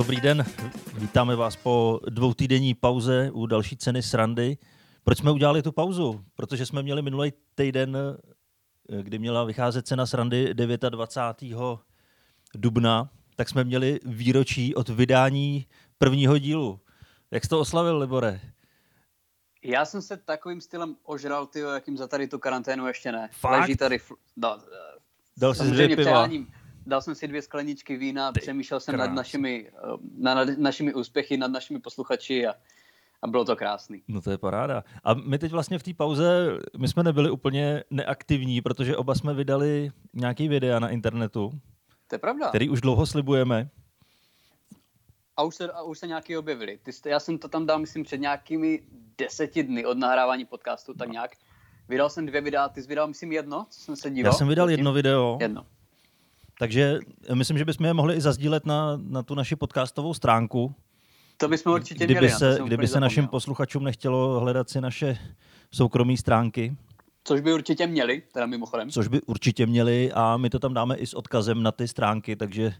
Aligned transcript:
Dobrý 0.00 0.20
den, 0.20 0.44
vítáme 1.00 1.36
vás 1.36 1.56
po 1.56 2.00
dvoutýdenní 2.08 2.74
pauze 2.74 3.30
u 3.32 3.46
další 3.46 3.76
ceny 3.76 4.02
srandy. 4.02 4.58
Proč 5.04 5.18
jsme 5.18 5.30
udělali 5.30 5.62
tu 5.62 5.72
pauzu? 5.72 6.24
Protože 6.34 6.66
jsme 6.66 6.82
měli 6.82 7.02
minulý 7.02 7.32
týden, 7.54 7.96
eh, 7.96 9.02
kdy 9.02 9.18
měla 9.18 9.44
vycházet 9.44 9.86
cena 9.86 10.06
srandy 10.06 10.54
29. 10.54 11.78
dubna, 12.54 13.10
tak 13.36 13.48
jsme 13.48 13.64
měli 13.64 14.00
výročí 14.04 14.74
od 14.74 14.88
vydání 14.88 15.66
prvního 15.98 16.38
dílu. 16.38 16.80
Jak 17.30 17.44
jsi 17.44 17.48
to 17.48 17.60
oslavil, 17.60 17.98
Libore? 17.98 18.40
Já 19.64 19.84
jsem 19.84 20.02
se 20.02 20.16
takovým 20.16 20.60
stylem 20.60 20.96
ožral, 21.02 21.46
ty, 21.46 21.60
jakým 21.60 21.96
za 21.96 22.06
tady 22.08 22.28
tu 22.28 22.38
karanténu 22.38 22.86
ještě 22.86 23.12
ne. 23.12 23.28
Fakt? 23.32 23.60
Leží 23.60 23.76
tady, 23.76 23.98
fl- 23.98 24.16
no, 24.36 24.58
Dal 25.36 25.54
jsi 25.54 25.58
samozřejmě 25.58 25.84
dvě 25.84 25.96
piva. 25.96 26.10
přeháním. 26.10 26.52
Dal 26.86 27.02
jsem 27.02 27.14
si 27.14 27.28
dvě 27.28 27.42
skleničky 27.42 27.96
vína, 27.96 28.32
Ty 28.32 28.40
přemýšlel 28.40 28.80
jsem 28.80 28.94
krása. 28.94 29.08
nad 29.08 29.14
našimi, 29.16 29.70
eh, 29.74 29.96
na, 30.18 30.34
nad 30.34 30.48
našimi 30.58 30.94
úspěchy, 30.94 31.36
nad 31.36 31.50
našimi 31.50 31.80
posluchači 31.80 32.46
a, 32.46 32.54
a 33.22 33.26
bylo 33.26 33.44
to 33.44 33.56
krásný. 33.56 34.02
No 34.08 34.20
to 34.20 34.30
je 34.30 34.38
paráda. 34.38 34.84
A 35.04 35.14
my 35.14 35.38
teď 35.38 35.52
vlastně 35.52 35.78
v 35.78 35.82
té 35.82 35.94
pauze, 35.94 36.58
my 36.78 36.88
jsme 36.88 37.02
nebyli 37.02 37.30
úplně 37.30 37.84
neaktivní, 37.90 38.60
protože 38.60 38.96
oba 38.96 39.14
jsme 39.14 39.34
vydali 39.34 39.90
nějaký 40.14 40.48
videa 40.48 40.78
na 40.78 40.88
internetu, 40.88 41.50
To 42.08 42.14
je 42.14 42.18
pravda. 42.18 42.48
který 42.48 42.68
už 42.68 42.80
dlouho 42.80 43.06
slibujeme. 43.06 43.68
A 45.36 45.42
už 45.42 45.54
se, 45.56 45.72
a 45.72 45.82
už 45.82 45.98
se 45.98 46.06
nějaký 46.06 46.36
objevili. 46.36 46.78
Ty 46.82 46.92
jste, 46.92 47.10
já 47.10 47.20
jsem 47.20 47.38
to 47.38 47.48
tam 47.48 47.66
dal, 47.66 47.78
myslím, 47.78 48.04
před 48.04 48.18
nějakými 48.18 48.82
deseti 49.18 49.62
dny 49.62 49.86
od 49.86 49.98
nahrávání 49.98 50.44
podcastu, 50.44 50.94
tak 50.94 51.08
nějak. 51.08 51.30
Vydal 51.88 52.10
jsem 52.10 52.26
dvě 52.26 52.40
videa, 52.40 52.68
ty 52.68 52.82
jsi 52.82 52.88
vydal, 52.88 53.06
myslím, 53.08 53.32
jedno, 53.32 53.66
co 53.70 53.80
jsem 53.80 53.96
se 53.96 54.10
díval. 54.10 54.28
Já 54.32 54.38
jsem 54.38 54.48
vydal 54.48 54.70
jedno 54.70 54.92
video, 54.92 55.38
Jedno. 55.40 55.66
Takže 56.60 56.98
myslím, 57.34 57.58
že 57.58 57.64
bychom 57.64 57.86
je 57.86 57.94
mohli 57.94 58.14
i 58.14 58.20
zazdílet 58.20 58.66
na, 58.66 59.00
na 59.08 59.22
tu 59.22 59.34
naši 59.34 59.56
podcastovou 59.56 60.14
stránku, 60.14 60.74
To 61.36 61.48
bychom 61.48 61.72
určitě 61.72 62.04
kdyby 62.04 62.20
měli. 62.20 62.32
se, 62.38 62.58
kdyby 62.66 62.88
se 62.88 63.00
našim 63.00 63.28
posluchačům 63.28 63.84
nechtělo 63.84 64.40
hledat 64.40 64.70
si 64.70 64.80
naše 64.80 65.18
soukromé 65.72 66.16
stránky, 66.16 66.76
Což 67.24 67.40
by 67.40 67.52
určitě 67.52 67.86
měli, 67.86 68.22
teda 68.32 68.46
mimochodem. 68.46 68.90
což 68.90 69.08
by 69.08 69.20
určitě 69.22 69.66
měli 69.66 70.12
a 70.12 70.36
my 70.36 70.50
to 70.50 70.58
tam 70.58 70.74
dáme 70.74 70.96
i 70.96 71.06
s 71.06 71.14
odkazem 71.14 71.62
na 71.62 71.72
ty 71.72 71.88
stránky, 71.88 72.36
takže 72.36 72.74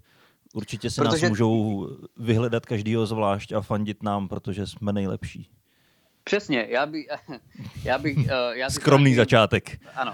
určitě 0.55 0.91
si 0.91 1.01
Protože- 1.01 1.23
nás 1.27 1.31
můžou 1.31 1.89
vyhledat 2.17 2.67
každýho 2.67 3.06
zvlášť 3.06 3.53
a 3.53 3.61
fandit 3.61 4.03
nám, 4.03 4.28
protože 4.28 4.67
jsme 4.67 4.92
nejlepší. 4.92 5.48
Přesně, 6.25 6.67
já 6.70 6.86
bych, 6.86 7.06
já 7.84 7.98
bych, 7.98 8.17
uh, 8.17 8.25
já 8.53 8.67
ty 8.69 8.75
Skromný 8.75 9.14
začátek. 9.14 9.81
Ano, 9.95 10.12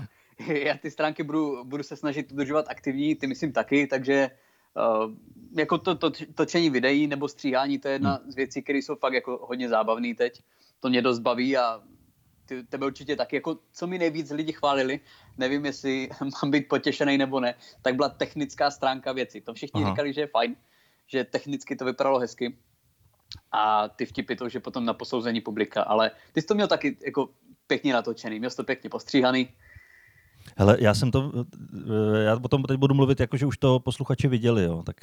já 0.49 0.77
ty 0.77 0.91
stránky 0.91 1.23
budu, 1.23 1.65
budu 1.65 1.83
se 1.83 1.97
snažit 1.97 2.33
udržovat 2.33 2.67
aktivní, 2.69 3.15
ty 3.15 3.27
myslím 3.27 3.53
taky, 3.53 3.87
takže 3.87 4.31
uh, 4.77 5.13
jako 5.59 5.79
to, 5.79 5.95
to, 5.95 6.11
točení 6.35 6.71
videí 6.71 7.07
nebo 7.07 7.29
stříhání, 7.29 7.79
to 7.79 7.89
je 7.89 7.95
jedna 7.95 8.21
z 8.27 8.35
věcí, 8.35 8.63
které 8.63 8.79
jsou 8.79 8.97
fakt 8.97 9.13
jako 9.13 9.47
hodně 9.49 9.69
zábavné 9.69 10.15
teď. 10.15 10.43
To 10.81 10.89
mě 10.89 11.03
dost 11.03 11.19
baví 11.19 11.57
a 11.57 11.83
ty, 12.47 12.63
tebe 12.63 12.87
určitě 12.87 13.17
taky. 13.17 13.37
Jako, 13.37 13.59
co 13.73 13.87
mi 13.87 13.99
nejvíc 13.99 14.31
lidi 14.31 14.53
chválili, 14.53 15.01
nevím, 15.39 15.67
jestli 15.67 16.09
mám 16.43 16.51
být 16.51 16.69
potěšený 16.69 17.19
nebo 17.19 17.41
ne, 17.41 17.55
tak 17.83 17.97
byla 17.97 18.09
technická 18.09 18.71
stránka 18.71 19.13
věci. 19.13 19.41
To 19.41 19.55
všichni. 19.55 19.83
Aha. 19.83 19.93
říkali, 19.93 20.13
že 20.13 20.21
je 20.21 20.27
fajn, 20.27 20.57
že 21.07 21.25
technicky 21.25 21.77
to 21.77 21.85
vypadalo 21.85 22.19
hezky 22.19 22.57
a 23.53 23.89
ty 23.89 24.07
vtipy 24.07 24.35
to 24.35 24.45
už 24.45 24.55
je 24.55 24.61
potom 24.61 24.85
na 24.85 24.95
posouzení 24.95 25.41
publika, 25.41 25.83
ale 25.83 26.11
ty 26.33 26.41
jsi 26.41 26.47
to 26.47 26.55
měl 26.55 26.69
taky 26.69 26.97
jako 27.07 27.29
pěkně 27.67 27.93
natočený, 27.93 28.39
měl 28.39 28.51
jsi 28.51 28.57
to 28.57 28.65
pěkně 28.65 28.91
postříhaný, 28.91 29.49
Hele, 30.57 30.77
já 30.81 30.95
jsem 30.95 31.11
to, 31.11 31.33
já 32.25 32.39
potom 32.41 32.63
teď 32.63 32.77
budu 32.79 32.95
mluvit 32.95 33.21
jako, 33.21 33.37
že 33.37 33.47
už 33.47 33.57
to 33.59 33.81
posluchači 33.81 34.29
viděli, 34.29 34.65
jo, 34.65 34.83
tak, 34.87 34.97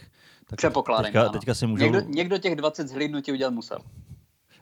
tak 0.47 0.57
Předpokládám. 0.57 1.03
teďka, 1.05 1.21
ano. 1.21 1.29
teďka 1.29 1.53
si 1.53 1.67
můžou, 1.67 1.83
někdo, 1.83 1.99
někdo 1.99 2.37
těch 2.37 2.55
20 2.55 2.87
zhlídnutí 2.87 3.31
udělat 3.31 3.53
musel. 3.53 3.77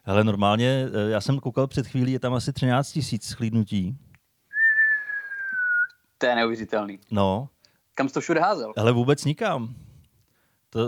hele, 0.03 0.24
normálně, 0.24 0.86
eh, 1.08 1.09
já 1.12 1.22
jsem 1.22 1.40
koukal 1.40 1.68
před 1.68 1.88
chvílí, 1.88 2.12
je 2.12 2.19
tam 2.19 2.34
asi 2.34 2.53
13 2.53 2.92
tisíc 2.92 3.24
schlídnutí, 3.25 3.97
To 6.18 6.25
je 6.25 6.36
neuvěřitelný. 6.36 7.00
no, 7.12 7.50
Kam 7.96 8.08
jsi 8.08 8.13
to 8.13 8.22
všude 8.22 8.40
házel? 8.40 8.74
ale 8.78 8.92
vůbec 8.92 9.25
nikam. 9.25 9.75
To 10.69 10.80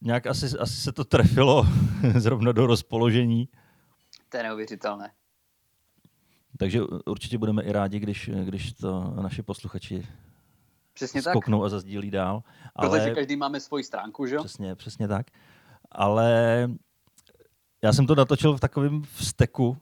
nějak 0.00 0.26
asi, 0.26 0.46
asi 0.58 0.80
se 0.80 0.92
to 0.92 1.04
trefilo 1.04 1.66
zrovna 2.16 2.52
do 2.52 2.66
rozpoložení, 2.66 3.48
To 4.28 4.36
je 4.36 4.42
neuvěřitelné. 4.42 5.10
Takže 6.58 6.82
určitě 7.06 7.38
budeme 7.38 7.62
i 7.62 7.72
rádi, 7.72 7.98
když, 7.98 8.30
když 8.44 8.72
to 8.72 9.14
naši 9.22 9.42
posluchači 9.42 10.06
Přesně 10.94 11.22
tak. 11.22 11.32
skoknou 11.32 11.64
a 11.64 11.68
zazdílí 11.68 12.10
dál. 12.10 12.42
Protože 12.80 13.02
Ale... 13.02 13.10
každý 13.10 13.36
máme 13.36 13.60
svoji 13.60 13.84
stránku, 13.84 14.26
že 14.26 14.34
jo? 14.34 14.44
Přesně, 14.44 14.74
přesně 14.74 15.08
tak. 15.08 15.26
Ale 15.92 16.68
já 17.82 17.92
jsem 17.92 18.06
to 18.06 18.14
natočil 18.14 18.56
v 18.56 18.60
takovém 18.60 19.02
vzteku, 19.02 19.76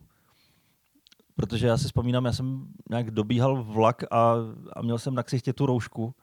protože 1.36 1.66
já 1.66 1.78
si 1.78 1.84
vzpomínám, 1.84 2.24
já 2.24 2.32
jsem 2.32 2.66
nějak 2.90 3.10
dobíhal 3.10 3.64
vlak 3.64 4.04
a, 4.10 4.34
a 4.72 4.82
měl 4.82 4.98
jsem 4.98 5.14
na 5.14 5.22
ksichtě 5.22 5.52
tu 5.52 5.66
roušku. 5.66 6.14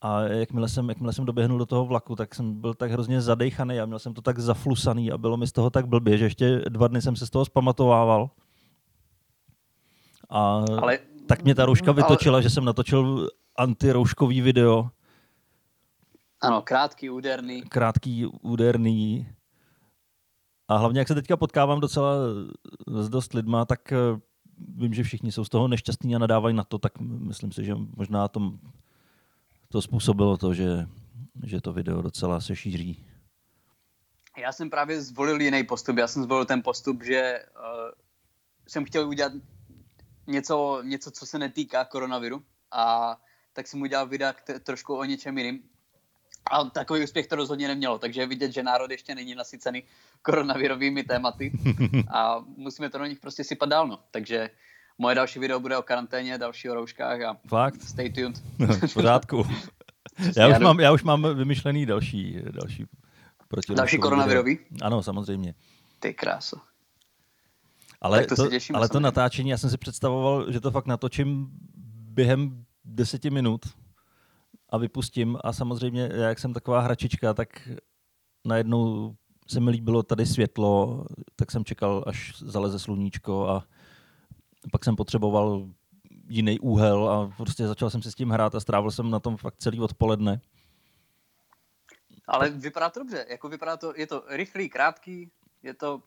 A 0.00 0.22
jakmile 0.22 0.68
jsem, 0.68 0.88
jakmile 0.88 1.12
jsem 1.12 1.24
doběhnul 1.24 1.58
do 1.58 1.66
toho 1.66 1.84
vlaku, 1.84 2.16
tak 2.16 2.34
jsem 2.34 2.60
byl 2.60 2.74
tak 2.74 2.90
hrozně 2.90 3.20
zadejchaný 3.20 3.80
a 3.80 3.86
měl 3.86 3.98
jsem 3.98 4.14
to 4.14 4.22
tak 4.22 4.38
zaflusaný 4.38 5.12
a 5.12 5.18
bylo 5.18 5.36
mi 5.36 5.46
z 5.46 5.52
toho 5.52 5.70
tak 5.70 5.86
blbě, 5.86 6.18
že 6.18 6.24
ještě 6.24 6.58
dva 6.68 6.88
dny 6.88 7.02
jsem 7.02 7.16
se 7.16 7.26
z 7.26 7.30
toho 7.30 7.44
zpamatovával. 7.44 8.30
A 10.32 10.64
Ale 10.82 10.98
tak 11.26 11.42
mě 11.44 11.54
ta 11.54 11.66
rouška 11.66 11.90
Ale- 11.90 12.02
vytočila, 12.02 12.40
že 12.40 12.50
jsem 12.50 12.64
natočil 12.64 13.28
antirouškový 13.56 14.40
video 14.40 14.90
ano, 16.40 16.62
krátký, 16.62 17.10
úderný. 17.10 17.62
krátký, 17.62 18.26
úderný. 18.26 19.28
A 20.68 20.76
hlavně, 20.76 20.98
jak 20.98 21.08
se 21.08 21.14
teďka 21.14 21.36
potkávám 21.36 21.80
docela 21.80 22.14
s 22.86 23.08
dost 23.08 23.32
lidma, 23.32 23.64
tak 23.64 23.92
eh, 23.92 23.96
vím, 24.76 24.94
že 24.94 25.02
všichni 25.02 25.32
jsou 25.32 25.44
z 25.44 25.48
toho 25.48 25.68
nešťastní 25.68 26.16
a 26.16 26.18
nadávají 26.18 26.56
na 26.56 26.64
to, 26.64 26.78
tak 26.78 27.00
myslím 27.00 27.52
si, 27.52 27.64
že 27.64 27.74
možná 27.96 28.28
to, 28.28 28.52
to 29.68 29.82
způsobilo 29.82 30.36
to, 30.36 30.54
že, 30.54 30.86
že 31.44 31.60
to 31.60 31.72
video 31.72 32.02
docela 32.02 32.40
se 32.40 32.56
šíří. 32.56 33.04
Já 34.38 34.52
jsem 34.52 34.70
právě 34.70 35.02
zvolil 35.02 35.40
jiný 35.40 35.64
postup. 35.64 35.96
Já 35.96 36.06
jsem 36.06 36.22
zvolil 36.22 36.44
ten 36.44 36.62
postup, 36.62 37.02
že 37.04 37.40
uh, 37.56 37.90
jsem 38.68 38.84
chtěl 38.84 39.08
udělat 39.08 39.32
něco, 40.26 40.82
něco, 40.82 41.10
co 41.10 41.26
se 41.26 41.38
netýká 41.38 41.84
koronaviru. 41.84 42.42
A 42.72 43.16
tak 43.52 43.66
jsem 43.66 43.82
udělal 43.82 44.06
videa 44.06 44.34
trošku 44.62 44.94
o 44.94 45.04
něčem 45.04 45.38
jiným. 45.38 45.60
A 46.50 46.64
takový 46.64 47.04
úspěch 47.04 47.26
to 47.26 47.36
rozhodně 47.36 47.68
nemělo, 47.68 47.98
takže 47.98 48.20
je 48.20 48.26
vidět, 48.26 48.52
že 48.52 48.62
národ 48.62 48.90
ještě 48.90 49.14
není 49.14 49.34
nasycený 49.34 49.82
koronavirovými 50.22 51.02
tématy 51.02 51.52
a 52.14 52.44
musíme 52.56 52.90
to 52.90 52.98
do 52.98 53.04
nich 53.04 53.20
prostě 53.20 53.44
sypat 53.44 53.68
dál. 53.68 53.88
No. 53.88 53.98
Takže 54.10 54.50
moje 54.98 55.14
další 55.14 55.38
video 55.38 55.60
bude 55.60 55.76
o 55.76 55.82
karanténě, 55.82 56.38
další 56.38 56.70
o 56.70 56.74
rouškách 56.74 57.20
a 57.20 57.36
Fakt? 57.48 57.82
stay 57.82 58.12
tuned. 58.12 58.42
v 58.86 58.94
pořádku. 58.94 59.46
Já 60.36 60.48
už, 60.48 60.58
mám, 60.58 60.80
já 60.80 60.92
už 60.92 61.02
mám 61.02 61.36
vymyšlený 61.36 61.86
další, 61.86 62.36
další 62.50 62.86
proti 63.48 63.74
Další 63.74 63.98
koronavirový? 63.98 64.58
Ano, 64.82 65.02
samozřejmě. 65.02 65.54
Ty 66.00 66.14
kráso. 66.14 66.56
Ale, 68.02 68.18
Tak 68.18 68.28
to 68.28 68.36
to, 68.36 68.42
se 68.44 68.50
těšíme 68.50 68.76
ale 68.76 68.88
to 68.88 69.00
natáčení, 69.00 69.50
já 69.50 69.58
jsem 69.58 69.70
si 69.70 69.78
představoval, 69.78 70.52
že 70.52 70.60
to 70.60 70.70
fakt 70.70 70.86
natočím 70.86 71.48
během 71.94 72.64
deseti 72.84 73.30
minut 73.30 73.60
a 74.68 74.78
vypustím. 74.78 75.38
A 75.44 75.52
samozřejmě, 75.52 76.10
já 76.12 76.28
jak 76.28 76.38
jsem 76.38 76.52
taková 76.52 76.80
hračička, 76.80 77.34
tak 77.34 77.68
najednou 78.44 79.14
se 79.48 79.60
mi 79.60 79.70
líbilo 79.70 80.02
tady 80.02 80.26
světlo, 80.26 81.04
tak 81.36 81.50
jsem 81.50 81.64
čekal, 81.64 82.04
až 82.06 82.42
zaleze 82.42 82.78
sluníčko 82.78 83.48
a 83.48 83.64
pak 84.72 84.84
jsem 84.84 84.96
potřeboval 84.96 85.68
jiný 86.28 86.60
úhel 86.60 87.10
a 87.10 87.32
prostě 87.36 87.66
začal 87.66 87.90
jsem 87.90 88.02
si 88.02 88.12
s 88.12 88.14
tím 88.14 88.30
hrát 88.30 88.54
a 88.54 88.60
strávil 88.60 88.90
jsem 88.90 89.10
na 89.10 89.20
tom 89.20 89.36
fakt 89.36 89.56
celý 89.58 89.80
odpoledne. 89.80 90.40
Ale 92.26 92.50
vypadá 92.50 92.90
to 92.90 93.00
dobře, 93.00 93.26
jako 93.30 93.48
vypadá 93.48 93.76
to, 93.76 93.92
je 93.96 94.06
to 94.06 94.24
rychlý, 94.28 94.68
krátký, 94.68 95.30
je 95.62 95.74
to 95.74 96.02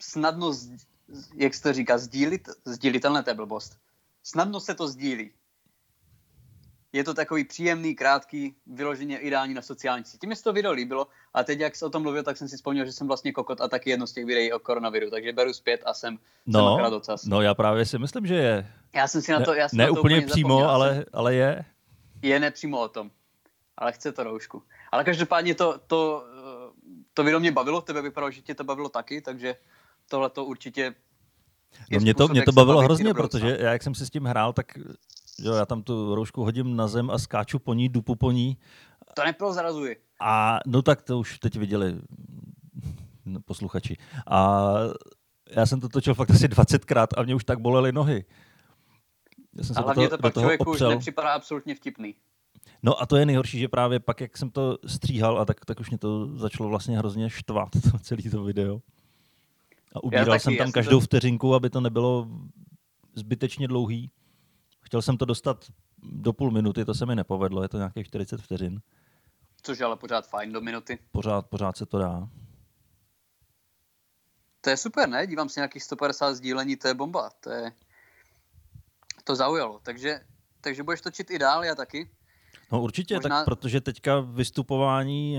snadno, 0.00 0.52
jak 1.34 1.54
se 1.54 1.62
to 1.62 1.72
říká, 1.72 1.98
sdílit, 1.98 2.48
sdílitelné, 2.64 3.22
to 3.22 3.30
je 3.30 3.34
blbost. 3.34 3.78
Snadno 4.22 4.60
se 4.60 4.74
to 4.74 4.88
sdílí. 4.88 5.30
je 6.92 7.04
to 7.04 7.14
takový 7.14 7.44
příjemný, 7.44 7.94
krátký, 7.94 8.54
vyloženě 8.66 9.18
ideální 9.18 9.54
na 9.54 9.62
sociální 9.62 10.04
sítě. 10.04 10.26
Mně 10.26 10.36
se 10.36 10.44
to 10.44 10.52
video 10.52 10.72
líbilo 10.72 11.06
a 11.34 11.44
teď, 11.44 11.60
jak 11.60 11.76
se 11.76 11.86
o 11.86 11.90
tom 11.90 12.02
mluvil, 12.02 12.22
tak 12.22 12.36
jsem 12.36 12.48
si 12.48 12.56
vzpomněl, 12.56 12.86
že 12.86 12.92
jsem 12.92 13.06
vlastně 13.06 13.32
kokot 13.32 13.60
a 13.60 13.68
taky 13.68 13.90
jedno 13.90 14.06
z 14.06 14.12
těch 14.12 14.24
videí 14.24 14.52
o 14.52 14.58
koronaviru, 14.58 15.10
takže 15.10 15.32
beru 15.32 15.52
zpět 15.52 15.82
a 15.86 15.94
jsem, 15.94 16.18
no, 16.46 16.76
jsem 16.76 16.90
docas. 16.90 17.24
No, 17.24 17.42
já 17.42 17.54
právě 17.54 17.86
si 17.86 17.98
myslím, 17.98 18.26
že 18.26 18.34
je. 18.34 18.72
Já 18.94 19.08
jsem 19.08 19.22
si 19.22 19.32
na 19.32 19.40
to, 19.40 19.54
já 19.54 19.68
jsem 19.68 19.76
ne, 19.76 19.84
na 19.84 19.88
to 19.88 20.00
úplně, 20.00 20.16
úplně 20.16 20.26
přímo, 20.26 20.68
ale, 20.68 21.04
ale 21.12 21.34
je. 21.34 21.64
Je 22.22 22.40
nepřímo 22.40 22.80
o 22.80 22.88
tom, 22.88 23.10
ale 23.76 23.92
chce 23.92 24.12
to 24.12 24.24
roušku. 24.24 24.62
Ale 24.92 25.04
každopádně 25.04 25.54
to, 25.54 25.80
to, 25.86 26.24
to 27.14 27.24
video 27.24 27.40
mě 27.40 27.52
bavilo, 27.52 27.80
tebe 27.80 28.02
vypadalo, 28.02 28.30
že 28.30 28.42
tě 28.42 28.54
to 28.54 28.64
bavilo 28.64 28.88
taky, 28.88 29.20
takže 29.20 29.56
tohle 30.10 30.30
to 30.30 30.44
určitě 30.44 30.94
No 31.90 32.00
mě 32.00 32.14
to, 32.14 32.28
mě 32.28 32.42
to 32.42 32.52
bavilo 32.52 32.80
hrozně, 32.80 33.14
protože 33.14 33.56
já, 33.60 33.72
jak 33.72 33.82
jsem 33.82 33.94
si 33.94 34.06
s 34.06 34.10
tím 34.10 34.24
hrál, 34.24 34.52
tak 34.52 34.66
jo, 35.38 35.54
já 35.54 35.66
tam 35.66 35.82
tu 35.82 36.14
roušku 36.14 36.44
hodím 36.44 36.76
na 36.76 36.88
zem 36.88 37.10
a 37.10 37.18
skáču 37.18 37.58
po 37.58 37.74
ní, 37.74 37.88
dupu 37.88 38.14
po 38.14 38.30
ní. 38.30 38.56
To 39.14 39.24
neprozrazuji. 39.24 39.96
A 40.20 40.58
no 40.66 40.82
tak 40.82 41.02
to 41.02 41.18
už 41.18 41.38
teď 41.38 41.56
viděli 41.56 41.98
posluchači. 43.44 43.96
A 44.30 44.70
já 45.50 45.66
jsem 45.66 45.80
to 45.80 45.88
točil 45.88 46.14
fakt 46.14 46.30
asi 46.30 46.48
20krát 46.48 47.06
a 47.16 47.22
mě 47.22 47.34
už 47.34 47.44
tak 47.44 47.60
bolely 47.60 47.92
nohy. 47.92 48.24
Já 49.56 49.64
jsem 49.64 49.74
se 49.74 49.80
a 49.80 49.84
hlavně 49.84 50.08
to, 50.08 50.16
to 50.16 50.22
pak 50.22 50.32
člověku 50.32 50.70
opřel. 50.70 50.88
už 50.88 50.94
nepřipadá 50.94 51.32
absolutně 51.32 51.74
vtipný. 51.74 52.14
No 52.82 53.02
a 53.02 53.06
to 53.06 53.16
je 53.16 53.26
nejhorší, 53.26 53.58
že 53.58 53.68
právě 53.68 54.00
pak, 54.00 54.20
jak 54.20 54.36
jsem 54.36 54.50
to 54.50 54.78
stříhal, 54.86 55.40
a 55.40 55.44
tak, 55.44 55.64
tak 55.64 55.80
už 55.80 55.90
mě 55.90 55.98
to 55.98 56.36
začalo 56.36 56.68
vlastně 56.68 56.98
hrozně 56.98 57.30
štvat, 57.30 57.68
to 57.92 57.98
celé 57.98 58.22
to 58.30 58.44
video. 58.44 58.80
A 59.92 60.04
ubíral 60.04 60.26
taky, 60.26 60.40
jsem 60.40 60.56
tam 60.56 60.72
každou 60.72 61.00
to... 61.00 61.04
vteřinku, 61.04 61.54
aby 61.54 61.70
to 61.70 61.80
nebylo 61.80 62.28
zbytečně 63.14 63.68
dlouhý. 63.68 64.10
Chtěl 64.80 65.02
jsem 65.02 65.16
to 65.16 65.24
dostat 65.24 65.64
do 66.02 66.32
půl 66.32 66.50
minuty, 66.50 66.84
to 66.84 66.94
se 66.94 67.06
mi 67.06 67.16
nepovedlo, 67.16 67.62
je 67.62 67.68
to 67.68 67.76
nějakých 67.76 68.06
40 68.06 68.42
vteřin. 68.42 68.80
Což 69.62 69.78
je 69.78 69.86
ale 69.86 69.96
pořád 69.96 70.28
fajn 70.28 70.52
do 70.52 70.60
minuty. 70.60 70.98
Pořád, 71.12 71.46
pořád 71.46 71.76
se 71.76 71.86
to 71.86 71.98
dá. 71.98 72.28
To 74.60 74.70
je 74.70 74.76
super, 74.76 75.08
ne? 75.08 75.26
Dívám 75.26 75.48
se 75.48 75.60
nějakých 75.60 75.82
150 75.82 76.34
sdílení, 76.34 76.76
to 76.76 76.88
je 76.88 76.94
bomba. 76.94 77.30
To 77.40 77.50
je... 77.50 77.72
To 79.24 79.36
zaujalo. 79.36 79.80
Takže, 79.82 80.20
takže 80.60 80.82
budeš 80.82 81.00
točit 81.00 81.30
i 81.30 81.38
dál, 81.38 81.64
já 81.64 81.74
taky. 81.74 82.10
No 82.72 82.82
určitě, 82.82 83.14
Možná... 83.14 83.38
tak 83.38 83.44
protože 83.44 83.80
teďka 83.80 84.20
vystupování 84.20 85.38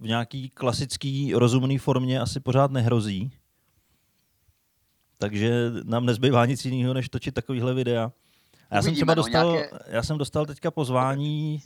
v 0.00 0.06
nějaký 0.06 0.50
klasický 0.50 1.34
rozumný 1.34 1.78
formě 1.78 2.20
asi 2.20 2.40
pořád 2.40 2.70
nehrozí. 2.70 3.30
Takže 5.18 5.70
nám 5.84 6.06
nezbývá 6.06 6.46
nic 6.46 6.64
jiného, 6.64 6.94
než 6.94 7.08
točit 7.08 7.34
takovýhle 7.34 7.74
videa. 7.74 8.12
A 8.70 8.74
já 8.74 8.80
Uvidíme, 8.80 8.82
jsem 8.82 8.94
třeba 8.94 9.14
no, 9.14 9.16
dostal, 9.16 9.52
nějaké... 9.52 9.78
já 9.86 10.02
jsem 10.02 10.18
dostal 10.18 10.46
teďka 10.46 10.70
pozvání, 10.70 11.62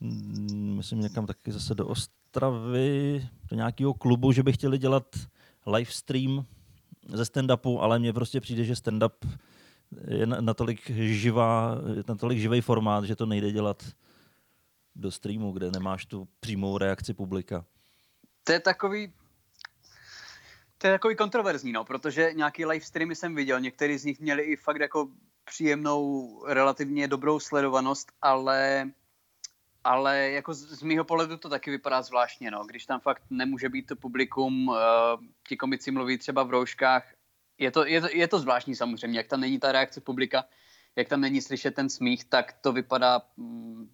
mm, 0.00 0.74
myslím 0.76 1.00
někam 1.00 1.26
taky 1.26 1.52
zase 1.52 1.74
do 1.74 1.86
Ostravy, 1.86 3.28
do 3.50 3.56
nějakého 3.56 3.94
klubu, 3.94 4.32
že 4.32 4.42
by 4.42 4.52
chtěli 4.52 4.78
dělat 4.78 5.04
live 5.66 5.90
stream 5.90 6.44
ze 7.08 7.22
stand-upu, 7.22 7.80
ale 7.80 7.98
mně 7.98 8.12
prostě 8.12 8.40
přijde, 8.40 8.64
že 8.64 8.74
stand-up 8.74 9.28
je 10.08 10.26
natolik 10.26 10.90
živá, 10.96 11.76
natolik 12.08 12.38
živý 12.38 12.60
formát, 12.60 13.04
že 13.04 13.16
to 13.16 13.26
nejde 13.26 13.52
dělat 13.52 13.82
do 15.00 15.10
streamu, 15.10 15.52
kde 15.52 15.70
nemáš 15.70 16.06
tu 16.06 16.28
přímou 16.40 16.78
reakci 16.78 17.14
publika. 17.14 17.64
To 18.44 18.52
je 18.52 18.60
takový, 18.60 19.12
to 20.78 20.86
je 20.86 20.92
takový 20.92 21.16
kontroverzní, 21.16 21.72
no, 21.72 21.84
protože 21.84 22.32
nějaký 22.34 22.64
live 22.64 22.84
streamy 22.84 23.14
jsem 23.14 23.34
viděl, 23.34 23.60
některý 23.60 23.98
z 23.98 24.04
nich 24.04 24.20
měli 24.20 24.42
i 24.42 24.56
fakt 24.56 24.80
jako 24.80 25.08
příjemnou, 25.44 26.44
relativně 26.46 27.08
dobrou 27.08 27.40
sledovanost, 27.40 28.12
ale 28.22 28.90
ale 29.84 30.30
jako 30.30 30.54
z, 30.54 30.78
z 30.78 30.82
mýho 30.82 31.04
pohledu 31.04 31.36
to 31.36 31.48
taky 31.48 31.70
vypadá 31.70 32.02
zvláštně, 32.02 32.50
no. 32.50 32.64
Když 32.64 32.86
tam 32.86 33.00
fakt 33.00 33.22
nemůže 33.30 33.68
být 33.68 33.86
to 33.86 33.96
publikum, 33.96 34.68
uh, 34.68 34.76
ti 35.48 35.56
komici 35.56 35.90
mluví 35.90 36.18
třeba 36.18 36.42
v 36.42 36.50
rouškách, 36.50 37.14
je 37.58 37.70
to, 37.70 37.86
je, 37.86 38.00
to, 38.00 38.08
je 38.12 38.28
to 38.28 38.38
zvláštní 38.38 38.76
samozřejmě, 38.76 39.18
jak 39.18 39.26
tam 39.26 39.40
není 39.40 39.60
ta 39.60 39.72
reakce 39.72 40.00
publika, 40.00 40.44
jak 40.96 41.08
tam 41.08 41.20
není 41.20 41.40
slyšet 41.40 41.74
ten 41.74 41.88
smích, 41.88 42.24
tak 42.24 42.52
to 42.60 42.72
vypadá 42.72 43.22
mm, 43.36 43.90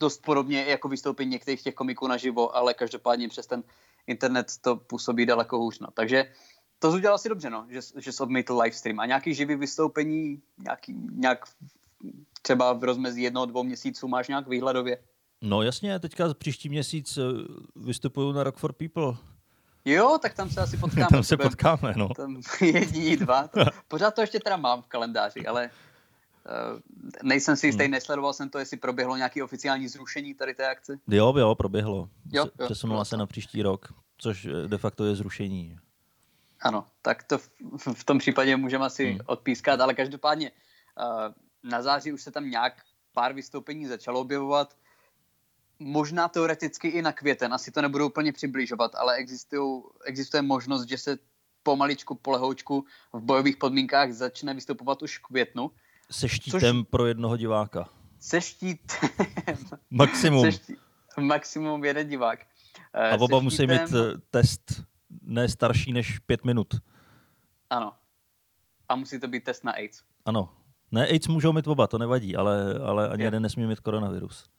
dost 0.00 0.22
podobně 0.22 0.64
jako 0.64 0.88
vystoupení 0.88 1.30
některých 1.30 1.62
těch 1.62 1.74
komiků 1.74 2.06
naživo, 2.06 2.56
ale 2.56 2.74
každopádně 2.74 3.28
přes 3.28 3.46
ten 3.46 3.62
internet 4.06 4.46
to 4.60 4.76
působí 4.76 5.26
daleko 5.26 5.58
hůř. 5.58 5.78
No. 5.78 5.88
Takže 5.94 6.32
to 6.78 6.90
udělal 6.90 7.18
si 7.18 7.28
dobře, 7.28 7.50
no, 7.50 7.66
že, 7.68 7.80
že 7.96 8.12
jsi 8.12 8.22
odmítl 8.22 8.58
livestream. 8.58 9.00
A 9.00 9.06
nějaký 9.06 9.34
živý 9.34 9.54
vystoupení, 9.54 10.42
nějaký, 10.58 10.94
nějak 11.14 11.44
třeba 12.42 12.72
v 12.72 12.84
rozmezí 12.84 13.22
jednoho, 13.22 13.46
dvou 13.46 13.62
měsíců 13.62 14.08
máš 14.08 14.28
nějak 14.28 14.48
výhledově? 14.48 14.98
No 15.42 15.62
jasně, 15.62 15.98
teďka 15.98 16.34
příští 16.34 16.68
měsíc 16.68 17.16
eh, 17.18 17.22
vystupuju 17.76 18.32
na 18.32 18.44
Rock 18.44 18.56
for 18.56 18.72
People. 18.72 19.14
Jo, 19.84 20.18
tak 20.22 20.34
tam 20.34 20.50
se 20.50 20.60
asi 20.60 20.76
potkáme. 20.80 21.08
tam 21.10 21.22
se 21.22 21.36
potkáme, 21.36 21.94
no. 21.96 22.08
Tam 22.08 22.40
jediní 22.60 23.16
dva. 23.16 23.50
Pořád 23.88 24.14
to 24.14 24.20
ještě 24.20 24.40
teda 24.40 24.56
mám 24.56 24.82
v 24.82 24.86
kalendáři, 24.86 25.46
ale 25.46 25.70
nejsem 27.22 27.56
si 27.56 27.66
jistý, 27.66 27.84
hmm. 27.84 27.90
nesledoval 27.90 28.32
jsem 28.32 28.50
to, 28.50 28.58
jestli 28.58 28.76
proběhlo 28.76 29.16
nějaké 29.16 29.44
oficiální 29.44 29.88
zrušení 29.88 30.34
tady 30.34 30.54
té 30.54 30.68
akce. 30.68 30.98
Jo, 31.08 31.34
jo, 31.36 31.54
proběhlo. 31.54 32.08
Jo, 32.32 32.44
jo, 32.60 32.64
Přesunula 32.64 33.04
se 33.04 33.16
na 33.16 33.26
příští 33.26 33.62
rok, 33.62 33.94
což 34.18 34.46
eh, 34.46 34.68
de 34.68 34.78
facto 34.78 35.04
je 35.04 35.16
zrušení. 35.16 35.78
Ano, 36.60 36.86
tak 37.02 37.22
to 37.22 37.38
v, 37.38 37.50
v 37.94 38.04
tom 38.04 38.18
případě 38.18 38.56
můžeme 38.56 38.86
asi 38.86 39.10
hmm. 39.10 39.20
odpískat, 39.26 39.80
ale 39.80 39.94
každopádně 39.94 40.50
uh, 40.50 41.70
na 41.70 41.82
září 41.82 42.12
už 42.12 42.22
se 42.22 42.30
tam 42.30 42.50
nějak 42.50 42.72
pár 43.12 43.32
vystoupení 43.32 43.86
začalo 43.86 44.20
objevovat. 44.20 44.76
Možná 45.78 46.28
teoreticky 46.28 46.88
i 46.88 47.02
na 47.02 47.12
květen, 47.12 47.54
asi 47.54 47.70
to 47.70 47.82
nebudu 47.82 48.06
úplně 48.06 48.32
přibližovat, 48.32 48.94
ale 48.94 49.16
existuje 50.04 50.42
možnost, 50.42 50.88
že 50.88 50.98
se 50.98 51.18
pomaličku, 51.62 52.14
polehoučku 52.14 52.84
v 53.12 53.20
bojových 53.20 53.56
podmínkách 53.56 54.12
začne 54.12 54.54
vystupovat 54.54 55.02
už 55.02 55.18
v 55.18 55.22
květnu. 55.22 55.70
Se 56.10 56.28
štítem 56.28 56.76
Což... 56.76 56.88
pro 56.90 57.06
jednoho 57.06 57.36
diváka. 57.36 57.88
Se 58.18 58.40
štítem. 58.40 59.08
Maximum. 59.90 60.42
Se 60.42 60.52
ští... 60.52 60.76
Maximum 61.20 61.84
jeden 61.84 62.08
divák. 62.08 62.46
A 62.94 63.14
oba 63.14 63.26
štítem... 63.26 63.44
musí 63.44 63.66
mít 63.66 63.94
eh, 63.94 64.18
test 64.30 64.82
ne 65.22 65.48
starší 65.48 65.92
než 65.92 66.18
pět 66.18 66.44
minut. 66.44 66.74
Ano. 67.70 67.92
A 68.88 68.96
musí 68.96 69.20
to 69.20 69.28
být 69.28 69.44
test 69.44 69.64
na 69.64 69.72
AIDS. 69.72 70.02
Ano. 70.24 70.48
Ne, 70.92 71.06
AIDS 71.06 71.28
můžou 71.28 71.52
mít 71.52 71.66
oba, 71.66 71.86
to 71.86 71.98
nevadí, 71.98 72.36
ale, 72.36 72.78
ale 72.78 73.08
ani 73.08 73.22
je. 73.22 73.26
jeden 73.26 73.42
nesmí 73.42 73.66
mít 73.66 73.80
koronavirus. 73.80 74.50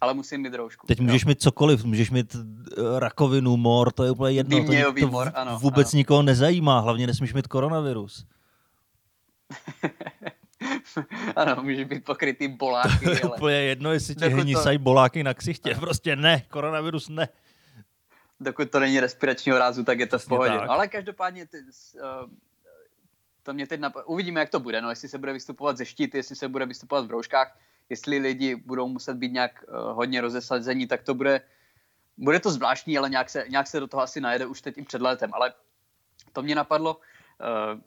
Ale 0.00 0.14
musím 0.14 0.40
mít 0.40 0.54
roušku. 0.54 0.86
Teď 0.86 1.00
můžeš 1.00 1.22
jo. 1.22 1.28
mít 1.28 1.42
cokoliv, 1.42 1.84
můžeš 1.84 2.10
mít 2.10 2.36
eh, 2.36 3.00
rakovinu, 3.00 3.56
mor, 3.56 3.92
to 3.92 4.04
je 4.04 4.10
úplně 4.10 4.36
jedno. 4.36 4.64
to, 4.64 5.00
to 5.00 5.08
mor, 5.08 5.32
ano, 5.34 5.58
vůbec 5.58 5.94
ano. 5.94 5.98
nikoho 5.98 6.22
nezajímá, 6.22 6.80
hlavně 6.80 7.06
nesmíš 7.06 7.34
mít 7.34 7.46
koronavirus. 7.46 8.26
ano, 11.36 11.62
může 11.62 11.84
být 11.84 12.04
pokrytý 12.04 12.48
boláky. 12.48 13.04
To 13.04 13.26
ale... 13.26 13.36
úplně 13.36 13.56
jedno, 13.56 13.92
jestli 13.92 14.14
ti 14.14 14.28
hnisají 14.28 14.78
to... 14.78 14.82
boláky 14.82 15.22
na 15.22 15.34
ksichtě. 15.34 15.74
Prostě 15.74 16.16
ne, 16.16 16.42
koronavirus 16.50 17.08
ne. 17.08 17.28
Dokud 18.40 18.70
to 18.70 18.80
není 18.80 19.00
respiračního 19.00 19.58
rázu, 19.58 19.84
tak 19.84 19.98
je 19.98 20.06
to 20.06 20.18
Přesně 20.18 20.26
v 20.26 20.28
pohodě. 20.28 20.58
Tak. 20.58 20.68
Ale 20.68 20.88
každopádně 20.88 21.46
ty, 21.46 21.58
uh, 21.58 22.30
to 23.42 23.52
mě 23.52 23.66
teď 23.66 23.80
nap... 23.80 23.92
uvidíme, 24.06 24.40
jak 24.40 24.50
to 24.50 24.60
bude. 24.60 24.82
No, 24.82 24.90
jestli 24.90 25.08
se 25.08 25.18
bude 25.18 25.32
vystupovat 25.32 25.76
ze 25.76 25.84
štíty, 25.84 26.18
jestli 26.18 26.36
se 26.36 26.48
bude 26.48 26.66
vystupovat 26.66 27.06
v 27.06 27.10
rouškách, 27.10 27.58
jestli 27.88 28.18
lidi 28.18 28.56
budou 28.56 28.88
muset 28.88 29.14
být 29.14 29.32
nějak 29.32 29.64
uh, 29.68 29.74
hodně 29.76 30.20
rozesazení, 30.20 30.86
tak 30.86 31.02
to 31.02 31.14
bude, 31.14 31.40
bude 32.16 32.40
to 32.40 32.50
zvláštní, 32.50 32.98
ale 32.98 33.10
nějak 33.10 33.30
se, 33.30 33.44
nějak 33.48 33.66
se 33.66 33.80
do 33.80 33.86
toho 33.86 34.02
asi 34.02 34.20
najede 34.20 34.46
už 34.46 34.62
teď 34.62 34.78
i 34.78 34.82
před 34.82 35.02
létem. 35.02 35.30
Ale 35.34 35.52
to 36.32 36.42
mě 36.42 36.54
napadlo, 36.54 36.96
uh, 36.96 37.80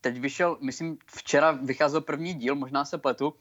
teď 0.00 0.18
vyšel, 0.18 0.58
myslím, 0.60 0.98
včera 1.06 1.50
vycházel 1.50 2.00
první 2.00 2.34
díl, 2.34 2.54
možná 2.54 2.84
se 2.84 2.98
pletu, 2.98 3.34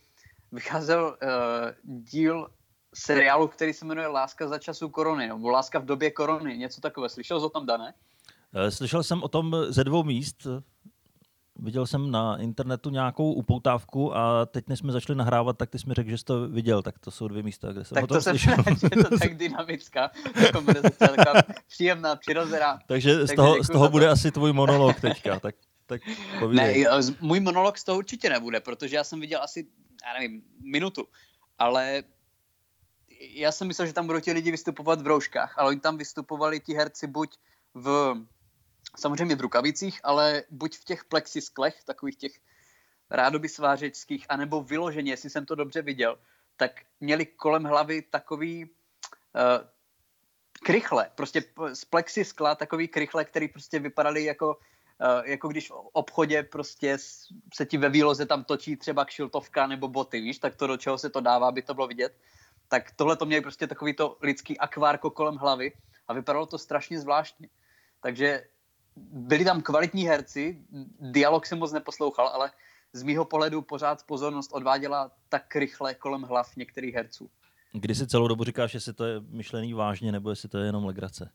vycházel 0.52 1.18
uh, 1.24 2.00
díl 2.04 2.50
seriálu, 2.94 3.48
který 3.48 3.74
se 3.74 3.86
jmenuje 3.86 4.08
Láska 4.08 4.48
za 4.48 4.58
času 4.58 4.90
korony, 4.90 5.28
nebo 5.28 5.50
Láska 5.50 5.80
v 5.80 5.86
době 5.86 6.12
korony, 6.12 6.58
něco 6.58 6.82
takové. 6.82 7.10
Slyšel 7.10 7.40
jsi 7.40 7.46
o 7.46 7.50
tom, 7.50 7.66
Dané? 7.66 7.94
Eh, 8.54 8.72
slyšel 8.72 9.04
jsem 9.04 9.24
o 9.24 9.28
tom 9.28 9.56
ze 9.70 9.84
dvou 9.84 10.04
míst. 10.04 10.48
Viděl 11.62 11.88
jsem 11.88 12.12
na 12.12 12.38
internetu 12.38 12.90
nějakou 12.90 13.34
upoutávku 13.34 14.18
a 14.18 14.46
teď, 14.46 14.68
než 14.68 14.80
jsme 14.80 14.92
začali 14.92 15.18
nahrávat, 15.18 15.58
tak 15.58 15.70
ty 15.70 15.80
jsi 15.80 15.88
mi 15.88 15.94
řekl, 15.94 16.10
že 16.10 16.18
jsi 16.18 16.26
to 16.26 16.48
viděl, 16.48 16.82
tak 16.82 17.00
to 17.00 17.12
jsou 17.12 17.28
dvě 17.28 17.44
místa, 17.44 17.72
kde 17.72 17.86
jsem 17.86 17.96
tak 17.96 18.04
o 18.04 18.08
tom 18.08 18.18
to 18.18 18.22
slyšel. 18.22 18.56
Jsem, 18.64 18.90
je 18.98 19.04
to 19.04 19.18
tak 19.20 19.38
dynamická, 19.38 20.12
jako 20.42 20.62
bude 20.62 20.82
taková 20.82 21.34
příjemná, 21.68 22.16
přirozená. 22.16 22.80
Takže 22.88 23.28
z 23.28 23.36
toho, 23.36 23.64
z 23.64 23.68
toho 23.68 23.90
bude 23.90 24.10
asi 24.10 24.32
tvůj 24.32 24.54
monolog 24.54 25.00
teďka, 25.02 25.40
tak 25.40 25.56
tak 25.90 26.02
povídej. 26.40 26.84
Ne, 26.84 27.02
můj 27.20 27.40
monolog 27.40 27.78
z 27.78 27.84
toho 27.84 27.98
určitě 27.98 28.30
nebude, 28.30 28.60
protože 28.60 28.96
já 28.96 29.04
jsem 29.04 29.20
viděl 29.20 29.44
asi, 29.44 29.68
já 30.06 30.14
nevím, 30.14 30.44
minutu, 30.62 31.08
ale 31.58 32.04
já 33.20 33.52
jsem 33.52 33.68
myslel, 33.68 33.88
že 33.88 33.94
tam 33.94 34.08
budou 34.08 34.20
ti 34.20 34.32
lidi 34.32 34.52
vystupovat 34.52 35.02
v 35.02 35.08
rouškách, 35.08 35.58
ale 35.58 35.70
oni 35.70 35.80
tam 35.80 35.98
vystupovali 35.98 36.60
ti 36.60 36.74
herci 36.74 37.08
buď 37.08 37.38
v, 37.74 38.16
samozřejmě 38.98 39.36
v 39.36 39.42
rukavicích, 39.42 40.00
ale 40.04 40.44
buď 40.50 40.78
v 40.78 40.84
těch 40.84 41.04
plexisklech, 41.04 41.84
takových 41.84 42.16
těch 42.16 42.40
rádoby 43.10 43.50
svářeckých, 43.50 44.26
anebo 44.30 44.64
vyloženě, 44.64 45.12
jestli 45.12 45.30
jsem 45.30 45.46
to 45.46 45.56
dobře 45.56 45.82
viděl, 45.82 46.20
tak 46.58 46.72
měli 47.00 47.26
kolem 47.26 47.64
hlavy 47.64 48.02
takový 48.02 48.64
uh, 48.66 48.70
krychle, 50.64 51.12
prostě 51.16 51.44
z 51.74 51.86
plexiskla 51.86 52.56
takový 52.56 52.88
krychle, 52.88 53.26
který 53.26 53.48
prostě 53.48 53.80
vypadaly 53.80 54.24
jako 54.24 54.60
jako 55.24 55.48
když 55.48 55.70
v 55.70 55.74
obchodě 55.74 56.44
prostě 56.44 56.98
se 57.54 57.66
ti 57.66 57.78
ve 57.78 57.90
výloze 57.90 58.26
tam 58.26 58.44
točí 58.44 58.76
třeba 58.76 59.06
kšiltovka 59.06 59.68
nebo 59.68 59.88
boty, 59.88 60.22
víš, 60.22 60.40
tak 60.40 60.56
to 60.56 60.68
do 60.68 60.78
čeho 60.78 60.98
se 60.98 61.10
to 61.10 61.22
dává, 61.22 61.48
aby 61.48 61.62
to 61.62 61.74
bylo 61.74 61.88
vidět. 61.88 62.18
Tak 62.68 62.92
tohle 62.92 63.16
to 63.16 63.26
měli 63.26 63.42
prostě 63.42 63.68
takový 63.68 63.94
to 63.94 64.18
lidský 64.22 64.58
akvárko 64.58 65.10
kolem 65.10 65.36
hlavy 65.36 65.72
a 66.08 66.14
vypadalo 66.14 66.46
to 66.46 66.58
strašně 66.58 67.00
zvláštně. 67.00 67.50
Takže 68.02 68.44
byli 69.12 69.46
tam 69.46 69.62
kvalitní 69.62 70.08
herci, 70.08 70.62
dialog 71.00 71.46
jsem 71.46 71.60
moc 71.60 71.72
neposlouchal, 71.72 72.28
ale 72.28 72.52
z 72.94 73.04
mýho 73.04 73.26
pohledu 73.26 73.62
pořád 73.62 74.04
pozornost 74.04 74.54
odváděla 74.54 75.12
tak 75.30 75.56
rychle 75.56 75.96
kolem 75.96 76.22
hlav 76.22 76.56
některých 76.56 76.96
herců. 76.96 77.30
Kdy 77.72 77.96
si 77.96 78.08
celou 78.08 78.28
dobu 78.28 78.44
říkáš, 78.44 78.74
jestli 78.74 78.94
to 78.94 79.06
je 79.06 79.20
myšlený 79.20 79.74
vážně, 79.74 80.12
nebo 80.12 80.30
jestli 80.30 80.50
to 80.50 80.58
je 80.58 80.66
jenom 80.66 80.86
legrace? 80.86 81.32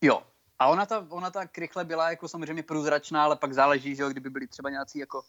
Jo. 0.00 0.22
A 0.58 0.66
ona 0.66 0.86
ta, 0.86 1.06
ona 1.08 1.30
ta 1.30 1.48
rychle 1.58 1.84
byla 1.84 2.10
jako 2.10 2.28
samozřejmě 2.28 2.62
průzračná, 2.62 3.24
ale 3.24 3.36
pak 3.36 3.52
záleží, 3.52 3.96
že 3.96 4.02
jo, 4.02 4.08
kdyby 4.08 4.30
byli 4.30 4.46
třeba 4.46 4.70
nějací 4.70 4.98
jako 4.98 5.22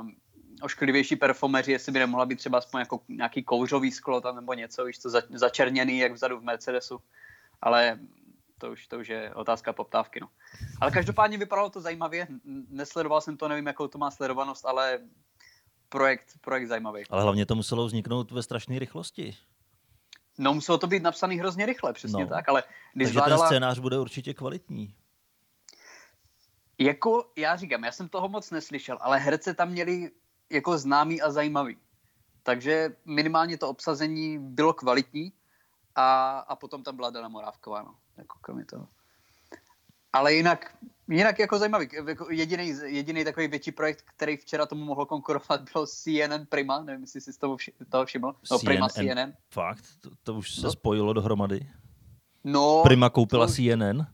um, 0.00 0.16
ošklivější 0.62 1.16
performeři, 1.16 1.72
jestli 1.72 1.92
by 1.92 1.98
nemohla 1.98 2.26
být 2.26 2.38
třeba 2.38 2.58
aspoň 2.58 2.80
jako 2.80 3.00
nějaký 3.08 3.42
kouřový 3.42 3.92
sklo 3.92 4.20
tam 4.20 4.36
nebo 4.36 4.54
něco, 4.54 4.84
víš, 4.84 4.98
to 4.98 5.10
za, 5.10 5.22
začerněný, 5.30 5.98
jak 5.98 6.12
vzadu 6.12 6.38
v 6.38 6.44
Mercedesu. 6.44 7.00
Ale 7.62 7.98
to 8.58 8.72
už, 8.72 8.86
to 8.86 8.98
už 8.98 9.08
je 9.08 9.34
otázka 9.34 9.72
poptávky. 9.72 10.20
No. 10.20 10.28
Ale 10.80 10.90
každopádně 10.90 11.38
vypadalo 11.38 11.70
to 11.70 11.80
zajímavě. 11.80 12.26
Nesledoval 12.68 13.20
jsem 13.20 13.36
to, 13.36 13.48
nevím, 13.48 13.66
jakou 13.66 13.88
to 13.88 13.98
má 13.98 14.10
sledovanost, 14.10 14.66
ale 14.66 14.98
projekt, 15.88 16.26
projekt 16.40 16.68
zajímavý. 16.68 17.02
Ale 17.10 17.22
hlavně 17.22 17.46
to 17.46 17.54
muselo 17.54 17.86
vzniknout 17.86 18.30
ve 18.30 18.42
strašné 18.42 18.78
rychlosti. 18.78 19.36
No, 20.38 20.54
muselo 20.54 20.78
to 20.78 20.86
být 20.86 21.02
napsaný 21.02 21.38
hrozně 21.38 21.66
rychle, 21.66 21.92
přesně 21.92 22.24
no. 22.24 22.30
tak, 22.30 22.48
ale 22.48 22.62
když 22.92 23.06
Takže 23.06 23.12
zvládala... 23.12 23.42
ten 23.42 23.46
scénář 23.46 23.78
bude 23.78 23.98
určitě 23.98 24.34
kvalitní. 24.34 24.94
Jako, 26.78 27.32
já 27.36 27.56
říkám, 27.56 27.84
já 27.84 27.92
jsem 27.92 28.08
toho 28.08 28.28
moc 28.28 28.50
neslyšel, 28.50 28.98
ale 29.00 29.18
herce 29.18 29.54
tam 29.54 29.68
měli 29.70 30.10
jako 30.50 30.78
známý 30.78 31.22
a 31.22 31.30
zajímavý. 31.30 31.76
Takže 32.42 32.96
minimálně 33.04 33.58
to 33.58 33.68
obsazení 33.68 34.38
bylo 34.38 34.72
kvalitní 34.72 35.32
a, 35.94 36.38
a 36.38 36.56
potom 36.56 36.82
tam 36.82 36.96
byla 36.96 37.10
Dana 37.10 37.28
Morávková, 37.28 37.82
no, 37.82 37.94
jako 38.16 38.38
kromě 38.40 38.64
toho. 38.64 38.88
Ale 40.12 40.34
jinak, 40.34 40.76
jinak 41.08 41.38
jako 41.38 41.58
zajímavý, 41.58 41.88
jako 42.08 42.26
jediný, 42.30 42.74
jediný 42.84 43.24
takový 43.24 43.48
větší 43.48 43.72
projekt, 43.72 44.04
který 44.16 44.36
včera 44.36 44.66
tomu 44.66 44.84
mohl 44.84 45.06
konkurovat, 45.06 45.60
byl 45.72 45.86
CNN 45.86 46.46
Prima, 46.48 46.82
nevím, 46.82 47.00
jestli 47.00 47.20
jsi 47.20 47.32
z 47.32 47.38
toho, 47.38 47.56
vši, 47.56 47.72
toho 47.88 48.04
všiml. 48.04 48.34
No, 48.50 48.58
CNN, 48.58 48.66
Prima 48.66 48.88
CNN. 48.88 49.32
Fakt? 49.50 49.84
To, 50.00 50.10
to 50.22 50.34
už 50.34 50.54
se 50.54 50.66
no. 50.66 50.72
spojilo 50.72 51.12
dohromady? 51.12 51.68
No. 52.44 52.82
Prima 52.82 53.10
koupila 53.10 53.46
to... 53.46 53.52
CNN? 53.52 54.06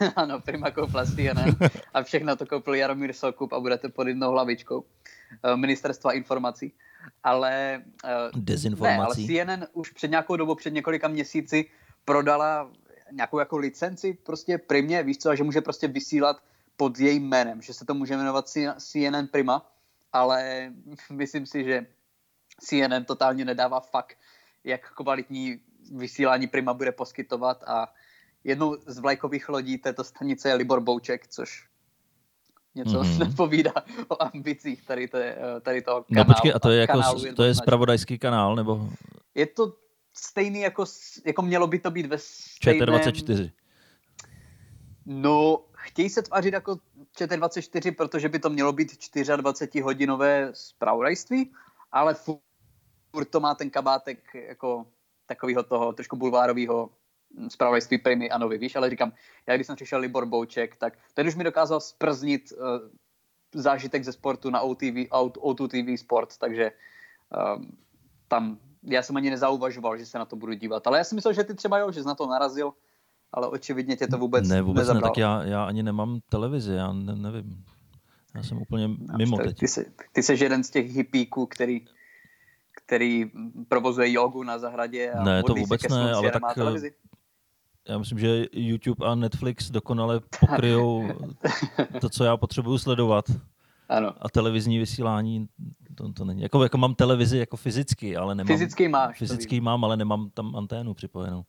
ano, 0.16 0.40
Prima 0.40 0.70
koupila 0.70 1.06
CNN 1.06 1.56
a 1.94 2.02
všechno 2.02 2.36
to 2.36 2.46
koupil 2.46 2.74
Jaromír 2.74 3.12
Sokup 3.12 3.52
a 3.52 3.60
budete 3.60 3.88
pod 3.88 4.06
jednou 4.06 4.30
hlavičkou 4.30 4.78
uh, 4.80 4.86
ministerstva 5.56 6.12
informací. 6.12 6.72
Ale, 7.24 7.82
Dezinformací. 8.36 9.26
Ne, 9.28 9.42
ale 9.42 9.56
CNN 9.56 9.66
už 9.72 9.90
před 9.90 10.10
nějakou 10.10 10.36
dobu, 10.36 10.54
před 10.54 10.72
několika 10.72 11.08
měsíci 11.08 11.70
prodala 12.04 12.70
nějakou 13.12 13.38
jako 13.38 13.56
licenci 13.56 14.18
prostě 14.22 14.58
Primě, 14.58 15.02
víš 15.02 15.18
co, 15.18 15.30
a 15.30 15.34
že 15.34 15.44
může 15.44 15.60
prostě 15.60 15.88
vysílat 15.88 16.36
pod 16.76 16.98
jejím 17.00 17.28
jménem, 17.28 17.62
že 17.62 17.74
se 17.74 17.84
to 17.84 17.94
může 17.94 18.16
jmenovat 18.16 18.48
CNN 18.78 19.26
Prima, 19.30 19.72
ale 20.12 20.72
myslím 21.12 21.46
si, 21.46 21.64
že 21.64 21.86
CNN 22.60 23.04
totálně 23.04 23.44
nedává 23.44 23.80
fakt, 23.80 24.18
jak 24.64 24.94
kvalitní 24.94 25.60
vysílání 25.92 26.46
Prima 26.46 26.74
bude 26.74 26.92
poskytovat 26.92 27.64
a 27.66 27.92
jednou 28.44 28.76
z 28.86 28.98
vlajkových 28.98 29.48
lodí 29.48 29.78
této 29.78 30.04
stanice 30.04 30.48
je 30.48 30.54
Libor 30.54 30.80
Bouček, 30.80 31.28
což 31.28 31.68
něco 32.74 33.00
mm-hmm. 33.00 33.18
nepovídá 33.28 33.72
o 34.08 34.22
ambicích 34.22 34.86
tady, 34.86 35.08
té, 35.08 35.36
tady 35.62 35.82
toho 35.82 36.04
kanálu. 36.04 36.28
No 36.28 36.34
počkej, 36.34 36.52
a 36.54 36.58
to 36.58 36.70
je 36.70 36.80
jako, 36.80 37.02
to 37.36 37.44
je 37.44 37.54
spravodajský 37.54 38.18
kanál, 38.18 38.56
nebo? 38.56 38.88
Je 39.34 39.46
to 39.46 39.72
stejný, 40.18 40.60
jako, 40.60 40.84
jako 41.24 41.42
mělo 41.42 41.66
by 41.66 41.78
to 41.78 41.90
být 41.90 42.06
ve 42.06 42.18
stejném... 42.18 42.88
ČT24. 42.88 43.52
No, 45.06 45.64
chtějí 45.72 46.10
se 46.10 46.22
tvářit 46.22 46.54
jako 46.54 46.78
ČT24, 47.18 47.94
protože 47.94 48.28
by 48.28 48.38
to 48.38 48.50
mělo 48.50 48.72
být 48.72 48.92
24-hodinové 48.92 50.50
zpravodajství, 50.52 51.52
ale 51.92 52.14
furt 52.14 53.30
to 53.30 53.40
má 53.40 53.54
ten 53.54 53.70
kabátek 53.70 54.34
jako 54.34 54.86
takového 55.26 55.62
toho 55.62 55.92
trošku 55.92 56.16
bulvárového 56.16 56.90
zpravodajství 57.48 57.98
Primy 57.98 58.30
a 58.30 58.38
Novy, 58.38 58.58
víš, 58.58 58.76
ale 58.76 58.90
říkám, 58.90 59.12
já 59.46 59.54
když 59.54 59.66
jsem 59.66 59.76
přišel 59.76 60.00
Libor 60.00 60.26
Bouček, 60.26 60.76
tak 60.76 60.98
ten 61.14 61.26
už 61.26 61.34
mi 61.34 61.44
dokázal 61.44 61.80
sprznit 61.80 62.52
uh, 62.52 62.58
zážitek 63.54 64.04
ze 64.04 64.12
sportu 64.12 64.50
na 64.50 64.60
OTV, 64.60 65.10
O2 65.10 65.68
TV 65.68 66.00
Sport, 66.00 66.38
takže 66.38 66.72
um, 67.56 67.78
tam 68.28 68.58
já 68.86 69.02
jsem 69.02 69.16
ani 69.16 69.30
nezauvažoval, 69.30 69.98
že 69.98 70.06
se 70.06 70.18
na 70.18 70.24
to 70.24 70.36
budu 70.36 70.52
dívat. 70.54 70.86
Ale 70.86 70.98
já 70.98 71.04
si 71.04 71.14
myslel, 71.14 71.34
že 71.34 71.44
ty 71.44 71.54
třeba 71.54 71.78
jo, 71.78 71.92
že 71.92 72.00
jsi 72.02 72.06
na 72.06 72.14
to 72.14 72.26
narazil, 72.26 72.72
ale 73.32 73.48
očividně 73.48 73.96
tě 73.96 74.06
to 74.06 74.18
vůbec 74.18 74.48
Ne, 74.48 74.62
vůbec 74.62 74.80
nezabral. 74.80 75.02
ne, 75.02 75.08
tak 75.08 75.16
já, 75.16 75.42
já 75.44 75.64
ani 75.64 75.82
nemám 75.82 76.20
televizi, 76.28 76.74
já 76.74 76.92
ne, 76.92 77.16
nevím. 77.16 77.64
Já 78.34 78.42
jsem 78.42 78.58
úplně 78.58 78.88
mimo 79.16 79.36
teď. 79.38 79.58
Ty, 79.58 79.68
jsi, 79.68 79.92
ty 80.12 80.22
jsi 80.22 80.44
jeden 80.44 80.64
z 80.64 80.70
těch 80.70 80.90
hippíků, 80.96 81.46
který, 81.46 81.84
který 82.84 83.30
provozuje 83.68 84.12
jogu 84.12 84.42
na 84.42 84.58
zahradě 84.58 85.10
a 85.12 85.22
ne, 85.24 85.42
to 85.42 85.54
vůbec 85.54 85.88
ne, 85.88 86.12
ale 86.12 86.30
tak 86.30 86.54
televizi. 86.54 86.94
já 87.88 87.98
myslím, 87.98 88.18
že 88.18 88.44
YouTube 88.52 89.06
a 89.06 89.14
Netflix 89.14 89.70
dokonale 89.70 90.20
pokryjou 90.40 91.08
to, 92.00 92.08
co 92.08 92.24
já 92.24 92.36
potřebuju 92.36 92.78
sledovat. 92.78 93.24
Ano. 93.88 94.14
A 94.20 94.28
televizní 94.28 94.78
vysílání, 94.78 95.48
to, 95.94 96.12
to 96.12 96.24
není. 96.24 96.42
Jako, 96.42 96.62
jako 96.62 96.78
mám 96.78 96.94
televizi 96.94 97.38
jako 97.38 97.56
fyzicky, 97.56 98.16
ale 98.16 98.34
nemám. 98.34 98.46
Fyzický 98.46 98.88
máš. 98.88 99.18
Fyzický 99.18 99.60
mám, 99.60 99.84
ale 99.84 99.96
nemám 99.96 100.30
tam 100.30 100.56
anténu 100.56 100.94
připojenou. 100.94 101.44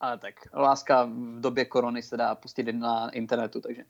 Ale 0.00 0.18
tak 0.18 0.34
láska 0.54 1.04
v 1.04 1.40
době 1.40 1.64
korony 1.64 2.02
se 2.02 2.16
dá 2.16 2.34
pustit 2.34 2.72
na 2.72 3.10
internetu, 3.10 3.60
takže 3.60 3.82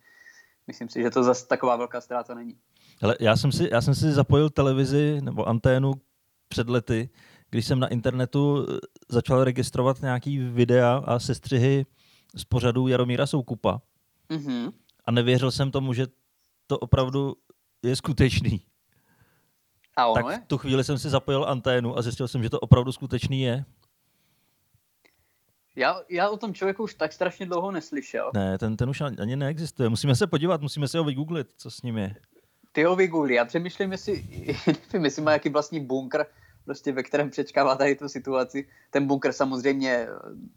myslím 0.66 0.88
si, 0.88 1.02
že 1.02 1.10
to 1.10 1.22
zase 1.22 1.46
taková 1.46 1.76
velká 1.76 2.00
ztráta 2.00 2.34
není. 2.34 2.56
Hele, 3.02 3.16
já 3.20 3.36
jsem 3.36 3.52
si, 3.52 3.68
já 3.72 3.80
jsem 3.80 3.94
si 3.94 4.12
zapojil 4.12 4.50
televizi 4.50 5.20
nebo 5.22 5.48
anténu 5.48 5.92
před 6.48 6.68
lety, 6.68 7.10
když 7.50 7.66
jsem 7.66 7.80
na 7.80 7.88
internetu 7.88 8.66
eh, 8.68 8.78
začal 9.08 9.44
registrovat 9.44 10.02
nějaký 10.02 10.38
videa 10.38 11.02
a 11.06 11.18
sestřihy 11.18 11.86
z 12.36 12.44
pořadu 12.44 12.88
Jaromíra 12.88 13.26
Soukupa. 13.26 13.80
Mm-hmm. 14.30 14.72
A 15.04 15.10
nevěřil 15.10 15.50
jsem 15.50 15.70
tomu, 15.70 15.92
že 15.92 16.06
to 16.70 16.78
opravdu 16.78 17.36
je 17.82 17.96
skutečný. 17.96 18.62
A 19.96 20.06
ono 20.06 20.14
tak 20.14 20.32
je? 20.32 20.44
v 20.44 20.46
tu 20.46 20.58
chvíli 20.58 20.84
jsem 20.84 20.98
si 20.98 21.10
zapojil 21.10 21.44
anténu 21.44 21.98
a 21.98 22.02
zjistil 22.02 22.28
jsem, 22.28 22.42
že 22.42 22.50
to 22.50 22.60
opravdu 22.60 22.92
skutečný 22.92 23.42
je. 23.42 23.64
Já, 25.76 26.00
já 26.08 26.30
o 26.30 26.36
tom 26.36 26.54
člověku 26.54 26.82
už 26.82 26.94
tak 26.94 27.12
strašně 27.12 27.46
dlouho 27.46 27.70
neslyšel. 27.70 28.30
Ne, 28.34 28.58
ten, 28.58 28.76
ten 28.76 28.90
už 28.90 29.00
ani 29.00 29.36
neexistuje. 29.36 29.88
Musíme 29.88 30.16
se 30.16 30.26
podívat, 30.26 30.60
musíme 30.60 30.88
se 30.88 30.98
ho 30.98 31.04
vygooglit, 31.04 31.48
co 31.56 31.70
s 31.70 31.82
ním 31.82 31.98
je. 31.98 32.14
Ty 32.72 32.84
ho 32.84 32.96
vygoogli. 32.96 33.34
Já 33.34 33.44
přemýšlím, 33.44 33.92
jestli, 33.92 34.24
nevím, 34.92 35.04
jestli 35.04 35.22
má 35.22 35.32
jaký 35.32 35.48
vlastní 35.48 35.80
bunkr, 35.80 36.24
prostě 36.70 36.92
ve 36.92 37.02
kterém 37.02 37.30
přečkává 37.30 37.74
tady 37.74 37.94
tu 37.94 38.08
situaci. 38.08 38.68
Ten 38.90 39.06
bunkr 39.06 39.32
samozřejmě 39.32 40.06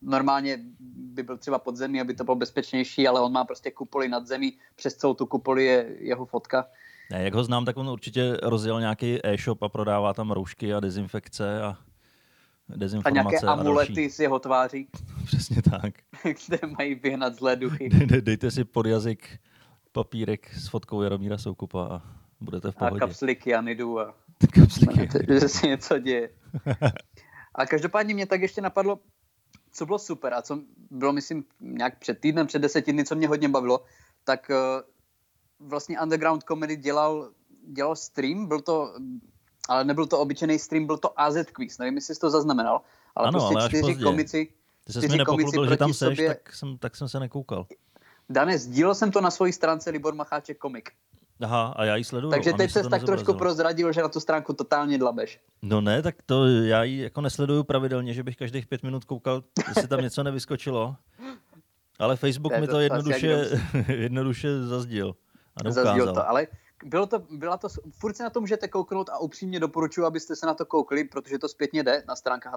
normálně 0.02 0.60
by 0.96 1.24
byl 1.24 1.38
třeba 1.38 1.60
pod 1.60 1.76
zemí, 1.76 2.02
aby 2.02 2.14
to 2.14 2.24
bylo 2.24 2.36
bezpečnější, 2.36 3.08
ale 3.08 3.22
on 3.22 3.32
má 3.32 3.46
prostě 3.46 3.72
kupoli 3.72 4.10
nad 4.10 4.28
zemí, 4.28 4.54
přes 4.76 4.96
celou 4.96 5.14
tu 5.14 5.26
kupoli 5.26 5.66
je 5.66 5.96
jeho 6.00 6.26
fotka. 6.26 6.66
Ne, 7.12 7.24
jak 7.24 7.34
ho 7.34 7.44
znám, 7.44 7.66
tak 7.66 7.78
on 7.78 7.90
určitě 7.90 8.38
rozjel 8.44 8.80
nějaký 8.80 9.20
e-shop 9.26 9.64
a 9.64 9.70
prodává 9.70 10.14
tam 10.14 10.32
roušky 10.32 10.74
a 10.74 10.80
dezinfekce 10.80 11.62
a 11.62 11.78
dezinformace. 12.70 13.20
A 13.20 13.30
nějaké 13.30 13.48
amulety 13.48 14.06
a 14.06 14.10
s 14.10 14.20
jeho 14.20 14.40
tváří. 14.40 14.88
Přesně 15.26 15.62
tak. 15.62 15.94
Kde 16.24 16.60
mají 16.78 16.96
vyhnat 16.96 17.36
zlé 17.36 17.56
duchy. 17.56 17.90
De, 17.90 18.22
dejte 18.22 18.52
si 18.52 18.64
pod 18.64 18.86
jazyk 18.86 19.40
papírek 19.92 20.54
s 20.54 20.68
fotkou 20.68 21.02
Jaromíra 21.02 21.38
Soukupa 21.38 21.88
a 21.88 22.02
budete 22.42 22.72
v 22.72 22.76
pohodě. 22.76 22.96
A 22.96 23.00
kapsliky 23.00 23.56
anidu 23.56 24.00
a. 24.00 24.14
že 25.40 25.50
se 25.50 25.68
něco 25.68 26.00
děje. 26.00 26.30
A 27.56 27.66
každopádně 27.66 28.14
mě 28.14 28.26
tak 28.26 28.42
ještě 28.42 28.62
napadlo, 28.62 29.00
co 29.72 29.86
bylo 29.86 30.00
super 30.00 30.34
a 30.34 30.42
co 30.42 30.60
bylo, 30.92 31.14
myslím, 31.14 31.44
nějak 31.60 32.00
před 32.00 32.20
týdnem, 32.20 32.48
před 32.48 32.60
deseti 32.60 32.94
dny, 32.94 33.06
co 33.06 33.16
mě 33.16 33.28
hodně 33.28 33.50
bavilo, 33.50 33.86
tak 34.24 34.50
uh, 34.50 35.68
vlastně 35.70 36.02
Underground 36.02 36.44
Comedy 36.44 36.76
dělal, 36.76 37.32
dělal 37.68 37.96
stream, 37.96 38.48
byl 38.48 38.62
to, 38.62 38.94
ale 39.70 39.84
nebyl 39.84 40.08
to 40.08 40.20
obyčejný 40.20 40.60
stream, 40.60 40.86
byl 40.86 40.98
to 40.98 41.20
AZ 41.20 41.36
Quiz, 41.54 41.78
nevím, 41.78 41.96
jestli 41.96 42.16
jsi 42.16 42.22
to 42.22 42.30
zaznamenal, 42.30 42.82
ale 43.16 43.28
ano, 43.28 43.40
prostě 43.40 43.56
ale 43.56 43.70
čtyři 43.70 43.82
pozdě. 43.82 44.04
komici, 44.04 44.48
Ty 44.86 44.94
jsi 44.94 45.08
mi 45.08 45.18
nepochlubил, 45.18 45.70
že 45.70 45.78
tam 45.78 45.94
seš, 45.94 46.18
sobě... 46.18 46.28
tak 46.28 46.54
jsem, 46.54 46.78
tak 46.78 46.96
jsem 46.96 47.10
se 47.10 47.20
nekoukal. 47.20 47.68
Dane, 48.30 48.58
sdílel 48.58 48.96
jsem 48.96 49.12
to 49.12 49.22
na 49.22 49.32
svojí 49.32 49.54
stránce 49.54 49.90
Libor 49.90 50.16
Macháček 50.16 50.58
komik. 50.58 50.92
Aha, 51.42 51.74
a 51.76 51.86
já 51.86 51.96
ji 51.96 52.04
sleduju. 52.04 52.32
Takže 52.32 52.54
teď 52.54 52.72
se 52.72 52.90
tak 52.90 53.04
trošku 53.04 53.34
prozradil, 53.34 53.92
že 53.92 54.02
na 54.02 54.10
tu 54.10 54.20
stránku 54.20 54.54
totálně 54.54 54.98
dlabeš. 54.98 55.40
No 55.62 55.82
ne, 55.82 56.02
tak 56.02 56.16
to 56.26 56.48
já 56.48 56.84
ji 56.84 57.02
jako 57.02 57.22
nesleduju 57.22 57.64
pravidelně, 57.64 58.14
že 58.14 58.24
bych 58.24 58.36
každých 58.36 58.68
pět 58.68 58.84
minut 58.84 59.06
koukal, 59.06 59.44
jestli 59.68 59.88
tam 59.88 60.02
něco 60.02 60.24
nevyskočilo. 60.24 60.96
Ale 62.00 62.16
Facebook 62.16 62.54
To 62.54 62.62
mi 62.62 62.68
to 62.68 62.74
to 62.74 62.80
jednoduše, 62.80 63.50
jednoduše 63.88 64.64
zazdil 64.64 65.16
a 65.56 65.64
neukázal. 65.64 66.14
to, 66.14 66.30
ale 66.30 66.48
bylo 66.86 67.06
to, 67.06 67.20
byla 67.30 67.58
to, 67.58 67.68
furt 67.92 68.18
se 68.18 68.24
na 68.24 68.30
to 68.30 68.42
můžete 68.42 68.68
kouknout 68.68 69.10
a 69.10 69.18
upřímně 69.18 69.60
doporučuji, 69.60 70.06
abyste 70.06 70.36
se 70.36 70.46
na 70.46 70.54
to 70.54 70.66
koukli, 70.66 71.04
protože 71.04 71.40
to 71.40 71.48
zpětně 71.48 71.84
jde 71.84 72.04
na 72.08 72.16
stránkách 72.16 72.54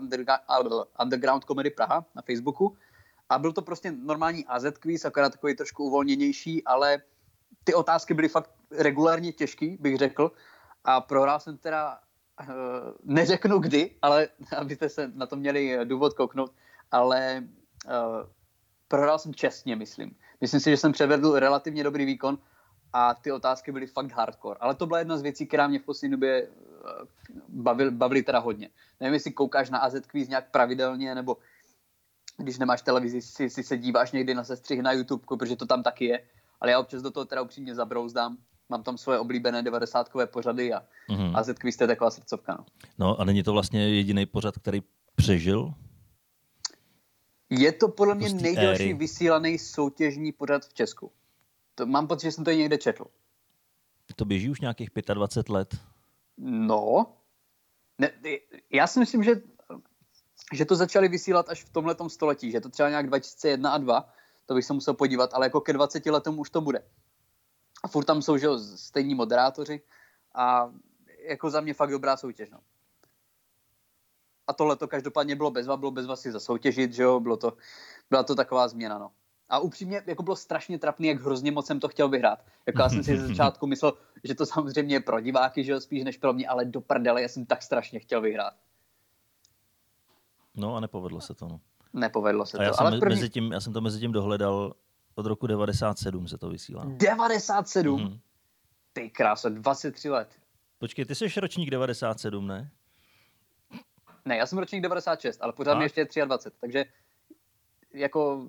Underground 1.03 1.45
Comedy 1.45 1.71
Praha 1.71 2.05
na 2.15 2.23
Facebooku. 2.23 2.77
A 3.29 3.39
byl 3.39 3.53
to 3.53 3.63
prostě 3.63 3.93
normální 3.93 4.47
AZ 4.47 4.65
quiz, 4.81 5.05
akorát 5.05 5.33
takový 5.33 5.57
trošku 5.57 5.85
uvolněnější, 5.85 6.65
ale 6.65 6.99
ty 7.67 7.75
otázky 7.75 8.15
byly 8.15 8.29
fakt 8.29 8.51
regulárně 8.71 9.33
těžký, 9.33 9.77
bych 9.81 9.97
řekl. 9.97 10.33
A 10.85 11.01
prohrál 11.01 11.41
jsem 11.41 11.59
teda, 11.59 11.99
uh, 12.41 12.47
neřeknu 13.05 13.59
kdy, 13.59 13.91
ale 14.03 14.29
abyste 14.57 14.89
se 14.89 15.11
na 15.15 15.27
to 15.27 15.37
měli 15.37 15.79
důvod 15.85 16.15
kouknout, 16.15 16.53
ale 16.91 17.43
uh, 17.87 17.93
prohrál 18.89 19.19
jsem 19.19 19.35
čestně, 19.35 19.77
myslím. 19.77 20.17
Myslím 20.41 20.61
si, 20.61 20.71
že 20.71 20.77
jsem 20.77 20.93
předvedl 20.93 21.39
relativně 21.39 21.85
dobrý 21.85 22.05
výkon 22.05 22.39
a 22.93 23.15
ty 23.15 23.33
otázky 23.33 23.73
byly 23.73 23.87
fakt 23.87 24.13
hardcore. 24.13 24.59
Ale 24.61 24.75
to 24.75 24.87
byla 24.87 24.99
jedna 24.99 25.17
z 25.17 25.23
věcí, 25.23 25.47
která 25.47 25.67
mě 25.67 25.79
v 25.79 25.85
poslední 25.85 26.11
době 26.11 26.49
bavily, 27.49 27.91
bavily 27.91 28.23
teda 28.23 28.39
hodně. 28.39 28.71
Nevím, 29.01 29.15
jestli 29.15 29.33
koukáš 29.33 29.71
na 29.71 29.79
AZ 29.79 29.95
Quiz 30.07 30.29
nějak 30.29 30.51
pravidelně, 30.51 31.15
nebo 31.15 31.37
když 32.37 32.59
nemáš 32.59 32.83
televizi, 32.83 33.23
si, 33.23 33.51
si 33.51 33.63
se 33.63 33.79
díváš 33.79 34.13
někdy 34.13 34.35
na 34.35 34.45
sestřih 34.45 34.83
na 34.83 34.93
YouTube, 34.93 35.25
protože 35.29 35.57
to 35.57 35.67
tam 35.67 35.83
taky 35.83 36.05
je. 36.05 36.23
Ale 36.61 36.71
já 36.71 36.81
občas 36.81 37.03
do 37.03 37.11
toho 37.11 37.25
teda 37.25 37.43
upřímně 37.43 37.75
zabrouzdám. 37.75 38.37
Mám 38.69 38.83
tam 38.83 38.99
svoje 38.99 39.19
oblíbené 39.19 39.63
90 39.63 40.09
pořady 40.27 40.73
a 40.73 40.83
Mhm. 41.11 41.37
AZ 41.37 41.51
Quiz 41.61 41.77
to 41.77 41.85
je 41.85 41.89
taková 41.89 42.11
srdcovka. 42.11 42.57
No. 42.59 42.65
No 42.99 43.21
a 43.21 43.25
není 43.25 43.43
to 43.43 43.53
vlastně 43.53 43.89
jediný 43.89 44.27
pořad, 44.27 44.59
který 44.59 44.83
přežil? 45.15 45.75
Je 47.51 47.73
to 47.73 47.89
podle 47.89 48.15
mě 48.15 48.31
té 48.31 48.35
nejdelší 48.43 48.83
éry. 48.83 48.95
vysílaný 48.95 49.59
soutěžní 49.59 50.33
pořad 50.33 50.65
v 50.67 50.75
Česku. 50.75 51.13
To, 51.75 51.87
mám 51.87 52.07
pocit, 52.07 52.27
že 52.27 52.33
jsem 52.33 52.45
to 52.45 52.51
i 52.51 52.57
někde 52.57 52.79
četl. 52.79 53.05
To 54.17 54.25
běží 54.25 54.51
už 54.51 54.61
nějakých 54.61 54.91
25 55.15 55.53
let. 55.53 55.77
No, 56.39 57.07
ne, 57.99 58.11
já 58.73 58.87
si 58.87 58.99
myslím, 58.99 59.23
že, 59.23 59.43
že 60.55 60.65
to 60.65 60.77
začali 60.77 61.09
vysílat 61.09 61.49
až 61.49 61.65
v 61.65 61.71
tomhletom 61.73 62.11
století, 62.11 62.51
že 62.51 62.61
to 62.61 62.69
třeba 62.69 62.89
nějak 62.89 63.07
2001 63.07 63.71
a 63.71 63.79
2, 63.79 64.13
to 64.47 64.55
bych 64.55 64.65
se 64.65 64.73
musel 64.73 64.95
podívat, 64.95 65.35
ale 65.35 65.47
jako 65.47 65.61
ke 65.61 65.73
20 65.73 66.07
letům 66.07 66.39
už 66.39 66.51
to 66.51 66.61
bude. 66.61 66.83
A 67.83 67.89
furt 67.89 68.05
tam 68.05 68.23
jsou 68.23 68.37
že 68.37 68.47
jo, 68.47 68.59
stejní 68.59 69.15
moderátoři 69.15 69.83
a 70.35 70.73
jako 71.29 71.51
za 71.51 71.61
mě 71.61 71.75
fakt 71.75 71.91
dobrá 71.91 72.17
soutěž. 72.17 72.51
No. 72.51 72.59
A 74.47 74.53
tohle 74.53 74.77
to 74.77 74.89
každopádně 74.89 75.37
bylo 75.37 75.51
bezva, 75.51 75.77
bylo 75.77 75.91
bezva 75.91 76.17
si 76.17 76.33
zasoutěžit, 76.33 76.93
že 76.93 77.03
jo, 77.03 77.21
bylo 77.21 77.37
to, 77.37 77.57
byla 78.11 78.23
to 78.23 78.35
taková 78.35 78.69
změna, 78.69 78.99
no. 78.99 79.11
A 79.49 79.59
upřímně, 79.59 80.03
jako 80.07 80.23
bylo 80.23 80.37
strašně 80.37 80.79
trapný, 80.79 81.09
jak 81.09 81.21
hrozně 81.21 81.53
moc 81.53 81.67
jsem 81.67 81.81
to 81.81 81.89
chtěl 81.89 82.09
vyhrát. 82.09 82.45
Jako 82.67 82.83
já 82.83 82.89
jsem 82.89 83.05
si 83.05 83.19
ze 83.19 83.27
začátku 83.29 83.67
myslel, 83.67 83.93
že 84.25 84.35
to 84.35 84.47
samozřejmě 84.47 84.95
je 84.95 85.01
pro 85.01 85.21
diváky, 85.21 85.65
že 85.65 85.73
jo, 85.73 85.81
spíš 85.81 86.05
než 86.05 86.17
pro 86.17 86.33
mě, 86.33 86.49
ale 86.49 86.65
do 86.65 86.81
prdele, 86.81 87.23
já 87.23 87.29
jsem 87.29 87.47
tak 87.47 87.63
strašně 87.63 88.01
chtěl 88.01 88.21
vyhrát. 88.21 88.55
No 90.55 90.77
a 90.77 90.81
nepovedlo 90.81 91.21
se 91.21 91.35
to. 91.35 91.49
No. 91.49 91.61
Nepovedlo 91.97 92.47
se 92.47 92.59
A 92.59 92.63
já 92.63 92.71
to. 92.71 92.77
jsem, 92.77 92.87
Ale 92.87 92.99
první... 92.99 93.15
mezi 93.15 93.31
tím, 93.31 93.53
já 93.53 93.61
jsem 93.61 93.73
to 93.73 93.81
mezi 93.81 94.01
tím 94.01 94.13
dohledal, 94.13 94.75
od 95.15 95.27
roku 95.27 95.47
97 95.47 96.29
se 96.29 96.39
to 96.39 96.49
vysílá. 96.49 96.83
97? 96.87 98.03
Mhm. 98.03 98.19
Ty 98.93 99.11
krása, 99.11 99.49
23 99.49 100.11
let. 100.11 100.29
Počkej, 100.79 101.05
ty 101.05 101.15
jsi 101.15 101.41
ročník 101.41 101.71
97, 101.71 102.47
ne? 102.47 102.71
Ne, 104.25 104.37
já 104.37 104.47
jsem 104.47 104.59
ročník 104.59 104.83
96, 104.83 105.43
ale 105.43 105.53
pořád 105.53 105.73
A? 105.73 105.79
mi 105.79 105.85
ještě 105.85 106.07
je 106.17 106.27
23, 106.27 106.59
takže 106.61 106.85
jako 107.95 108.47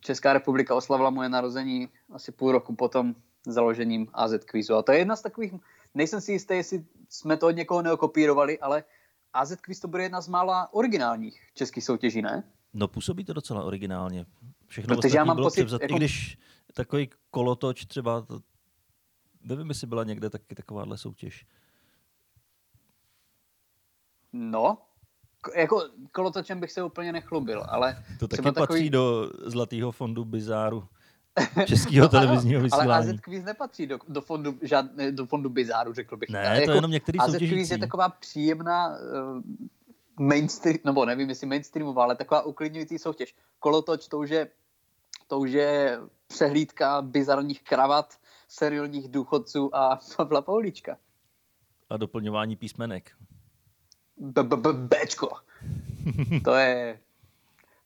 Česká 0.00 0.32
republika 0.32 0.74
oslavila 0.74 1.10
moje 1.10 1.28
narození 1.28 1.88
asi 2.12 2.32
půl 2.32 2.52
roku 2.52 2.74
potom 2.74 3.14
založením 3.46 4.08
AZ 4.12 4.32
Quizu. 4.44 4.74
A 4.74 4.82
to 4.82 4.92
je 4.92 4.98
jedna 4.98 5.16
z 5.16 5.22
takových, 5.22 5.54
nejsem 5.94 6.20
si 6.20 6.32
jistý, 6.32 6.54
jestli 6.54 6.84
jsme 7.08 7.36
to 7.36 7.46
od 7.46 7.50
někoho 7.50 7.82
neokopírovali, 7.82 8.58
ale 8.58 8.84
AZ 9.32 9.56
Quiz 9.60 9.80
to 9.80 9.88
bude 9.88 10.02
jedna 10.02 10.20
z 10.20 10.28
mála 10.28 10.72
originálních 10.74 11.40
českých 11.54 11.84
soutěží, 11.84 12.22
ne? 12.22 12.42
No 12.74 12.88
působí 12.88 13.24
to 13.24 13.32
docela 13.32 13.64
originálně. 13.64 14.26
Všechno 14.66 14.96
Protože 14.96 15.16
já 15.18 15.24
mám 15.24 15.36
bylo 15.36 15.46
pocit, 15.46 15.60
převzat, 15.60 15.82
jako- 15.82 15.94
i 15.94 15.96
když 15.96 16.38
takový 16.74 17.10
kolotoč 17.30 17.84
třeba, 17.86 18.20
to, 18.20 18.40
nevím, 19.42 19.68
jestli 19.68 19.86
byla 19.86 20.04
někde 20.04 20.30
taky 20.30 20.54
takováhle 20.54 20.98
soutěž. 20.98 21.46
No, 24.32 24.78
jako 25.56 25.90
kolotočem 26.12 26.60
bych 26.60 26.72
se 26.72 26.82
úplně 26.82 27.12
nechlubil, 27.12 27.64
ale 27.68 28.04
To 28.18 28.28
taky 28.28 28.42
patří 28.42 28.54
takový... 28.60 28.90
do 28.90 29.30
Zlatého 29.44 29.92
fondu 29.92 30.24
bizáru 30.24 30.88
českého 31.66 32.08
televizního 32.08 32.60
No, 32.62 32.68
Ale 32.72 32.82
vysílání. 32.82 33.10
AZ 33.10 33.20
Quiz 33.20 33.44
nepatří 33.44 33.86
do, 33.86 33.98
do, 34.08 34.20
fondu, 34.20 34.58
žád, 34.62 34.86
do 35.10 35.26
fondu 35.26 35.50
bizáru, 35.50 35.92
řekl 35.92 36.16
bych. 36.16 36.28
Ne, 36.28 36.48
Ale 36.48 36.60
to 36.60 36.70
je 36.70 36.76
jenom 36.76 36.90
některý 36.90 37.18
AZ 37.18 37.26
Quiz 37.26 37.40
soutěžící. 37.40 37.72
je 37.72 37.78
taková 37.78 38.08
příjemná 38.08 38.88
uh, 38.88 39.42
mainstream, 40.20 40.78
nebo 40.84 41.04
nevím, 41.04 41.28
jestli 41.28 41.46
mainstreamová, 41.46 42.02
ale 42.02 42.16
taková 42.16 42.42
uklidňující 42.42 42.98
soutěž. 42.98 43.34
Kolotoč, 43.58 44.08
to 44.08 44.18
už 44.18 44.30
je, 44.30 44.48
to 45.26 45.38
už 45.38 45.50
je 45.50 46.00
přehlídka 46.26 47.02
bizarních 47.02 47.62
kravat, 47.62 48.14
seriálních 48.48 49.08
důchodců 49.08 49.76
a 49.76 49.98
Pavla 50.16 50.42
Paulíčka. 50.42 50.96
A 51.90 51.96
doplňování 51.96 52.56
písmenek. 52.56 53.10
Bčko. 54.72 55.28
To 56.44 56.54
je, 56.54 57.00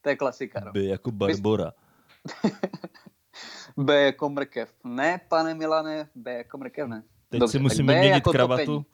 to 0.02 0.08
je 0.08 0.16
klasika. 0.16 0.60
No. 0.64 0.72
By 0.72 0.86
jako 0.86 1.10
Barbora. 1.10 1.72
B 3.76 4.04
jako 4.04 4.28
mrkev. 4.28 4.74
Ne, 4.84 5.20
pane 5.28 5.54
Milane, 5.54 6.08
B 6.14 6.34
jako 6.34 6.58
mrkev 6.58 6.88
ne. 6.88 7.02
Teď 7.28 7.40
Dobře, 7.40 7.52
si 7.52 7.58
tak 7.58 7.62
musím 7.62 7.86
B 7.86 7.92
vyměnit 7.92 8.14
jako 8.14 8.30
kravatu. 8.30 8.64
topení. 8.64 8.84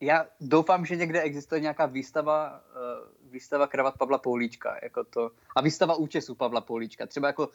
Já 0.00 0.26
doufám, 0.40 0.86
že 0.86 0.96
někde 0.96 1.22
existuje 1.22 1.60
nějaká 1.60 1.86
výstava, 1.86 2.60
uh, 2.60 3.32
výstava 3.32 3.66
kravat 3.66 3.98
Pavla 3.98 4.18
Poulíčka. 4.18 4.76
Jako 4.82 5.04
to, 5.04 5.30
a 5.56 5.60
výstava 5.60 5.94
účesu 5.94 6.34
Pavla 6.34 6.60
Poulíčka. 6.60 7.06
Třeba 7.06 7.26
jako 7.26 7.48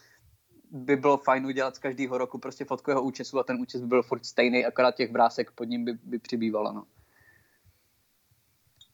by 0.71 0.95
bylo 0.95 1.17
fajn 1.17 1.45
udělat 1.45 1.75
z 1.75 1.79
každého 1.79 2.17
roku 2.17 2.37
prostě 2.37 2.65
fotku 2.65 2.91
jeho 2.91 3.01
účesu 3.01 3.39
a 3.39 3.43
ten 3.43 3.61
účes 3.61 3.81
by 3.81 3.87
byl 3.87 4.03
furt 4.03 4.25
stejný, 4.25 4.65
akorát 4.65 4.95
těch 4.95 5.11
vrásek 5.11 5.51
pod 5.51 5.63
ním 5.63 5.85
by, 5.85 5.93
by 6.03 6.19
přibývalo. 6.19 6.73
No. 6.73 6.83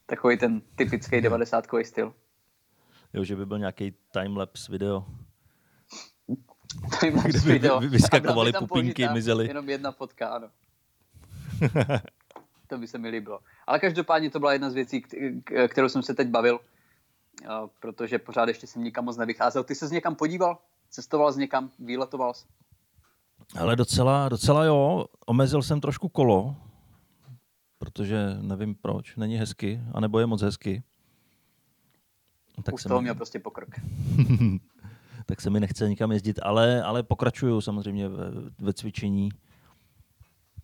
Takový 0.06 0.38
ten 0.38 0.62
typický 0.76 1.22
90 1.22 1.66
styl. 1.84 2.14
Jo, 3.14 3.24
že 3.24 3.36
by 3.36 3.46
byl 3.46 3.60
nějaký 3.60 3.94
timelapse 4.12 4.72
video. 4.72 5.06
Timelapse 7.00 7.30
Kde 7.30 7.40
by 7.40 7.54
video. 7.54 7.80
vyskakovaly 7.80 8.54
použitá 8.68 9.14
mizely. 9.14 9.48
Jenom 9.48 9.70
jedna 9.70 9.92
fotka, 9.92 10.28
ano. 10.28 10.48
to 12.68 12.78
by 12.78 12.88
se 12.88 12.98
mi 12.98 13.10
líbilo. 13.10 13.40
Ale 13.68 13.80
každopádně 13.80 14.30
to 14.30 14.40
byla 14.40 14.54
jedna 14.54 14.70
z 14.70 14.74
věcí, 14.74 15.04
kterou 15.68 15.90
jsem 15.90 16.04
se 16.04 16.14
teď 16.14 16.28
bavil, 16.28 16.60
protože 17.80 18.20
pořád 18.20 18.48
ještě 18.48 18.68
jsem 18.68 18.84
nikam 18.84 19.06
moc 19.06 19.18
nevycházel. 19.18 19.64
Ty 19.64 19.76
se 19.76 19.86
někam 19.88 20.16
podíval? 20.16 20.58
Cestoval 20.90 21.34
jsi 21.34 21.40
někam? 21.40 21.70
Výletoval 21.80 22.34
jsi? 22.34 22.46
Ale 23.60 23.76
docela, 23.76 24.30
docela 24.30 24.64
jo, 24.64 25.06
omezil 25.26 25.62
jsem 25.64 25.82
trošku 25.82 26.10
kolo, 26.10 26.56
protože 27.78 28.38
nevím 28.42 28.76
proč, 28.76 29.16
není 29.16 29.38
hezky, 29.38 29.82
anebo 29.94 30.20
je 30.20 30.26
moc 30.26 30.42
hezky. 30.42 30.84
Tak 32.64 32.76
Už 32.76 32.82
se, 32.82 32.88
toho 32.90 33.02
mi, 33.02 33.04
měl 33.04 33.16
prostě 33.22 33.40
pokrok. 33.40 33.70
tak 35.26 35.42
se 35.42 35.50
mi 35.50 35.60
nechce 35.60 35.90
nikam 35.90 36.12
jezdit, 36.12 36.40
ale, 36.44 36.84
ale 36.84 37.04
pokračuju 37.04 37.62
samozřejmě 37.62 38.10
ve, 38.10 38.32
ve 38.60 38.74
cvičení. 38.74 39.30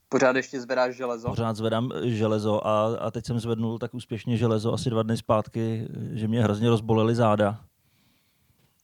Pořád 0.09 0.35
ještě 0.35 0.61
zvedáš 0.61 0.95
železo? 0.95 1.29
Pořád 1.29 1.55
zvedám 1.55 1.91
železo 2.03 2.67
a, 2.67 2.95
a 2.97 3.11
teď 3.11 3.25
jsem 3.25 3.39
zvednul 3.39 3.79
tak 3.79 3.93
úspěšně 3.93 4.37
železo 4.37 4.73
asi 4.73 4.89
dva 4.89 5.03
dny 5.03 5.17
zpátky, 5.17 5.87
že 6.11 6.27
mě 6.27 6.43
hrozně 6.43 6.69
rozbolely 6.69 7.15
záda. 7.15 7.59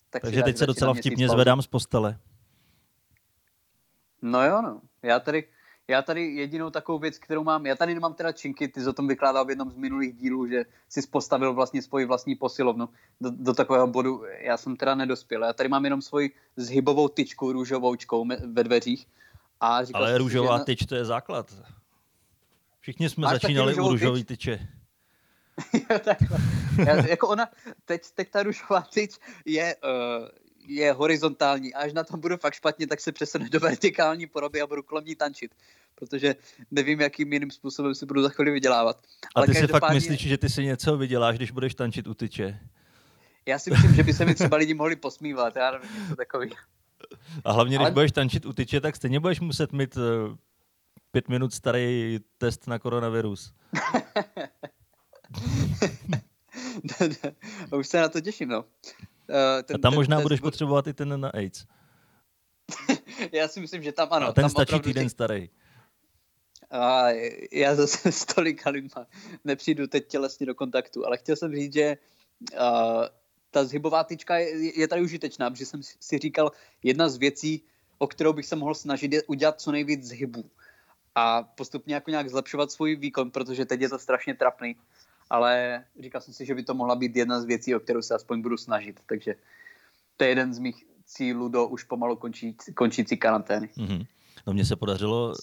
Tak 0.09 0.21
Takže 0.21 0.43
teď 0.43 0.57
se 0.57 0.65
docela 0.65 0.93
vtipně 0.93 1.27
pauzu. 1.27 1.35
zvedám 1.35 1.61
z 1.61 1.67
postele. 1.67 2.17
No 4.21 4.43
jo, 4.43 4.61
no. 4.61 4.81
Já 5.03 5.19
tady, 5.19 5.43
já 5.87 6.01
tady 6.01 6.35
jedinou 6.35 6.69
takovou 6.69 6.99
věc, 6.99 7.17
kterou 7.17 7.43
mám, 7.43 7.65
já 7.65 7.75
tady 7.75 7.93
nemám 7.93 8.13
teda 8.13 8.31
činky, 8.31 8.67
ty 8.67 8.81
jsi 8.81 8.89
o 8.89 8.93
tom 8.93 9.07
vykládal 9.07 9.45
v 9.45 9.49
jednom 9.49 9.71
z 9.71 9.75
minulých 9.75 10.15
dílů, 10.15 10.47
že 10.47 10.65
jsi 10.89 11.07
postavil 11.07 11.53
vlastně 11.53 11.81
svoji 11.81 12.05
vlastní 12.05 12.35
posilovnu 12.35 12.89
do, 13.21 13.29
do 13.31 13.53
takového 13.53 13.87
bodu, 13.87 14.23
já 14.41 14.57
jsem 14.57 14.75
teda 14.75 14.95
nedospěl. 14.95 15.43
Já 15.43 15.53
tady 15.53 15.69
mám 15.69 15.83
jenom 15.83 16.01
svoji 16.01 16.31
zhybovou 16.55 17.07
tyčku 17.07 17.51
růžovoučkou 17.51 18.27
ve 18.53 18.63
dveřích. 18.63 19.07
A 19.59 19.83
říkal 19.83 20.01
jsem 20.01 20.07
Ale 20.07 20.13
si, 20.13 20.17
růžová 20.17 20.57
že 20.57 20.63
tyč, 20.63 20.85
to 20.85 20.95
je 20.95 21.05
základ. 21.05 21.53
Všichni 22.79 23.09
jsme 23.09 23.21
Máš 23.21 23.41
začínali 23.41 23.75
u 23.75 23.89
růžové 23.89 24.17
tyč? 24.19 24.27
tyče. 24.27 24.67
Jo, 25.73 25.99
takhle. 26.03 26.37
Já, 26.85 27.07
jako 27.07 27.27
ona, 27.27 27.49
teď, 27.85 28.01
teď 28.15 28.31
ta 28.31 28.43
růžová 28.43 28.81
tyč 28.81 29.19
je, 29.45 29.75
uh, 29.75 30.27
je 30.67 30.91
horizontální. 30.91 31.73
A 31.73 31.79
až 31.79 31.93
na 31.93 32.03
tom 32.03 32.19
budu 32.19 32.37
fakt 32.37 32.53
špatně, 32.53 32.87
tak 32.87 33.01
se 33.01 33.11
přesune 33.11 33.49
do 33.49 33.59
vertikální 33.59 34.27
podoby 34.27 34.61
a 34.61 34.67
budu 34.67 34.83
kolem 34.83 35.05
ní 35.05 35.15
tančit. 35.15 35.55
Protože 35.95 36.35
nevím, 36.71 37.01
jakým 37.01 37.33
jiným 37.33 37.51
způsobem 37.51 37.95
si 37.95 38.05
budu 38.05 38.21
za 38.21 38.29
chvíli 38.29 38.51
vydělávat. 38.51 39.01
Ale 39.35 39.45
a 39.45 39.47
ty 39.47 39.55
si 39.55 39.67
fakt 39.67 39.93
myslíš, 39.93 40.21
že 40.21 40.37
ty 40.37 40.49
si 40.49 40.63
něco 40.63 40.97
vyděláš, 40.97 41.35
když 41.35 41.51
budeš 41.51 41.75
tančit 41.75 42.07
u 42.07 42.13
tyče? 42.13 42.59
Já 43.45 43.59
si 43.59 43.71
myslím, 43.71 43.95
že 43.95 44.03
by 44.03 44.13
se 44.13 44.25
mi 44.25 44.35
třeba 44.35 44.57
lidi 44.57 44.73
mohli 44.73 44.95
posmívat. 44.95 45.55
Já 45.55 45.71
nevím, 45.71 46.01
něco 46.01 46.15
takový. 46.15 46.49
A 47.43 47.51
hlavně, 47.51 47.75
když 47.75 47.85
Ale... 47.85 47.91
budeš 47.91 48.11
tančit 48.11 48.45
u 48.45 48.53
tyče, 48.53 48.81
tak 48.81 48.95
stejně 48.95 49.19
budeš 49.19 49.39
muset 49.39 49.71
mít 49.71 49.97
uh, 49.97 50.03
pět 51.11 51.29
minut 51.29 51.53
starý 51.53 52.19
test 52.37 52.67
na 52.67 52.79
koronavirus. 52.79 53.53
Už 57.79 57.87
se 57.87 58.01
na 58.01 58.09
to 58.09 58.21
těším, 58.21 58.49
no. 58.49 58.65
Uh, 59.29 59.63
ten, 59.63 59.75
a 59.75 59.79
tam 59.79 59.91
ten, 59.91 59.95
možná 59.95 60.17
ten, 60.17 60.23
budeš 60.23 60.39
potřebovat 60.39 60.87
i 60.87 60.93
ten 60.93 61.21
na 61.21 61.29
AIDS. 61.29 61.65
já 63.31 63.47
si 63.47 63.59
myslím, 63.59 63.83
že 63.83 63.91
tam 63.91 64.07
ano. 64.11 64.27
A 64.27 64.33
ten 64.33 64.49
stačí 64.49 64.79
týden 64.79 65.03
těch... 65.03 65.11
starý. 65.11 65.49
A 66.71 67.09
já 67.51 67.75
zase 67.75 68.11
s 68.11 68.25
tolika 68.25 68.69
lidma 68.69 69.07
nepřijdu 69.43 69.87
teď 69.87 70.07
tělesně 70.07 70.45
do 70.45 70.55
kontaktu, 70.55 71.05
ale 71.05 71.17
chtěl 71.17 71.35
jsem 71.35 71.55
říct, 71.55 71.73
že 71.73 71.97
uh, 72.53 73.05
ta 73.51 73.65
zhybová 73.65 74.03
tyčka 74.03 74.37
je, 74.37 74.79
je 74.79 74.87
tady 74.87 75.01
užitečná, 75.01 75.49
protože 75.49 75.65
jsem 75.65 75.81
si 75.99 76.17
říkal, 76.17 76.51
jedna 76.83 77.09
z 77.09 77.17
věcí, 77.17 77.63
o 77.97 78.07
kterou 78.07 78.33
bych 78.33 78.45
se 78.45 78.55
mohl 78.55 78.75
snažit, 78.75 79.13
je 79.13 79.23
udělat 79.23 79.61
co 79.61 79.71
nejvíc 79.71 80.03
zhybů 80.03 80.49
a 81.15 81.43
postupně 81.43 81.93
jako 81.93 82.11
nějak 82.11 82.29
zlepšovat 82.29 82.71
svůj 82.71 82.95
výkon, 82.95 83.31
protože 83.31 83.65
teď 83.65 83.81
je 83.81 83.89
to 83.89 83.99
strašně 83.99 84.33
trapný. 84.33 84.75
Ale 85.29 85.83
říkal 85.99 86.21
jsem 86.21 86.33
si, 86.33 86.45
že 86.45 86.55
by 86.55 86.63
to 86.63 86.73
mohla 86.73 86.95
být 86.95 87.15
jedna 87.15 87.41
z 87.41 87.45
věcí, 87.45 87.75
o 87.75 87.79
kterou 87.79 88.01
se 88.01 88.15
aspoň 88.15 88.41
budu 88.41 88.57
snažit. 88.57 88.99
Takže 89.05 89.35
to 90.17 90.23
je 90.23 90.29
jeden 90.29 90.53
z 90.53 90.59
mých 90.59 90.85
cílů 91.05 91.49
do 91.49 91.67
už 91.67 91.83
pomalu 91.83 92.15
končí, 92.15 92.57
končící 92.75 93.17
karantény. 93.17 93.69
Mm-hmm. 93.77 94.05
No 94.47 94.53
mně 94.53 94.65
se 94.65 94.75
podařilo 94.75 95.33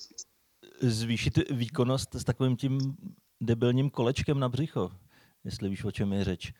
zvýšit 0.80 1.50
výkonnost 1.50 2.14
s 2.14 2.24
takovým 2.24 2.56
tím 2.56 2.96
debilním 3.40 3.90
kolečkem 3.90 4.38
na 4.38 4.48
břicho, 4.48 4.92
jestli 5.44 5.68
víš, 5.68 5.84
o 5.84 5.90
čem 5.90 6.12
je 6.12 6.24
řeč. 6.24 6.52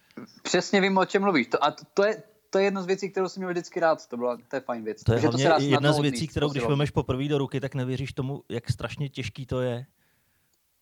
Přesně 0.43 0.81
vím, 0.81 0.99
o 0.99 1.05
čem 1.05 1.23
mluvíš. 1.23 1.47
To, 1.47 1.65
a 1.65 1.71
to, 1.71 1.85
to, 1.95 2.05
je, 2.05 2.23
to 2.51 2.59
je 2.59 2.65
jedna 2.65 2.83
z 2.83 2.87
věcí, 2.87 3.11
kterou 3.11 3.29
jsem 3.29 3.41
měl 3.41 3.51
vždycky 3.51 3.81
rád. 3.81 4.07
To, 4.07 4.17
byla, 4.17 4.39
to 4.49 4.57
je 4.57 4.61
fajn 4.61 4.85
věc. 4.85 5.03
To 5.03 5.13
je 5.13 5.21
to 5.21 5.39
jedna 5.59 5.93
z 5.93 5.99
věcí, 5.99 6.29
kterou 6.29 6.49
když 6.49 6.67
vezmeš 6.67 6.91
poprvé 6.91 7.29
do 7.29 7.39
ruky, 7.39 7.61
tak 7.61 7.75
nevěříš 7.75 8.13
tomu, 8.13 8.43
jak 8.49 8.71
strašně 8.71 9.09
těžký 9.09 9.47
to 9.47 9.61
je. 9.61 9.87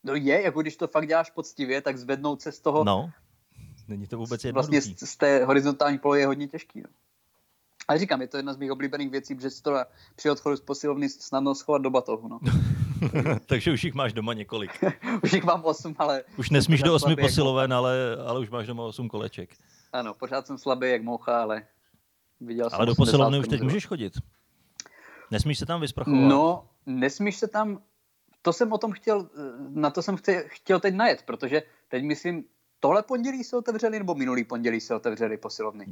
No 0.05 0.15
je, 0.15 0.43
jako 0.43 0.63
když 0.63 0.77
to 0.77 0.89
fakt 0.89 1.09
děláš 1.09 1.31
poctivě, 1.31 1.81
tak 1.81 1.99
zvednout 1.99 2.43
se 2.43 2.53
z 2.53 2.61
toho... 2.61 2.85
No, 2.85 3.11
není 3.89 4.07
to 4.07 4.19
vůbec 4.19 4.45
jednoduchý. 4.45 4.71
Vlastně 4.71 4.97
z, 4.97 5.11
z 5.11 5.17
té 5.17 5.45
horizontální 5.45 5.99
polohy 5.99 6.21
je 6.21 6.27
hodně 6.27 6.49
těžký. 6.49 6.81
No. 6.81 6.89
Ale 7.89 7.99
říkám, 7.99 8.21
je 8.21 8.29
to 8.29 8.37
jedna 8.37 8.53
z 8.53 8.57
mých 8.57 8.73
oblíbených 8.73 9.11
věcí, 9.11 9.35
protože 9.35 9.51
si 9.51 9.63
to 9.63 9.75
při 10.17 10.31
odchodu 10.31 10.57
z 10.57 10.61
posilovny 10.61 11.09
snadno 11.09 11.55
schovat 11.55 11.83
do 11.83 11.91
batohu. 11.91 12.29
No. 12.29 12.41
Takže 13.47 13.73
už 13.73 13.85
jich 13.85 13.95
máš 13.95 14.13
doma 14.13 14.35
několik. 14.35 14.71
už 15.23 15.33
jich 15.33 15.45
mám 15.45 15.65
osm, 15.65 15.95
ale... 15.99 16.25
Už 16.37 16.51
nesmíš 16.51 16.83
do 16.83 16.95
osmi 16.95 17.17
posiloven, 17.17 17.73
ale, 17.73 18.17
ale 18.27 18.41
už 18.41 18.51
máš 18.51 18.67
doma 18.67 18.83
osm 18.83 19.09
koleček. 19.09 19.51
Ano, 19.93 20.15
pořád 20.15 20.47
jsem 20.47 20.59
slabý 20.59 20.91
jak 20.91 21.03
moucha, 21.03 21.43
ale 21.43 21.67
viděl 22.41 22.69
ale 22.73 22.87
do 22.87 22.95
posilovny 22.95 23.39
už 23.39 23.49
teď 23.49 23.63
můžeš 23.63 23.87
chodit. 23.87 24.13
Nesmíš 25.31 25.59
se 25.59 25.67
tam 25.67 25.81
vysprchovat? 25.81 26.21
No, 26.21 26.65
nesmíš 26.87 27.37
se 27.37 27.49
tam... 27.49 27.79
To 28.43 28.53
jsem 28.53 28.73
o 28.73 28.79
tom 28.79 28.93
chtěl, 28.93 29.31
na 29.69 29.91
to 29.91 30.03
jsem 30.03 30.17
chtěl 30.47 30.81
teď 30.81 30.95
najet, 30.95 31.23
protože 31.23 31.63
teď 31.89 32.05
myslím, 32.05 32.45
tohle 32.81 33.03
pondělí 33.03 33.45
se 33.45 33.57
otevřeli, 33.57 33.99
nebo 33.99 34.15
minulý 34.15 34.45
pondělí 34.45 34.81
se 34.81 34.95
otevřeli 34.95 35.37
posilovny? 35.37 35.85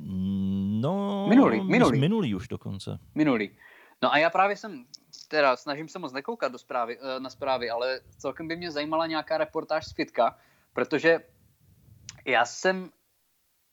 No, 0.81 1.27
minulý, 1.29 1.65
minulý. 1.65 2.01
minulý 2.01 2.35
už 2.35 2.49
dokonce. 2.49 2.99
Minulý. 3.15 3.51
No 4.03 4.13
a 4.13 4.19
já 4.19 4.31
právě 4.31 4.57
jsem, 4.57 4.85
teda 5.29 5.57
snažím 5.57 5.89
se 5.89 5.99
moc 5.99 6.13
nekoukat 6.13 6.53
do 6.53 6.59
zprávy, 6.59 6.99
eh, 7.01 7.21
na 7.21 7.31
zprávy, 7.31 7.71
ale 7.71 8.01
celkem 8.19 8.49
by 8.49 8.57
mě 8.57 8.71
zajímala 8.71 9.07
nějaká 9.07 9.39
reportáž 9.39 9.87
z 9.87 9.93
fitka, 9.93 10.39
protože 10.73 11.21
já 12.27 12.45
jsem, 12.45 12.91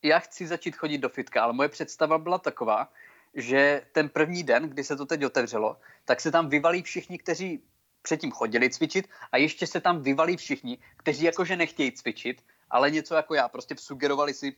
já 0.03 0.19
chci 0.19 0.47
začít 0.47 0.75
chodit 0.75 0.97
do 0.97 1.09
fitka, 1.09 1.43
ale 1.43 1.53
moje 1.53 1.69
představa 1.69 2.17
byla 2.17 2.37
taková, 2.37 2.91
že 3.33 3.81
ten 3.91 4.09
první 4.09 4.43
den, 4.43 4.69
kdy 4.69 4.83
se 4.83 4.95
to 4.95 5.05
teď 5.05 5.25
otevřelo, 5.25 5.77
tak 6.05 6.21
se 6.21 6.31
tam 6.31 6.49
vyvalí 6.49 6.81
všichni, 6.81 7.17
kteří 7.17 7.63
předtím 8.07 8.31
chodili 8.31 8.69
cvičit 8.69 9.09
a 9.31 9.37
ještě 9.37 9.67
se 9.67 9.81
tam 9.81 10.01
vyvalí 10.01 10.37
všichni, 10.37 10.77
kteří 10.97 11.25
jakože 11.25 11.55
nechtějí 11.55 11.91
cvičit, 11.91 12.43
ale 12.69 12.91
něco 12.91 13.15
jako 13.15 13.35
já, 13.35 13.49
prostě 13.49 13.75
sugerovali 13.79 14.33
si, 14.33 14.55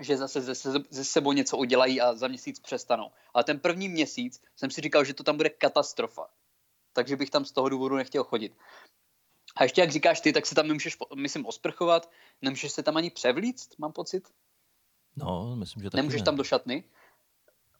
že 0.00 0.16
zase 0.16 0.40
ze, 0.40 0.54
ze 0.90 1.04
sebou 1.04 1.32
něco 1.32 1.56
udělají 1.56 2.00
a 2.00 2.14
za 2.14 2.28
měsíc 2.28 2.60
přestanou. 2.60 3.10
Ale 3.34 3.44
ten 3.44 3.58
první 3.58 3.88
měsíc 3.88 4.42
jsem 4.56 4.70
si 4.70 4.80
říkal, 4.80 5.04
že 5.04 5.14
to 5.14 5.22
tam 5.22 5.36
bude 5.36 5.50
katastrofa. 5.50 6.30
Takže 6.92 7.16
bych 7.16 7.30
tam 7.30 7.44
z 7.44 7.52
toho 7.52 7.68
důvodu 7.68 7.96
nechtěl 7.96 8.24
chodit. 8.24 8.56
A 9.56 9.62
ještě 9.62 9.80
jak 9.80 9.90
říkáš 9.90 10.20
ty, 10.20 10.32
tak 10.32 10.46
se 10.46 10.54
tam 10.54 10.68
nemůžeš, 10.68 10.96
myslím, 11.14 11.46
osprchovat, 11.46 12.10
nemůžeš 12.42 12.72
se 12.72 12.82
tam 12.82 12.96
ani 12.96 13.10
převlíct, 13.10 13.78
mám 13.78 13.92
pocit. 13.92 14.28
No, 15.16 15.56
myslím, 15.56 15.82
že 15.82 15.90
taky 15.90 15.96
Nemůžeš 15.96 16.20
ne. 16.20 16.24
tam 16.24 16.36
do 16.36 16.44
šatny. 16.44 16.84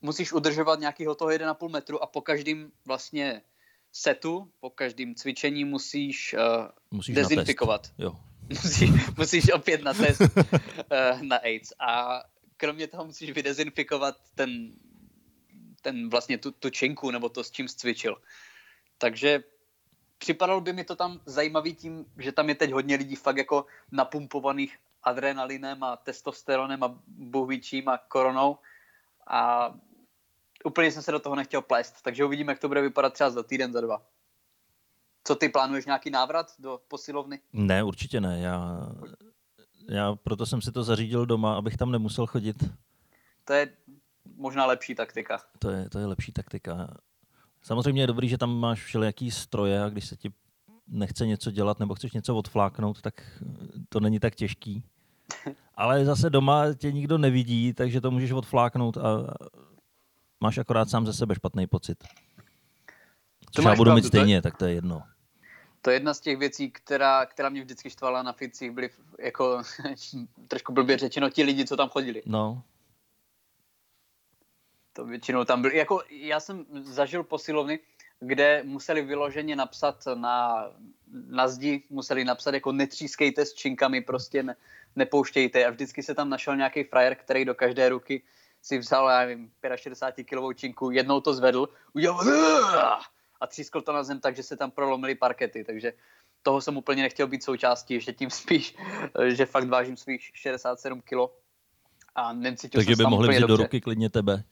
Musíš 0.03 0.33
udržovat 0.33 0.81
nějakého 0.81 1.15
toho 1.15 1.31
1,5 1.31 1.69
metru 1.69 2.03
a 2.03 2.07
po 2.07 2.21
každém 2.21 2.73
vlastně 2.85 3.43
setu, 3.93 4.51
po 4.61 4.71
každém 4.71 5.15
cvičení 5.15 5.65
musíš, 5.65 6.35
uh, 6.35 6.67
musíš 6.91 7.15
dezinfikovat. 7.15 7.91
Jo. 7.99 8.17
musíš, 8.49 8.91
musíš 9.17 9.53
opět 9.53 9.83
na 9.83 9.95
test 9.95 10.21
uh, 10.21 11.23
na 11.23 11.37
AIDS. 11.37 11.73
A 11.79 12.23
kromě 12.57 12.87
toho 12.87 13.05
musíš 13.05 13.31
vydezinfikovat 13.31 14.17
ten, 14.35 14.73
ten 15.83 16.11
vlastně 16.11 16.39
tu, 16.39 16.51
tu 16.51 16.71
činku, 16.71 17.11
nebo 17.11 17.29
to, 17.29 17.45
s 17.45 17.51
čím 17.51 17.69
cvičil. 17.69 18.17
Takže 18.99 19.43
připadalo 20.19 20.61
by 20.61 20.73
mi 20.73 20.85
to 20.85 20.97
tam 20.97 21.21
zajímavý 21.27 21.75
tím, 21.75 22.07
že 22.19 22.33
tam 22.33 22.49
je 22.49 22.55
teď 22.55 22.71
hodně 22.73 22.97
lidí 22.97 23.17
fakt 23.17 23.37
jako 23.37 23.67
napumpovaných 23.93 24.79
adrenalinem 25.03 25.83
a 25.83 25.97
testosteronem 25.97 26.83
a 26.83 26.99
buhvíčím 27.07 27.89
a 27.89 27.99
koronou 27.99 28.59
a 29.27 29.75
úplně 30.65 30.93
jsem 30.93 31.03
se 31.03 31.13
do 31.13 31.19
toho 31.19 31.37
nechtěl 31.37 31.63
plést, 31.63 32.03
takže 32.03 32.25
uvidíme, 32.25 32.53
jak 32.53 32.59
to 32.59 32.69
bude 32.69 32.81
vypadat 32.81 33.13
třeba 33.13 33.31
za 33.31 33.43
týden, 33.43 33.73
za 33.73 33.81
dva. 33.81 34.03
Co 35.25 35.35
ty, 35.35 35.49
plánuješ 35.49 35.87
nějaký 35.87 36.11
návrat 36.11 36.53
do 36.59 36.81
posilovny? 36.89 37.41
Ne, 37.53 37.83
určitě 37.83 38.21
ne. 38.21 38.41
Já, 38.41 38.89
já 39.89 40.15
proto 40.15 40.47
jsem 40.47 40.63
si 40.63 40.73
to 40.73 40.85
zařídil 40.85 41.27
doma, 41.27 41.55
abych 41.55 41.77
tam 41.77 41.93
nemusel 41.93 42.27
chodit. 42.27 42.65
To 43.45 43.53
je 43.53 43.73
možná 44.37 44.67
lepší 44.67 44.95
taktika. 44.95 45.41
To 45.59 45.71
je, 45.71 45.89
to 45.91 45.99
je 45.99 46.07
lepší 46.07 46.33
taktika. 46.33 46.97
Samozřejmě 47.63 48.03
je 48.03 48.07
dobrý, 48.07 48.29
že 48.29 48.39
tam 48.39 48.59
máš 48.59 48.85
všelijaký 48.85 49.31
stroje 49.31 49.83
a 49.83 49.89
když 49.89 50.07
se 50.07 50.17
ti 50.17 50.33
nechce 50.87 51.27
něco 51.27 51.51
dělat 51.51 51.81
nebo 51.81 51.95
chceš 51.95 52.13
něco 52.13 52.37
odfláknout, 52.37 53.01
tak 53.01 53.43
to 53.89 54.01
není 54.01 54.21
tak 54.21 54.35
těžký. 54.35 54.85
Ale 55.75 56.05
zase 56.05 56.31
doma 56.31 56.75
tě 56.75 56.93
nikdo 56.93 57.19
nevidí, 57.19 57.73
takže 57.73 58.01
to 58.01 58.11
můžeš 58.11 58.33
odfláknout 58.33 58.97
a 58.97 59.35
máš 60.41 60.59
akorát 60.59 60.91
sám 60.91 61.07
ze 61.07 61.13
sebe 61.13 61.35
špatný 61.35 61.67
pocit. 61.67 62.05
Což 63.51 63.65
já 63.65 63.75
budu 63.75 63.93
mít 63.93 64.05
stejně, 64.05 64.43
to 64.43 64.49
je, 64.49 64.51
tak 64.53 64.59
to 64.59 64.67
je 64.67 64.75
jedno. 64.75 65.03
To 65.83 65.91
je 65.91 65.97
jedna 65.97 66.15
z 66.15 66.21
těch 66.21 66.39
věcí, 66.39 66.71
která, 66.71 67.27
která 67.27 67.49
mě 67.49 67.61
vždycky 67.61 67.91
štvala 67.91 68.23
na 68.23 68.33
ficích, 68.33 68.71
byli 68.71 68.91
jako 69.19 69.63
trošku 70.49 70.73
blbě 70.73 70.99
řečeno 70.99 71.31
ti 71.31 71.43
lidi, 71.43 71.67
co 71.67 71.77
tam 71.77 71.89
chodili. 71.89 72.23
No. 72.27 72.63
To 74.93 75.05
většinou 75.05 75.45
tam 75.45 75.63
byli. 75.63 75.77
Jako 75.77 76.03
já 76.11 76.41
jsem 76.41 76.67
zažil 76.83 77.23
posilovny, 77.23 77.79
kde 78.21 78.63
museli 78.65 79.03
vyloženě 79.03 79.57
napsat 79.57 80.05
na, 80.15 80.67
na 81.27 81.49
zdi, 81.49 81.83
museli 81.91 82.25
napsat 82.25 82.55
jako 82.55 82.73
netřískejte 82.73 83.47
s 83.47 83.55
činkami, 83.55 84.01
prostě 84.01 84.43
ne, 84.43 84.57
nepouštějte. 84.97 85.65
A 85.65 85.71
vždycky 85.71 86.03
se 86.03 86.15
tam 86.15 86.31
našel 86.31 86.57
nějaký 86.57 86.85
frajer, 86.85 87.15
který 87.15 87.45
do 87.45 87.55
každé 87.55 87.89
ruky 87.89 88.23
si 88.63 88.79
vzal, 88.79 89.09
já 89.09 89.19
nevím, 89.19 89.51
65 89.77 90.25
kilovou 90.25 90.53
činku, 90.53 90.91
jednou 90.91 91.21
to 91.21 91.35
zvedl, 91.35 91.69
udělal 91.93 93.01
a 93.41 93.47
třískl 93.47 93.81
to 93.81 93.93
na 93.93 94.03
zem 94.03 94.21
tak, 94.21 94.37
že 94.37 94.43
se 94.43 94.57
tam 94.57 94.71
prolomily 94.71 95.15
parkety, 95.15 95.65
takže 95.65 95.93
toho 96.43 96.61
jsem 96.61 96.77
úplně 96.77 97.03
nechtěl 97.03 97.27
být 97.27 97.43
součástí, 97.43 97.95
ještě 97.95 98.13
tím 98.13 98.31
spíš, 98.31 98.77
že 99.29 99.47
fakt 99.47 99.69
vážím 99.69 99.97
svých 99.97 100.31
67 100.35 101.01
kilo 101.01 101.37
a 102.15 102.33
necítil 102.33 102.79
Takže 102.79 102.97
by 102.97 103.05
mohli 103.05 103.29
vzít 103.29 103.41
dobře. 103.41 103.57
do 103.57 103.63
ruky 103.63 103.81
klidně 103.81 104.11
tebe. 104.11 104.45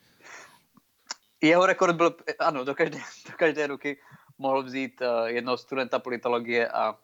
Jeho 1.40 1.66
rekord 1.66 1.96
byl, 1.96 2.16
ano, 2.38 2.64
do 2.64 2.74
každé, 2.74 2.98
do 3.30 3.36
každé 3.36 3.66
ruky 3.66 4.00
mohl 4.38 4.62
vzít 4.62 5.00
uh, 5.00 5.26
jednoho 5.26 5.56
studenta 5.56 5.98
politologie 5.98 6.68
a, 6.68 6.98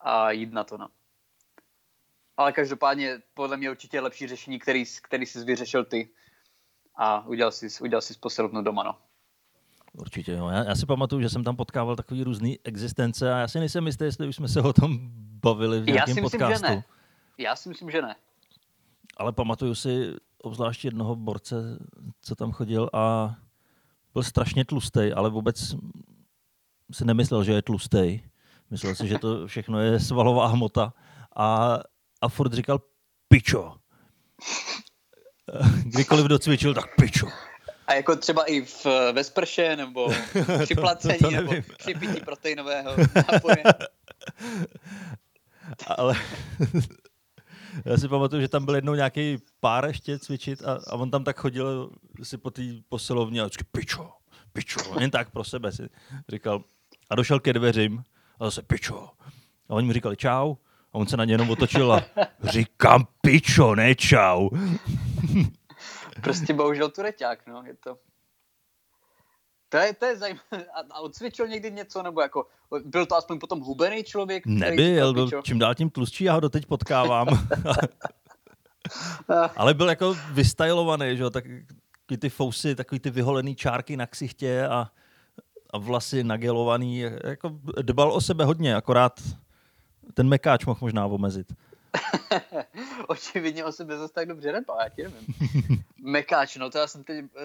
a 0.00 0.30
jít 0.30 0.52
na 0.52 0.64
to. 0.64 0.78
No. 0.78 0.88
Ale 2.36 2.52
každopádně 2.52 3.18
podle 3.34 3.56
mě 3.56 3.70
určitě 3.70 4.00
lepší 4.00 4.26
řešení, 4.26 4.58
který, 4.58 4.84
který 5.02 5.26
jsi 5.26 5.44
vyřešil 5.44 5.84
ty 5.84 6.10
a 6.94 7.26
udělal 7.26 7.52
jsi, 7.52 7.68
udělal 7.80 8.00
jsi 8.00 8.14
posilovnu 8.20 8.62
doma. 8.62 8.82
No. 8.82 8.98
Určitě, 9.92 10.32
jo. 10.32 10.48
Já, 10.48 10.64
já 10.64 10.74
si 10.74 10.86
pamatuju, 10.86 11.22
že 11.22 11.28
jsem 11.28 11.44
tam 11.44 11.56
potkával 11.56 11.96
takový 11.96 12.24
různý 12.24 12.58
existence 12.64 13.34
a 13.34 13.38
já 13.38 13.48
si 13.48 13.58
nejsem 13.58 13.86
jistý, 13.86 14.04
jestli 14.04 14.28
už 14.28 14.36
jsme 14.36 14.48
se 14.48 14.60
o 14.60 14.72
tom 14.72 14.98
bavili 15.42 15.80
v 15.80 15.86
nějakém 15.86 16.08
já 16.08 16.14
si 16.14 16.20
myslím, 16.20 16.40
podcastu. 16.40 16.66
Že 16.66 16.74
ne. 16.74 16.84
Já 17.38 17.56
si 17.56 17.68
myslím, 17.68 17.90
že 17.90 18.02
ne. 18.02 18.16
Ale 19.16 19.32
pamatuju 19.32 19.74
si 19.74 20.14
obzvlášť 20.42 20.84
jednoho 20.84 21.16
borce, 21.16 21.78
co 22.20 22.34
tam 22.34 22.52
chodil 22.52 22.90
a 22.92 23.34
byl 24.12 24.22
strašně 24.22 24.64
tlustý, 24.64 25.12
ale 25.12 25.30
vůbec 25.30 25.74
si 26.92 27.04
nemyslel, 27.04 27.44
že 27.44 27.52
je 27.52 27.62
tlustý. 27.62 28.20
Myslel 28.70 28.94
si, 28.94 29.08
že 29.08 29.18
to 29.18 29.46
všechno 29.46 29.80
je 29.80 30.00
svalová 30.00 30.46
hmota 30.46 30.92
a, 31.36 31.78
a 32.20 32.28
furt 32.28 32.52
říkal 32.52 32.80
pičo. 33.28 33.74
Kdykoliv 35.84 36.26
docvičil, 36.26 36.74
tak 36.74 36.96
pičo. 36.96 37.26
A 37.86 37.94
jako 37.94 38.16
třeba 38.16 38.44
i 38.44 38.60
v, 38.60 38.86
ve 39.12 39.24
sprše, 39.24 39.76
nebo 39.76 40.08
při 40.64 40.74
placení, 40.74 41.18
to, 41.18 41.24
to, 41.24 41.30
to 41.30 41.36
nebo 41.36 41.52
při 41.78 41.94
pití 41.94 42.20
proteinového 42.20 42.90
nápoje. 43.32 43.62
Ale 45.96 46.16
já 47.84 47.96
si 47.96 48.08
pamatuju, 48.08 48.42
že 48.42 48.48
tam 48.48 48.64
byl 48.64 48.74
jednou 48.74 48.94
nějaký 48.94 49.38
pár 49.60 49.84
ještě 49.86 50.18
cvičit 50.18 50.64
a, 50.64 50.80
a 50.86 50.92
on 50.92 51.10
tam 51.10 51.24
tak 51.24 51.40
chodil 51.40 51.90
si 52.22 52.38
po 52.38 52.50
té 52.50 52.62
posilovně 52.88 53.42
a 53.42 53.48
říkal, 53.48 53.66
pičo, 53.72 54.12
pičo, 54.52 54.80
jen 55.00 55.10
tak 55.10 55.30
pro 55.30 55.44
sebe 55.44 55.72
si 55.72 55.88
říkal. 56.28 56.64
A 57.10 57.14
došel 57.14 57.40
ke 57.40 57.52
dveřím 57.52 58.04
a 58.40 58.44
zase 58.44 58.62
pičo. 58.62 59.10
A 59.68 59.74
oni 59.74 59.86
mu 59.86 59.92
říkali 59.92 60.16
čau 60.16 60.54
a 60.92 60.98
on 60.98 61.06
se 61.06 61.16
na 61.16 61.24
ně 61.24 61.34
jenom 61.34 61.50
otočil 61.50 61.92
a 61.92 62.02
říkám 62.42 63.06
pičo, 63.20 63.74
ne 63.74 63.94
čau. 63.94 64.48
prostě 66.22 66.54
bohužel 66.54 66.90
tureťák, 66.90 67.46
no, 67.46 67.62
je 67.66 67.74
to... 67.74 67.98
To 69.68 69.76
je, 69.76 69.94
to 69.94 70.06
je 70.06 70.16
zajímavé. 70.16 70.66
A 70.90 71.00
odcvičil 71.00 71.48
někdy 71.48 71.70
něco, 71.70 72.02
nebo 72.02 72.20
jako, 72.20 72.46
byl 72.84 73.06
to 73.06 73.16
aspoň 73.16 73.38
potom 73.38 73.60
hubený 73.60 74.04
člověk? 74.04 74.46
Nebyl, 74.46 75.14
byl 75.14 75.30
čím 75.42 75.58
dál 75.58 75.74
tím 75.74 75.90
tlustší, 75.90 76.24
já 76.24 76.34
ho 76.34 76.40
doteď 76.40 76.66
potkávám. 76.66 77.28
Ale 79.56 79.74
byl 79.74 79.88
jako 79.88 80.16
vystylovaný, 80.32 81.16
že 81.16 81.22
jo, 81.22 81.30
tak 81.30 81.44
ty 82.18 82.28
fousy, 82.28 82.74
takový 82.74 82.98
ty 82.98 83.10
vyholený 83.10 83.56
čárky 83.56 83.96
na 83.96 84.06
ksichtě 84.06 84.66
a, 84.66 84.90
a 85.70 85.78
vlasy 85.78 86.24
nagelovaný, 86.24 86.98
jako 87.24 87.50
dbal 87.82 88.12
o 88.12 88.20
sebe 88.20 88.44
hodně, 88.44 88.76
akorát 88.76 89.20
ten 90.14 90.28
mekáč 90.28 90.64
mohl 90.66 90.78
možná 90.82 91.06
omezit. 91.06 91.52
Očividně 93.08 93.64
o 93.64 93.72
sebe 93.72 93.98
zase 93.98 94.12
tak 94.12 94.28
dobře 94.28 94.52
nedbal, 94.52 94.78
já 94.80 94.88
ti 94.88 95.02
nevím. 95.02 95.34
mekáč, 96.02 96.56
no 96.56 96.70
to 96.70 96.78
já 96.78 96.86
jsem 96.86 97.04
teď, 97.04 97.24
eh, 97.24 97.40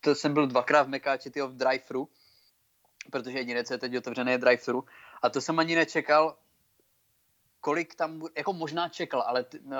to 0.00 0.14
jsem 0.14 0.34
byl 0.34 0.46
dvakrát 0.46 0.82
v 0.82 0.88
mekáči, 0.88 1.30
tyho 1.30 1.48
v 1.48 1.56
drive-thru, 1.56 2.08
protože 3.10 3.38
jediné, 3.38 3.64
co 3.64 3.74
je 3.74 3.78
teď 3.78 3.96
otevřené, 3.96 4.32
je 4.32 4.38
drive-thru. 4.38 4.84
A 5.22 5.30
to 5.30 5.40
jsem 5.40 5.58
ani 5.58 5.74
nečekal, 5.74 6.36
kolik 7.60 7.94
tam, 7.94 8.22
jako 8.36 8.52
možná 8.52 8.88
čekal, 8.88 9.22
ale 9.26 9.44
t, 9.44 9.58
uh, 9.58 9.74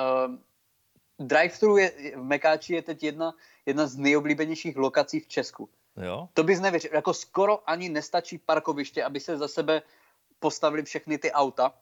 drive-thru 1.19 1.77
je, 1.77 2.17
v 2.17 2.23
Mekáči 2.23 2.75
je 2.75 2.83
teď 2.83 3.03
jedna, 3.03 3.35
jedna 3.67 3.87
z 3.87 3.97
nejoblíbenějších 3.97 4.77
lokací 4.77 5.21
v 5.21 5.29
Česku. 5.29 5.69
Jo? 5.97 6.29
To 6.35 6.43
bys 6.43 6.61
nevěřil. 6.61 6.91
Jako 6.95 7.15
skoro 7.15 7.71
ani 7.71 7.89
nestačí 7.89 8.39
parkoviště, 8.39 9.05
aby 9.05 9.21
se 9.21 9.37
za 9.39 9.49
sebe 9.49 9.83
postavili 10.39 10.83
všechny 10.83 11.19
ty 11.19 11.33
auta. 11.33 11.75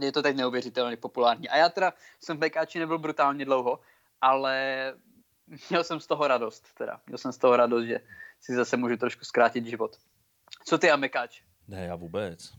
Je 0.00 0.12
to 0.12 0.22
teď 0.22 0.36
neuvěřitelně 0.36 0.96
populární. 0.96 1.48
A 1.48 1.56
já 1.56 1.68
teda 1.68 1.92
jsem 2.20 2.36
v 2.36 2.40
Mekáči 2.40 2.78
nebyl 2.78 2.98
brutálně 2.98 3.44
dlouho, 3.44 3.80
ale 4.20 4.94
měl 5.70 5.84
jsem 5.84 6.00
z 6.00 6.06
toho 6.06 6.28
radost. 6.28 6.74
Teda. 6.74 7.00
Měl 7.06 7.18
jsem 7.18 7.32
z 7.32 7.38
toho 7.38 7.56
radost, 7.56 7.84
že 7.84 8.00
si 8.40 8.54
zase 8.54 8.76
můžu 8.76 8.96
trošku 8.96 9.24
zkrátit 9.24 9.66
život. 9.66 9.96
Co 10.64 10.78
ty 10.78 10.90
a 10.90 10.96
Mekáč? 10.96 11.42
Ne, 11.68 11.84
já 11.84 11.96
vůbec. 11.96 12.54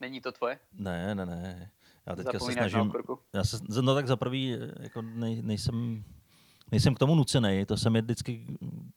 Není 0.00 0.20
to 0.20 0.32
tvoje? 0.32 0.58
Ne, 0.72 1.14
ne, 1.14 1.26
ne. 1.26 1.70
Já 2.06 2.16
teďka 2.16 2.38
se 2.38 2.52
snažím, 2.52 2.92
já 3.32 3.44
se, 3.44 3.58
no 3.82 3.94
tak 3.94 4.06
za 4.06 4.16
prvý, 4.16 4.58
jako 4.80 5.02
nej, 5.02 5.42
nejsem, 5.42 6.04
nejsem 6.70 6.94
k 6.94 6.98
tomu 6.98 7.14
nucený, 7.14 7.66
to 7.66 7.76
jsem 7.76 7.96
je 7.96 8.02
vždycky 8.02 8.46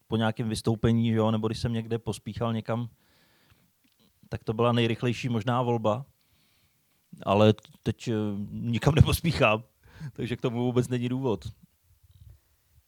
po 0.07 0.17
nějakém 0.17 0.49
vystoupení, 0.49 1.09
jo, 1.09 1.31
nebo 1.31 1.47
když 1.47 1.59
jsem 1.59 1.73
někde 1.73 1.99
pospíchal 1.99 2.53
někam, 2.53 2.89
tak 4.29 4.43
to 4.43 4.53
byla 4.53 4.71
nejrychlejší 4.71 5.29
možná 5.29 5.61
volba, 5.61 6.05
ale 7.23 7.53
teď 7.83 8.07
eh, 8.07 8.13
nikam 8.51 8.95
nepospíchám, 8.95 9.63
takže 10.13 10.35
k 10.35 10.41
tomu 10.41 10.65
vůbec 10.65 10.87
není 10.87 11.09
důvod. 11.09 11.45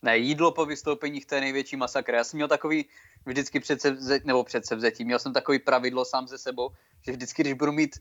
Ne, 0.02 0.18
jídlo 0.18 0.52
po 0.52 0.66
vystoupeních 0.66 1.26
to 1.26 1.36
je 1.36 1.42
největší 1.42 1.76
masakr. 1.76 2.14
Já 2.14 2.24
jsem 2.24 2.38
měl 2.38 2.48
takový 2.48 2.86
vždycky 3.26 3.60
předsevzetí, 3.60 4.28
nebo 4.28 4.44
předsevzetí, 4.44 5.06
měl 5.06 5.20
jsem 5.20 5.34
takový 5.34 5.60
pravidlo 5.60 6.06
sám 6.06 6.28
ze 6.28 6.38
sebou, 6.38 6.70
že 7.02 7.12
vždycky, 7.12 7.44
když 7.44 7.54
budu 7.54 7.72
mít 7.72 7.96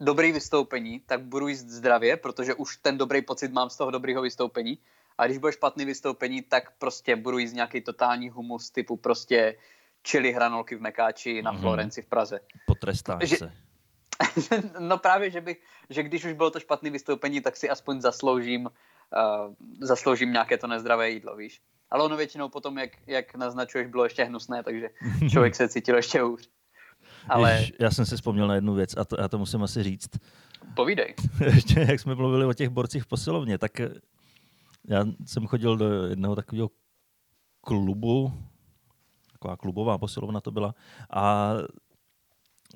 dobrý 0.00 0.32
vystoupení, 0.32 1.00
tak 1.00 1.22
budu 1.22 1.48
jíst 1.48 1.66
zdravě, 1.66 2.16
protože 2.16 2.54
už 2.54 2.76
ten 2.76 2.98
dobrý 2.98 3.22
pocit 3.22 3.52
mám 3.52 3.70
z 3.70 3.76
toho 3.76 3.90
dobrého 3.90 4.22
vystoupení. 4.22 4.78
A 5.18 5.26
když 5.26 5.38
bude 5.38 5.52
špatný 5.52 5.84
vystoupení, 5.84 6.42
tak 6.42 6.78
prostě 6.78 7.16
budu 7.16 7.38
jíst 7.38 7.52
nějaký 7.52 7.80
totální 7.80 8.30
humus 8.30 8.70
typu 8.70 8.96
prostě 8.96 9.56
čili 10.02 10.32
hranolky 10.32 10.76
v 10.76 10.80
Mekáči 10.80 11.42
na 11.42 11.52
mm-hmm. 11.52 11.60
Florenci 11.60 12.02
v 12.02 12.06
Praze. 12.06 12.40
Potrestáš 12.66 13.28
že, 13.28 13.36
se. 13.36 13.52
no 14.78 14.98
právě, 14.98 15.30
že, 15.30 15.40
bych, 15.40 15.60
že 15.90 16.02
když 16.02 16.24
už 16.24 16.32
bylo 16.32 16.50
to 16.50 16.60
špatné 16.60 16.90
vystoupení, 16.90 17.40
tak 17.40 17.56
si 17.56 17.70
aspoň 17.70 18.00
zasloužím, 18.00 18.64
uh, 18.66 19.54
zasloužím 19.80 20.32
nějaké 20.32 20.58
to 20.58 20.66
nezdravé 20.66 21.10
jídlo, 21.10 21.36
víš. 21.36 21.60
Ale 21.90 22.04
ono 22.04 22.16
většinou 22.16 22.48
potom, 22.48 22.78
jak, 22.78 22.90
jak 23.06 23.34
naznačuješ, 23.34 23.86
bylo 23.86 24.04
ještě 24.04 24.24
hnusné, 24.24 24.62
takže 24.62 24.90
člověk 25.30 25.54
se 25.54 25.68
cítil 25.68 25.96
ještě 25.96 26.20
hůř. 26.20 26.48
Ale... 27.28 27.52
Jež, 27.52 27.72
já 27.80 27.90
jsem 27.90 28.06
si 28.06 28.16
vzpomněl 28.16 28.48
na 28.48 28.54
jednu 28.54 28.74
věc 28.74 28.96
a 28.96 29.04
to, 29.04 29.16
já 29.20 29.28
to 29.28 29.38
musím 29.38 29.62
asi 29.62 29.82
říct. 29.82 30.10
Povídej. 30.74 31.14
Ještě 31.54 31.80
jak 31.80 32.00
jsme 32.00 32.14
mluvili 32.14 32.44
o 32.44 32.52
těch 32.52 32.68
borcích 32.68 33.02
v 33.02 33.06
posilovně, 33.06 33.58
tak 33.58 33.80
eh, 33.80 33.90
já 34.84 35.04
jsem 35.26 35.46
chodil 35.46 35.76
do 35.76 36.06
jednoho 36.06 36.36
takového 36.36 36.70
klubu, 37.60 38.32
taková 39.32 39.56
klubová 39.56 39.98
posilovna 39.98 40.40
to 40.40 40.50
byla, 40.50 40.74
a 41.10 41.52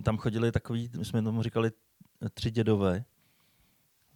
tam 0.02 0.16
chodili 0.16 0.52
takový, 0.52 0.90
my 0.98 1.04
jsme 1.04 1.22
tomu 1.22 1.42
říkali 1.42 1.70
tři 2.34 2.50
dědové. 2.50 3.04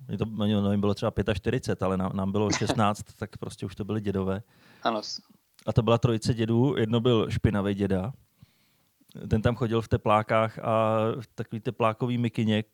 Mě 0.09 0.19
to, 0.19 0.25
no, 0.25 0.71
jim 0.71 0.81
bylo 0.81 0.95
třeba 0.95 1.13
45, 1.35 1.83
ale 1.83 1.97
nám, 1.97 2.17
nám 2.17 2.33
bylo 2.33 2.51
16, 2.59 3.03
tak 3.03 3.37
prostě 3.37 3.67
už 3.67 3.75
to 3.75 3.85
byly 3.85 4.01
dědové. 4.01 4.43
Ano. 4.83 5.01
A 5.67 5.73
to 5.73 5.83
byla 5.83 5.99
trojice 5.99 6.35
dědů. 6.35 6.77
Jedno 6.77 7.01
byl 7.01 7.31
špinavý 7.31 7.75
děda, 7.75 8.13
ten 9.31 9.43
tam 9.43 9.57
chodil 9.57 9.83
v 9.83 9.89
teplákách 9.89 10.59
a 10.59 10.99
v 11.21 11.27
takový 11.35 11.61
teplákový 11.61 12.19
mikině, 12.19 12.65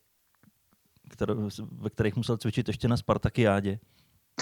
které, 1.09 1.33
ve 1.71 1.89
kterých 1.89 2.15
musel 2.15 2.37
cvičit 2.37 2.67
ještě 2.67 2.87
na 2.87 2.97
Spartakiádě. 2.97 3.79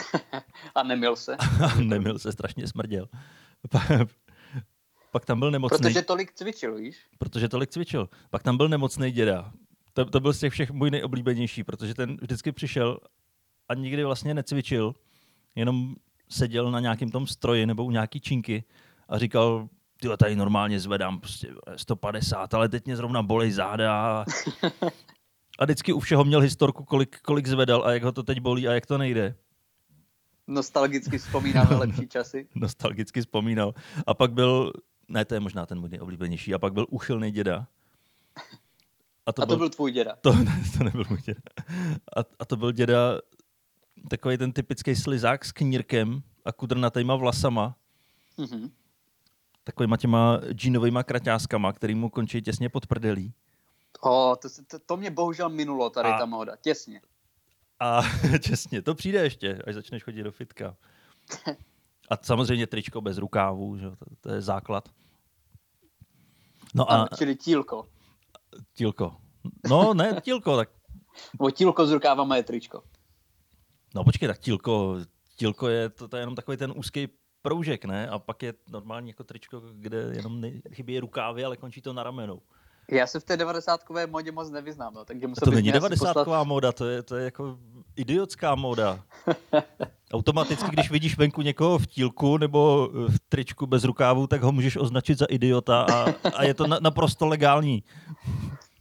a 0.76 0.84
nemil 0.84 1.16
se. 1.16 1.38
a 1.64 1.76
nemil 1.76 2.20
se, 2.20 2.32
strašně 2.32 2.68
smrděl. 2.68 3.08
Pak 5.12 5.26
tam 5.26 5.40
byl 5.40 5.52
nemocný. 5.52 5.78
Protože 5.78 6.02
tolik 6.02 6.34
cvičil, 6.34 6.76
víš? 6.76 6.98
Protože 7.18 7.50
tolik 7.50 7.70
cvičil. 7.70 8.10
Pak 8.30 8.44
tam 8.44 8.58
byl 8.58 8.70
nemocný 8.70 9.12
děda. 9.12 9.52
To, 9.94 10.06
to 10.06 10.20
byl 10.20 10.34
z 10.34 10.40
těch 10.40 10.54
všech 10.54 10.72
můj 10.72 10.92
nejoblíbenější, 10.92 11.64
protože 11.64 11.94
ten 11.94 12.18
vždycky 12.22 12.52
přišel 12.52 13.00
a 13.70 13.74
nikdy 13.74 14.04
vlastně 14.04 14.34
necvičil, 14.34 14.96
jenom 15.56 15.96
seděl 16.30 16.72
na 16.72 16.80
nějakém 16.80 17.10
tom 17.10 17.28
stroji 17.28 17.66
nebo 17.66 17.86
u 17.86 17.92
nějaký 17.92 18.20
činky 18.20 18.64
a 19.10 19.18
říkal, 19.18 19.70
tyhle, 20.00 20.18
tady 20.18 20.36
normálně 20.36 20.80
zvedám 20.80 21.20
prostě 21.20 21.54
150, 21.76 22.54
ale 22.54 22.70
teď 22.70 22.86
mě 22.86 22.96
zrovna 22.96 23.24
bolej 23.24 23.52
záda. 23.52 24.26
A 25.60 25.66
vždycky 25.66 25.94
u 25.94 26.00
všeho 26.00 26.26
měl 26.26 26.40
historku, 26.40 26.84
kolik, 26.84 27.22
kolik 27.22 27.48
zvedal 27.48 27.86
a 27.86 27.92
jak 27.92 28.04
ho 28.04 28.12
to 28.12 28.24
teď 28.24 28.40
bolí 28.40 28.68
a 28.68 28.74
jak 28.74 28.86
to 28.86 28.98
nejde. 28.98 29.36
Nostalgicky 30.48 31.18
vzpomínal 31.18 31.68
na 31.72 31.78
lepší 31.78 32.08
časy. 32.08 32.48
Nostalgicky 32.56 33.22
vzpomínal. 33.22 33.74
A 34.08 34.14
pak 34.14 34.34
byl, 34.34 34.74
ne, 35.10 35.26
to 35.26 35.34
je 35.34 35.40
možná 35.40 35.66
ten 35.66 35.80
můj 35.80 35.90
nejoblíbenější, 35.90 36.54
a 36.54 36.60
pak 36.60 36.74
byl 36.74 36.86
uchylný 36.90 37.32
děda. 37.32 37.68
A 39.26 39.32
to, 39.32 39.42
a 39.42 39.46
to 39.46 39.48
byl, 39.48 39.58
byl 39.58 39.70
tvůj 39.70 39.92
děda. 39.92 40.16
To, 40.22 40.34
ne, 40.34 40.64
to 40.78 40.84
nebyl 40.84 41.06
můj 41.10 41.22
děda. 41.22 41.42
A, 42.18 42.20
a 42.40 42.46
to 42.46 42.56
byl 42.56 42.72
děda, 42.72 43.20
takový 44.10 44.38
ten 44.38 44.52
typický 44.52 44.96
slizák 44.96 45.46
s 45.46 45.52
knírkem 45.52 46.22
a 46.46 46.52
kudrnatýma 46.52 47.16
vlasama. 47.16 47.76
Mm-hmm 48.38 48.70
takovýma 49.70 49.98
těma 49.98 50.42
džínovýma 50.54 51.04
kraťáskama, 51.04 51.74
který 51.74 51.96
mu 51.96 52.10
končí 52.10 52.42
těsně 52.42 52.70
pod 52.70 52.88
prdelí. 52.88 53.34
O, 54.02 54.36
to, 54.42 54.50
to, 54.68 54.80
to 54.80 54.98
mě 54.98 55.12
bohužel 55.12 55.50
minulo, 55.50 55.90
tady 55.90 56.10
a, 56.10 56.18
ta 56.18 56.26
móda, 56.26 56.56
těsně. 56.56 57.02
A 57.80 58.02
těsně, 58.44 58.82
to 58.82 58.96
přijde 58.96 59.20
ještě, 59.20 59.62
až 59.68 59.76
začneš 59.76 60.04
chodit 60.04 60.24
do 60.24 60.32
fitka. 60.32 60.76
A 62.10 62.18
samozřejmě 62.22 62.68
tričko 62.68 63.02
bez 63.02 63.18
rukávů, 63.18 63.78
že? 63.78 63.90
To, 63.90 64.06
to 64.22 64.32
je 64.32 64.42
základ. 64.42 64.90
No 66.76 66.92
a, 66.92 67.04
a, 67.04 67.16
čili 67.16 67.36
tílko. 67.36 67.88
Tílko. 68.74 69.16
No, 69.70 69.94
ne, 69.94 70.22
tílko, 70.22 70.58
tak... 70.58 70.70
O 71.40 71.52
tílko 71.52 71.86
s 71.86 71.92
rukávama 71.92 72.38
je 72.38 72.44
tričko. 72.44 72.84
No 73.96 74.04
počkej, 74.04 74.28
tak 74.28 74.40
tílko, 74.40 75.02
tílko 75.36 75.68
je, 75.68 75.90
to, 75.90 76.08
to 76.08 76.18
je 76.18 76.22
jenom 76.22 76.36
takový 76.36 76.58
ten 76.58 76.74
úzký 76.76 77.08
proužek, 77.42 77.86
ne? 77.86 78.10
A 78.10 78.20
pak 78.20 78.44
je 78.44 78.54
normální 78.70 79.10
jako 79.10 79.24
tričko, 79.24 79.62
kde 79.74 79.98
jenom 79.98 80.44
chybí 80.74 81.00
rukávy, 81.00 81.46
ale 81.46 81.58
končí 81.58 81.82
to 81.82 81.94
na 81.94 82.04
ramenou. 82.04 82.42
Já 82.92 83.08
se 83.08 83.20
v 83.20 83.24
té 83.24 83.38
90 83.38 83.82
modě 84.08 84.32
moc 84.32 84.50
nevyznám, 84.50 84.94
no, 84.94 85.06
takže 85.06 85.28
musel 85.28 85.46
To 85.46 85.52
není 85.52 85.72
90 85.72 86.14
poslat... 86.14 86.48
móda, 86.48 86.72
to 86.72 86.86
je, 86.86 87.04
to 87.04 87.16
je 87.16 87.26
jako 87.26 87.58
idiotská 87.96 88.56
móda. 88.56 89.04
Automaticky, 90.14 90.72
když 90.72 90.92
vidíš 90.92 91.18
venku 91.18 91.42
někoho 91.42 91.80
v 91.80 91.88
tílku 91.88 92.38
nebo 92.38 92.90
v 92.94 93.20
tričku 93.30 93.68
bez 93.68 93.84
rukávu, 93.84 94.28
tak 94.28 94.42
ho 94.42 94.52
můžeš 94.52 94.78
označit 94.78 95.18
za 95.18 95.26
idiota 95.26 95.82
a, 95.82 96.06
a 96.36 96.44
je 96.44 96.54
to 96.54 96.68
na, 96.68 96.78
naprosto 96.82 97.28
legální. 97.28 97.84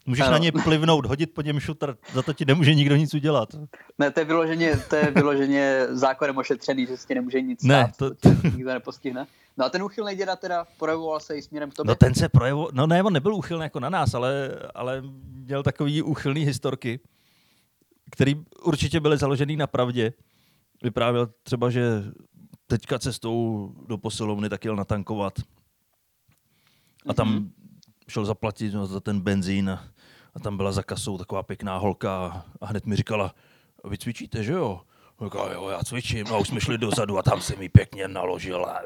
Můžeš 0.06 0.26
ano. 0.26 0.32
na 0.32 0.38
ně 0.38 0.52
plivnout, 0.52 1.06
hodit 1.06 1.34
po 1.34 1.42
něm 1.42 1.60
šutr, 1.60 1.96
za 2.14 2.22
to 2.22 2.32
ti 2.32 2.44
nemůže 2.44 2.74
nikdo 2.74 2.96
nic 2.96 3.14
udělat. 3.14 3.48
Ne, 3.98 4.10
to 4.10 4.20
je 4.20 4.24
vyloženě, 4.24 4.76
to 4.76 4.96
je 4.96 5.10
vyloženě 5.10 5.86
zákonem 5.90 6.36
ošetřený, 6.38 6.86
že 6.86 6.96
si 6.96 7.06
ti 7.06 7.14
nemůže 7.14 7.40
nic 7.40 7.62
ne, 7.62 7.90
stát, 7.94 7.96
to, 7.96 8.14
to, 8.14 8.48
nikdo 8.48 8.70
nepostihne. 8.70 9.26
No 9.56 9.64
a 9.64 9.68
ten 9.68 9.82
úchylný 9.82 10.14
děda 10.14 10.36
teda 10.36 10.66
projevoval 10.78 11.20
se 11.20 11.36
i 11.36 11.42
směrem 11.42 11.70
k 11.70 11.74
tobě? 11.74 11.88
No 11.88 11.94
ten 11.94 12.14
se 12.14 12.28
projevoval, 12.28 12.70
no 12.72 12.86
ne, 12.86 13.02
on 13.02 13.12
nebyl 13.12 13.34
úchylný 13.34 13.62
jako 13.62 13.80
na 13.80 13.88
nás, 13.88 14.14
ale, 14.14 14.58
ale 14.74 15.02
měl 15.32 15.62
takový 15.62 16.02
úchylný 16.02 16.40
historky, 16.40 17.00
který 18.10 18.44
určitě 18.62 19.00
byly 19.00 19.18
založený 19.18 19.56
na 19.56 19.66
pravdě. 19.66 20.12
Vyprávěl 20.82 21.28
třeba, 21.42 21.70
že 21.70 22.04
teďka 22.66 22.98
cestou 22.98 23.72
do 23.86 23.98
posilovny 23.98 24.48
tak 24.48 24.64
jel 24.64 24.76
natankovat. 24.76 25.34
A 27.08 27.14
tam 27.14 27.38
mm-hmm. 27.38 27.50
šel 28.08 28.24
zaplatit 28.24 28.74
no, 28.74 28.86
za 28.86 29.00
ten 29.00 29.20
benzín 29.20 29.70
a, 29.70 29.84
a 30.34 30.40
tam 30.40 30.56
byla 30.56 30.72
za 30.72 30.82
kasou 30.82 31.18
taková 31.18 31.42
pěkná 31.42 31.76
holka 31.76 32.44
a 32.60 32.66
hned 32.66 32.86
mi 32.86 32.96
říkala, 32.96 33.34
vy 33.84 33.98
cvičíte, 33.98 34.44
že 34.44 34.52
jo? 34.52 34.80
Říkala, 35.24 35.52
jo, 35.52 35.68
já 35.68 35.84
cvičím. 35.84 36.26
A 36.26 36.38
už 36.38 36.48
jsme 36.48 36.60
šli 36.60 36.78
dozadu 36.78 37.18
a 37.18 37.22
tam 37.22 37.40
se 37.40 37.56
mi 37.56 37.68
pěkně 37.68 38.08
naložila. 38.08 38.80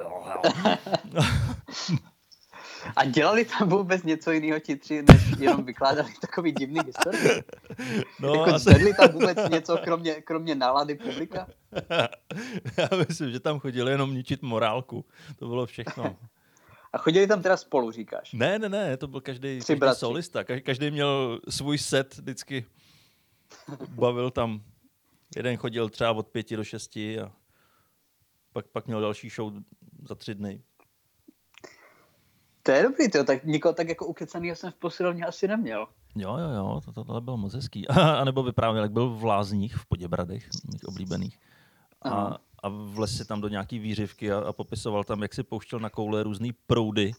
A 2.97 3.05
dělali 3.05 3.45
tam 3.45 3.69
vůbec 3.69 4.03
něco 4.03 4.33
jiného 4.33 4.61
ti 4.61 4.77
tři, 4.77 5.03
než 5.03 5.23
jenom 5.39 5.65
vykládali 5.65 6.13
takový 6.21 6.53
divný 6.53 6.81
historie? 6.87 7.45
No, 8.21 8.35
jako 8.35 8.59
zvedli 8.59 8.95
tam 8.95 9.13
vůbec 9.13 9.39
něco, 9.51 9.79
kromě, 9.85 10.15
kromě 10.15 10.55
nálady 10.55 10.95
publika? 10.95 11.47
Já 12.79 12.89
myslím, 13.09 13.31
že 13.31 13.41
tam 13.41 13.59
chodili 13.59 13.91
jenom 13.93 14.15
ničit 14.15 14.43
morálku. 14.43 15.05
To 15.39 15.49
bylo 15.49 15.67
všechno. 15.67 16.17
A 16.93 16.99
chodili 16.99 17.27
tam 17.27 17.43
teda 17.43 17.57
spolu, 17.57 17.91
říkáš? 17.91 18.33
Ne, 18.33 18.59
ne, 18.59 18.69
ne, 18.69 18.97
to 18.97 19.07
byl 19.07 19.21
každý, 19.21 19.61
každý 19.67 19.87
solista. 19.93 20.45
Každý 20.45 20.91
měl 20.91 21.41
svůj 21.49 21.79
set 21.79 22.17
vždycky. 22.17 22.65
Bavil 23.89 24.31
tam. 24.31 24.63
Jeden 25.37 25.57
chodil 25.57 25.89
třeba 25.89 26.13
od 26.13 26.29
pěti 26.29 26.57
do 26.57 26.65
šesti 26.65 27.21
a 27.21 27.33
pak, 28.53 28.67
pak 28.67 28.87
měl 28.87 29.01
další 29.01 29.29
show 29.29 29.53
za 30.09 30.15
tři 30.15 30.35
dny. 30.35 30.63
To 32.63 32.73
je 32.73 32.83
dobrý, 32.83 33.11
to, 33.11 33.25
tak 33.25 33.45
nikoho 33.45 33.75
tak 33.75 33.89
jako 33.89 34.07
ukecaný 34.07 34.57
jsem 34.57 34.71
v 34.71 34.75
posilovně 34.75 35.25
asi 35.25 35.49
neměl. 35.49 35.87
Jo, 36.15 36.37
jo, 36.39 36.51
jo, 36.51 36.81
to, 36.85 36.93
to, 36.93 37.05
to 37.05 37.21
bylo 37.21 37.37
moc 37.37 37.55
hezký. 37.55 37.89
A 37.89 38.25
nebo 38.25 38.43
vyprávěl, 38.43 38.83
jak 38.83 38.93
byl 38.93 39.11
v 39.11 39.25
Lázních, 39.25 39.77
v 39.77 39.87
Poděbradech, 39.87 40.49
mých 40.73 40.85
oblíbených. 40.85 41.39
A, 42.03 42.39
a 42.63 42.69
vlez 42.69 43.17
si 43.17 43.25
tam 43.25 43.41
do 43.41 43.49
nějaký 43.49 43.79
výřivky 43.79 44.33
a, 44.33 44.39
a 44.39 44.53
popisoval 44.53 45.05
tam, 45.05 45.23
jak 45.23 45.35
si 45.35 45.43
pouštěl 45.43 45.79
na 45.79 45.91
koule 45.91 46.23
různý 46.23 46.53
proudy. 46.67 47.13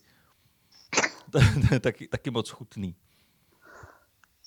to, 1.31 1.39
to 1.67 1.73
je 1.73 1.79
taky, 1.79 2.07
taky 2.07 2.31
moc 2.31 2.49
chutný. 2.49 2.95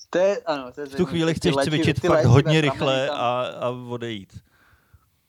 To 0.09 0.17
je, 0.17 0.41
ano, 0.45 0.71
to 0.71 0.81
je 0.81 0.87
v 0.87 0.95
tu 0.95 1.05
chvíli 1.05 1.33
chceš 1.33 1.55
léči, 1.55 1.69
cvičit 1.69 1.99
fakt 1.99 2.25
hodně 2.25 2.61
rychle 2.61 3.09
a, 3.09 3.45
a 3.59 3.69
odejít. 3.69 4.39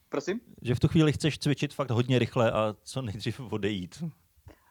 Prosím? 0.08 0.40
Že 0.62 0.74
v 0.74 0.80
tu 0.80 0.88
chvíli 0.88 1.12
chceš 1.12 1.38
cvičit 1.38 1.74
fakt 1.74 1.90
hodně 1.90 2.18
rychle 2.18 2.52
a 2.52 2.74
co 2.82 3.02
nejdřív 3.02 3.40
odejít. 3.40 4.04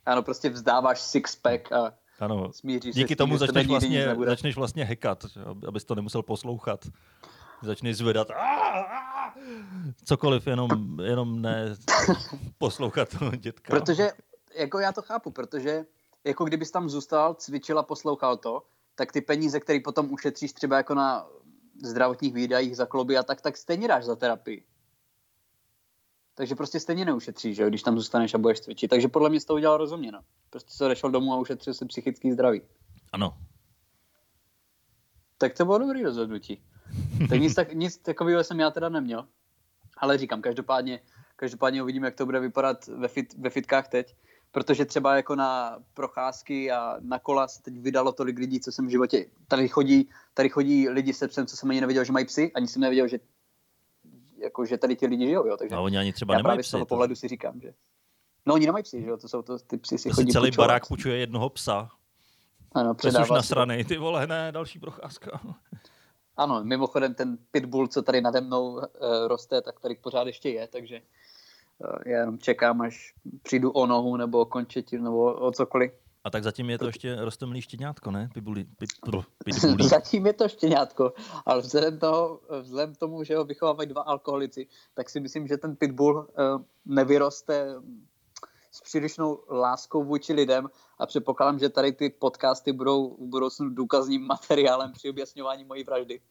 Ano, 0.07 0.23
prostě 0.23 0.49
vzdáváš 0.49 1.01
six-pack 1.01 1.75
a 1.75 1.93
ano. 2.19 2.53
smíříš 2.53 2.95
Díky 2.95 3.13
se 3.13 3.15
tomu 3.15 3.31
tím, 3.31 3.37
začneš, 3.37 3.67
vlastně, 3.67 4.15
začneš 4.25 4.55
vlastně 4.55 4.85
hekat, 4.85 5.25
abys 5.67 5.85
to 5.85 5.95
nemusel 5.95 6.23
poslouchat. 6.23 6.85
Začneš 7.61 7.97
zvedat 7.97 8.27
cokoliv, 10.03 10.47
jenom, 10.47 10.99
jenom 11.03 11.41
ne 11.41 11.75
poslouchat 12.57 13.09
toho 13.19 13.35
dětka. 13.35 13.69
Protože, 13.69 14.11
jako 14.57 14.79
já 14.79 14.91
to 14.91 15.01
chápu, 15.01 15.31
protože 15.31 15.85
jako 16.23 16.45
kdybys 16.45 16.71
tam 16.71 16.89
zůstal, 16.89 17.33
cvičil 17.33 17.79
a 17.79 17.83
poslouchal 17.83 18.37
to, 18.37 18.63
tak 18.95 19.11
ty 19.11 19.21
peníze, 19.21 19.59
které 19.59 19.79
potom 19.79 20.11
ušetříš 20.11 20.53
třeba 20.53 20.77
jako 20.77 20.93
na 20.93 21.27
zdravotních 21.83 22.33
výdajích 22.33 22.77
za 22.77 22.85
kloby 22.85 23.17
a 23.17 23.23
tak, 23.23 23.41
tak 23.41 23.57
stejně 23.57 23.87
dáš 23.87 24.05
za 24.05 24.15
terapii. 24.15 24.63
Takže 26.37 26.55
prostě 26.55 26.79
stejně 26.79 27.05
neušetříš, 27.05 27.55
že 27.55 27.63
jo, 27.63 27.69
když 27.69 27.83
tam 27.83 27.97
zůstaneš 27.97 28.33
a 28.33 28.37
budeš 28.37 28.59
cvičit. 28.59 28.89
Takže 28.89 29.07
podle 29.07 29.29
mě 29.29 29.39
jsi 29.39 29.45
to 29.45 29.53
udělal 29.53 29.77
rozumně, 29.77 30.11
no. 30.11 30.19
Prostě 30.49 30.71
se 30.71 30.85
odešel 30.85 31.11
domů 31.11 31.33
a 31.33 31.39
ušetřil 31.39 31.73
si 31.73 31.85
psychický 31.85 32.31
zdraví. 32.31 32.61
Ano. 33.11 33.37
Tak 35.37 35.57
to 35.57 35.65
bylo 35.65 35.77
dobrý 35.77 36.03
rozhodnutí. 36.03 36.61
tak 37.29 37.39
nic, 37.39 37.55
tak, 37.55 37.73
nic 37.73 37.97
takového 37.97 38.43
jsem 38.43 38.59
já 38.59 38.71
teda 38.71 38.89
neměl. 38.89 39.27
Ale 39.97 40.17
říkám, 40.17 40.41
každopádně, 40.41 40.99
každopádně 41.35 41.83
uvidíme, 41.83 42.07
jak 42.07 42.15
to 42.15 42.25
bude 42.25 42.39
vypadat 42.39 42.87
ve, 42.87 43.07
fit, 43.07 43.33
ve 43.37 43.49
fitkách 43.49 43.87
teď. 43.87 44.15
Protože 44.51 44.85
třeba 44.85 45.15
jako 45.15 45.35
na 45.35 45.79
procházky 45.93 46.71
a 46.71 46.97
na 47.01 47.19
kola 47.19 47.47
se 47.47 47.61
teď 47.63 47.79
vydalo 47.79 48.11
tolik 48.11 48.39
lidí, 48.39 48.59
co 48.59 48.71
jsem 48.71 48.87
v 48.87 48.89
životě... 48.89 49.25
Tady 49.47 49.67
chodí, 49.67 50.09
tady 50.33 50.49
chodí 50.49 50.89
lidi 50.89 51.13
se 51.13 51.27
psem, 51.27 51.45
co 51.45 51.57
jsem 51.57 51.69
ani 51.69 51.81
nevěděl, 51.81 52.03
že 52.03 52.13
mají 52.13 52.25
psy, 52.25 52.51
ani 52.53 52.67
jsem 52.67 52.81
nevěděl, 52.81 53.07
že 53.07 53.19
jako, 54.37 54.65
že 54.65 54.77
tady 54.77 54.95
ti 54.95 55.07
lidi 55.07 55.25
žijou, 55.25 55.47
jo. 55.47 55.57
Takže 55.57 55.75
a 55.75 55.79
oni 55.79 55.97
ani 55.97 56.13
třeba 56.13 56.33
já 56.33 56.37
nemají 56.37 56.43
právě 56.43 56.61
psy, 56.63 56.69
z 56.69 56.71
toho 56.71 56.85
to... 56.85 56.89
pohledu 56.89 57.15
si 57.15 57.27
říkám, 57.27 57.61
že... 57.61 57.73
No 58.45 58.53
oni 58.53 58.65
nemají 58.65 58.83
psy, 58.83 59.01
že 59.01 59.07
jo, 59.07 59.17
to 59.17 59.27
jsou 59.27 59.41
to, 59.41 59.59
ty 59.59 59.77
psy 59.77 59.97
si 59.97 60.09
to 60.09 60.15
chodí 60.15 60.27
si 60.27 60.33
celý 60.33 60.49
pučovat. 60.51 60.67
barák 60.67 60.87
půjčuje 60.87 61.17
jednoho 61.17 61.49
psa. 61.49 61.89
Ano, 62.71 62.93
to 62.93 63.11
jsi 63.11 63.21
už 63.21 63.29
nasranej, 63.29 63.85
ty 63.85 63.97
vole, 63.97 64.27
ne, 64.27 64.51
další 64.51 64.79
procházka. 64.79 65.41
Ano, 66.37 66.63
mimochodem 66.63 67.13
ten 67.13 67.37
pitbull, 67.51 67.87
co 67.87 68.01
tady 68.01 68.21
nade 68.21 68.41
mnou 68.41 68.73
uh, 68.73 68.81
roste, 69.27 69.61
tak 69.61 69.79
tady 69.79 69.95
pořád 69.95 70.27
ještě 70.27 70.49
je, 70.49 70.67
takže 70.67 71.01
uh, 71.77 71.97
já 72.05 72.19
jenom 72.19 72.39
čekám, 72.39 72.81
až 72.81 73.13
přijdu 73.43 73.71
o 73.71 73.85
nohu 73.85 74.17
nebo 74.17 74.39
o 74.39 74.45
končetinu 74.45 75.03
nebo 75.03 75.33
o 75.33 75.51
cokoliv. 75.51 75.91
A 76.27 76.29
tak 76.29 76.43
zatím 76.43 76.69
je 76.69 76.77
to 76.77 76.85
ještě 76.85 77.15
rostomilý 77.15 77.61
štěňátko, 77.61 78.11
ne? 78.11 78.29
Pitbulli, 78.33 78.63
pit, 78.63 78.89
zatím 79.81 80.27
je 80.27 80.33
to 80.33 80.49
štěňátko, 80.49 81.13
ale 81.45 81.61
vzhledem, 81.61 81.99
toho, 81.99 82.39
vzhledem 82.61 82.95
tomu, 82.95 83.23
že 83.23 83.37
ho 83.37 83.43
vychovávají 83.43 83.89
dva 83.89 84.01
alkoholici, 84.01 84.67
tak 84.93 85.09
si 85.09 85.19
myslím, 85.19 85.47
že 85.47 85.57
ten 85.57 85.75
pitbull 85.75 86.17
uh, 86.17 86.61
nevyroste 86.85 87.75
s 88.71 88.81
přílišnou 88.81 89.43
láskou 89.49 90.03
vůči 90.03 90.33
lidem 90.33 90.69
a 90.99 91.05
předpokládám, 91.05 91.59
že 91.59 91.69
tady 91.69 91.91
ty 91.91 92.09
podcasty 92.09 92.73
budou 92.73 93.15
v 93.15 93.29
budoucnu 93.29 93.69
důkazním 93.69 94.27
materiálem 94.27 94.91
při 94.91 95.09
objasňování 95.09 95.63
mojí 95.63 95.83
vraždy. 95.83 96.21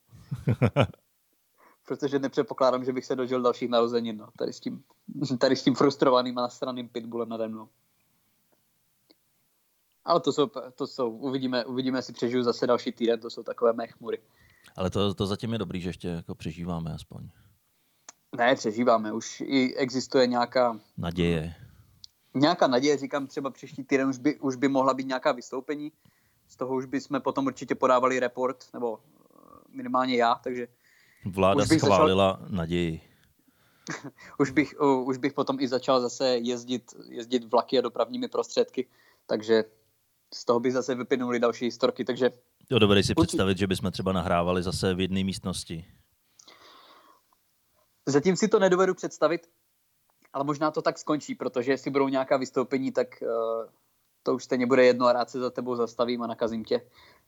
Protože 1.87 2.19
nepředpokládám, 2.19 2.85
že 2.85 2.93
bych 2.93 3.05
se 3.05 3.17
dožil 3.17 3.43
dalších 3.43 3.69
narozenin, 3.69 4.17
no, 4.17 4.29
tady 4.39 4.53
s 4.53 4.61
tím, 4.61 4.83
tady 5.39 5.57
s 5.57 5.63
tím 5.63 5.75
frustrovaným 5.75 6.39
a 6.39 6.43
nasraným 6.43 6.89
pitbullem 6.89 7.29
nade 7.29 7.49
mnou. 7.49 7.69
Ale 10.07 10.21
to 10.21 10.33
jsou, 10.33 10.51
to 10.75 10.87
jsou 10.87 11.11
uvidíme, 11.11 11.65
uvidíme, 11.65 11.99
jestli 11.99 12.13
přežiju 12.13 12.43
zase 12.43 12.67
další 12.67 12.93
týden, 12.93 13.21
to 13.21 13.31
jsou 13.31 13.43
takové 13.43 13.73
mé 13.73 13.87
chmury. 13.87 14.19
Ale 14.77 14.91
to, 14.91 15.15
to 15.15 15.27
zatím 15.27 15.53
je 15.53 15.59
dobrý, 15.59 15.81
že 15.81 15.89
ještě 15.89 16.09
jako 16.09 16.35
přežíváme 16.35 16.95
aspoň. 16.95 17.29
Ne, 18.37 18.55
přežíváme, 18.55 19.13
už 19.13 19.41
i 19.47 19.75
existuje 19.77 20.27
nějaká... 20.27 20.81
Naděje. 20.99 21.55
Nějaká 22.35 22.67
naděje, 22.67 22.97
říkám, 22.97 23.27
třeba 23.27 23.51
příští 23.51 23.85
týden 23.85 24.09
už 24.09 24.19
by, 24.19 24.39
už 24.41 24.57
by 24.57 24.69
mohla 24.69 24.95
být 24.95 25.07
nějaká 25.07 25.33
vystoupení, 25.33 25.93
z 26.49 26.57
toho 26.57 26.75
už 26.75 26.87
bychom 26.87 27.21
potom 27.21 27.47
určitě 27.47 27.75
podávali 27.75 28.21
report, 28.21 28.65
nebo 28.75 28.99
eh, 28.99 29.39
minimálně 29.69 30.17
já, 30.17 30.35
takže... 30.35 30.69
Vláda 31.25 31.67
schválila 31.67 32.39
začal... 32.41 32.57
naději. 32.57 33.01
už, 34.39 34.51
bych, 34.51 34.81
uh, 34.81 34.87
už 35.09 35.19
bych 35.19 35.33
potom 35.33 35.61
i 35.61 35.69
začal 35.69 36.01
zase 36.01 36.29
jezdit, 36.29 36.95
jezdit 37.09 37.45
vlaky 37.45 37.79
a 37.79 37.81
dopravními 37.83 38.29
prostředky, 38.29 38.87
takže 39.27 39.65
z 40.35 40.45
toho 40.45 40.61
by 40.61 40.73
zase 40.73 40.95
vyplynuly 40.95 41.41
další 41.41 41.65
historky, 41.65 42.05
takže... 42.05 42.31
Jo, 42.71 42.79
dovedeš 42.79 43.07
si 43.07 43.15
určitě... 43.15 43.27
představit, 43.27 43.59
že 43.59 43.67
bychom 43.67 43.91
třeba 43.91 44.13
nahrávali 44.13 44.63
zase 44.63 44.95
v 44.95 45.01
jedné 45.01 45.25
místnosti. 45.25 45.87
Zatím 48.07 48.37
si 48.37 48.49
to 48.49 48.59
nedovedu 48.59 48.95
představit, 48.95 49.47
ale 50.33 50.45
možná 50.45 50.71
to 50.71 50.83
tak 50.83 50.99
skončí, 50.99 51.35
protože 51.35 51.73
jestli 51.73 51.91
budou 51.91 52.09
nějaká 52.09 52.37
vystoupení, 52.37 52.93
tak 52.93 53.09
uh, 53.23 53.29
to 54.23 54.35
už 54.35 54.45
stejně 54.45 54.67
bude 54.67 54.85
jedno 54.85 55.07
a 55.07 55.13
rád 55.13 55.31
se 55.31 55.41
za 55.41 55.51
tebou 55.51 55.77
zastavím 55.77 56.23
a 56.23 56.27
nakazím 56.27 56.65
tě 56.65 56.81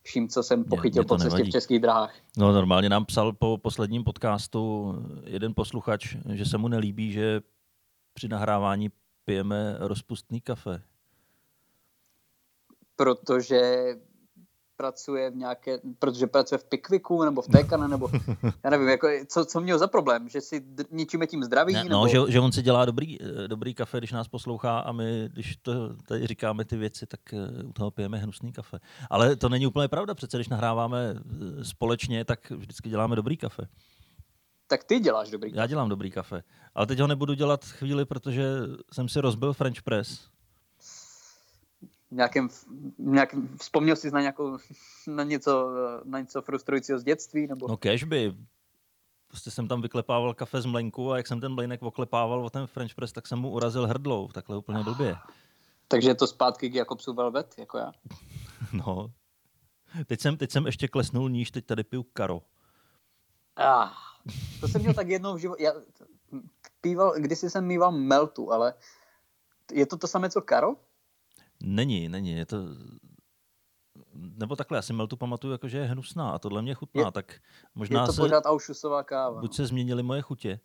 vším, 0.03 0.29
co 0.29 0.43
jsem 0.43 0.65
pochytil 0.65 1.05
po 1.05 1.19
cestě 1.19 1.43
v 1.43 1.51
českých 1.51 1.81
dráhách. 1.81 2.15
No 2.37 2.53
normálně 2.53 2.89
nám 2.89 3.05
psal 3.05 3.33
po 3.33 3.59
posledním 3.59 4.05
podcastu 4.05 4.95
jeden 5.25 5.55
posluchač, 5.55 6.17
že 6.33 6.45
se 6.45 6.59
mu 6.59 6.69
nelíbí, 6.69 7.13
že 7.13 7.41
při 8.15 8.29
nahrávání 8.29 8.89
pijeme 9.25 9.77
rozpustný 9.79 10.41
kafe 10.41 10.83
protože 12.99 13.95
pracuje 14.77 15.31
v 15.31 15.37
nějaké, 15.37 15.79
protože 15.99 16.27
pracuje 16.27 16.59
v 16.59 16.65
Pikviku 16.65 17.25
nebo 17.25 17.43
v 17.43 17.47
Tékane, 17.47 17.89
nebo 17.89 18.09
já 18.65 18.71
nevím, 18.71 18.89
jako, 18.89 19.09
co, 19.27 19.45
co 19.45 19.61
měl 19.61 19.79
za 19.79 19.87
problém, 19.87 20.29
že 20.29 20.41
si 20.41 20.65
ničíme 20.91 21.27
tím 21.27 21.45
zdraví? 21.45 21.73
Ne, 21.73 21.85
no, 21.85 21.89
nebo... 21.89 22.09
že, 22.09 22.33
že, 22.33 22.41
on 22.41 22.53
si 22.53 22.63
dělá 22.63 22.85
dobrý, 22.85 23.23
eh, 23.23 23.49
dobrý 23.49 23.75
kafe, 23.75 23.99
když 23.99 24.13
nás 24.13 24.29
poslouchá 24.29 24.79
a 24.79 24.93
my, 24.93 25.29
když 25.33 25.57
to, 25.57 25.97
tady 25.97 26.27
říkáme 26.27 26.65
ty 26.65 26.77
věci, 26.77 27.07
tak 27.07 27.21
eh, 27.33 27.65
u 27.65 27.73
toho 27.73 27.91
pijeme 27.91 28.19
hnusný 28.19 28.53
kafe. 28.53 28.79
Ale 29.11 29.37
to 29.37 29.49
není 29.49 29.67
úplně 29.67 29.89
pravda, 29.89 30.15
přece 30.15 30.37
když 30.37 30.49
nahráváme 30.49 31.15
eh, 31.15 31.65
společně, 31.65 32.25
tak 32.25 32.51
vždycky 32.51 32.91
děláme 32.91 33.17
dobrý 33.17 33.37
kafe. 33.37 33.69
Tak 34.67 34.85
ty 34.85 35.01
děláš 35.01 35.31
dobrý 35.31 35.53
Já 35.55 35.67
dělám 35.67 35.89
dobrý 35.89 36.11
kafe. 36.11 36.43
Ale 36.75 36.87
teď 36.87 36.99
ho 36.99 37.07
nebudu 37.07 37.35
dělat 37.35 37.65
chvíli, 37.65 38.05
protože 38.05 38.45
jsem 38.93 39.09
si 39.09 39.21
rozbil 39.21 39.53
French 39.53 39.83
press. 39.83 40.29
Nějakým, 42.11 42.49
nějakým, 42.99 43.57
vzpomněl 43.61 43.97
jsi 43.97 44.11
na, 44.11 44.21
nějakou, 44.21 44.59
na, 45.07 45.25
něco, 45.25 45.71
na 46.05 46.21
něco 46.21 46.43
frustrujícího 46.43 46.99
z 46.99 47.05
dětství? 47.05 47.47
Nebo? 47.47 47.69
No 47.69 47.77
kež 47.77 48.05
by. 48.05 48.35
Prostě 49.29 49.51
jsem 49.51 49.69
tam 49.69 49.83
vyklepával 49.83 50.35
kafe 50.35 50.61
z 50.61 50.67
mlenku 50.67 51.13
a 51.13 51.17
jak 51.17 51.27
jsem 51.27 51.41
ten 51.41 51.55
mlejnek 51.55 51.83
oklepával 51.83 52.45
o 52.45 52.51
ten 52.51 52.67
French 52.67 52.95
press, 52.95 53.13
tak 53.13 53.27
jsem 53.27 53.39
mu 53.39 53.51
urazil 53.51 53.87
hrdlou. 53.87 54.29
Takhle 54.29 54.57
úplně 54.57 54.85
blbě. 54.85 55.17
Takže 55.89 56.09
je 56.09 56.15
to 56.15 56.27
zpátky 56.27 56.71
k 56.71 56.75
Jakobsu 56.75 57.13
Velvet, 57.13 57.55
jako 57.59 57.79
já? 57.79 57.93
No. 58.73 59.13
Teď 60.07 60.21
jsem, 60.21 60.37
teď 60.37 60.51
jsem 60.51 60.67
ještě 60.67 60.89
klesnul 60.89 61.31
níž, 61.31 61.51
teď 61.51 61.67
tady 61.67 61.85
piju 61.85 62.03
karo. 62.03 62.43
Ah, 63.57 63.91
to 64.61 64.69
jsem 64.69 64.81
měl 64.81 64.95
tak 64.95 65.09
jednou 65.09 65.35
v 65.35 65.39
životě. 65.39 65.63
Já 65.63 65.73
píval, 66.81 67.15
kdysi 67.19 67.51
jsem 67.51 67.67
mýval 67.67 67.93
meltu, 67.93 68.53
ale 68.53 68.75
je 69.73 69.87
to 69.87 69.97
to 69.97 70.07
samé, 70.07 70.31
co 70.31 70.43
karo? 70.43 70.77
Není, 71.63 72.09
není. 72.09 72.31
Je 72.31 72.47
to... 72.47 72.57
Nebo 74.15 74.57
takhle, 74.57 74.79
já 74.79 74.83
si 74.83 74.93
meltu 74.93 75.17
pamatuju, 75.17 75.53
jako, 75.53 75.69
že 75.69 75.79
je 75.79 75.85
hnusná 75.85 76.31
a 76.31 76.39
tohle 76.39 76.63
mě 76.63 76.75
chutná, 76.75 77.03
Je- 77.03 77.13
tak 77.13 77.41
možná 77.75 78.01
je 78.01 78.07
to 78.07 78.13
se, 78.13 78.21
pořád 78.21 78.47
aušusová 78.47 79.03
káva. 79.03 79.41
buď 79.41 79.55
se 79.55 79.67
změnily 79.67 80.03
moje 80.03 80.23
chutě. 80.23 80.61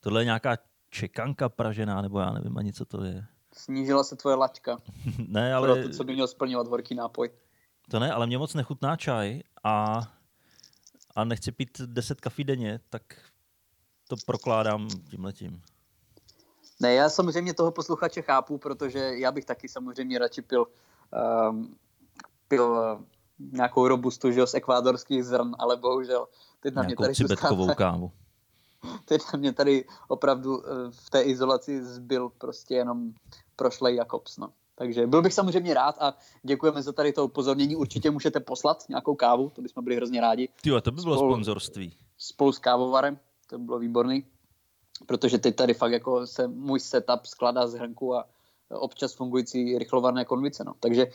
Tohle 0.00 0.20
je 0.20 0.24
nějaká 0.24 0.56
čekanka 0.90 1.48
pražená, 1.48 2.02
nebo 2.02 2.20
já 2.20 2.30
nevím 2.30 2.58
ani, 2.58 2.72
co 2.72 2.84
to 2.84 3.04
je. 3.04 3.26
Snížila 3.54 4.04
se 4.04 4.16
tvoje 4.16 4.36
laťka 4.36 4.76
ne, 5.28 5.54
ale... 5.54 5.74
pro 5.74 5.88
to, 5.88 5.96
co 5.96 6.04
by 6.04 6.12
měl 6.12 6.26
splňovat 6.28 6.66
horký 6.68 6.94
nápoj. 6.94 7.30
to 7.90 7.98
ne, 8.00 8.12
ale 8.12 8.26
mě 8.26 8.38
moc 8.38 8.54
nechutná 8.54 8.96
čaj 8.96 9.40
a, 9.64 10.02
a 11.16 11.24
nechci 11.24 11.52
pít 11.52 11.80
10 11.80 12.20
kafí 12.20 12.44
denně, 12.44 12.80
tak 12.90 13.02
to 14.08 14.16
prokládám 14.26 14.88
tímhletím. 15.10 15.62
Ne, 16.80 16.94
já 16.94 17.08
samozřejmě 17.08 17.54
toho 17.54 17.70
posluchače 17.70 18.22
chápu, 18.22 18.58
protože 18.58 18.98
já 18.98 19.32
bych 19.32 19.44
taky 19.44 19.68
samozřejmě 19.68 20.18
radši 20.18 20.42
pil, 20.42 20.66
um, 21.50 21.76
pil 22.48 22.64
uh, 22.64 23.04
nějakou 23.52 23.88
robustu 23.88 24.30
že 24.30 24.40
jo, 24.40 24.46
z 24.46 24.54
ekvádorských 24.54 25.24
zrn, 25.24 25.54
ale 25.58 25.76
bohužel 25.76 26.26
teď 26.60 26.74
na 26.74 26.82
mě 26.82 26.96
tady 26.96 27.14
zůstává- 27.14 27.74
kávu. 27.74 28.10
teď 29.04 29.22
na 29.32 29.38
mě 29.38 29.52
tady 29.52 29.84
opravdu 30.08 30.66
eh, 30.66 30.70
v 30.90 31.10
té 31.10 31.22
izolaci 31.22 31.84
zbyl 31.84 32.28
prostě 32.38 32.74
jenom 32.74 33.12
prošlej 33.56 33.96
Jakobs. 33.96 34.36
No. 34.38 34.52
Takže 34.74 35.06
byl 35.06 35.22
bych 35.22 35.34
samozřejmě 35.34 35.74
rád 35.74 35.96
a 36.00 36.14
děkujeme 36.42 36.82
za 36.82 36.92
tady 36.92 37.12
to 37.12 37.24
upozornění. 37.24 37.76
Určitě 37.76 38.10
můžete 38.10 38.40
poslat 38.40 38.84
nějakou 38.88 39.14
kávu, 39.14 39.50
to 39.50 39.62
bychom 39.62 39.84
byli 39.84 39.96
hrozně 39.96 40.20
rádi. 40.20 40.48
Tyjo, 40.62 40.80
to 40.80 40.90
by 40.90 41.02
bylo 41.02 41.16
Spolu- 41.16 41.32
sponzorství. 41.32 41.96
Spolu 42.18 42.52
s 42.52 42.58
kávovarem, 42.58 43.18
to 43.46 43.58
by 43.58 43.64
bylo 43.64 43.78
výborný. 43.78 44.24
Protože 45.06 45.38
teď 45.38 45.56
tady 45.56 45.74
fakt 45.74 45.92
jako 45.92 46.26
se 46.26 46.48
můj 46.48 46.80
setup 46.80 47.26
skládá 47.26 47.66
z 47.66 47.74
hrnku 47.74 48.16
a 48.16 48.28
občas 48.68 49.14
fungující 49.14 49.78
rychlovarné 49.78 50.24
konvice. 50.24 50.64
No. 50.64 50.74
Takže 50.80 51.06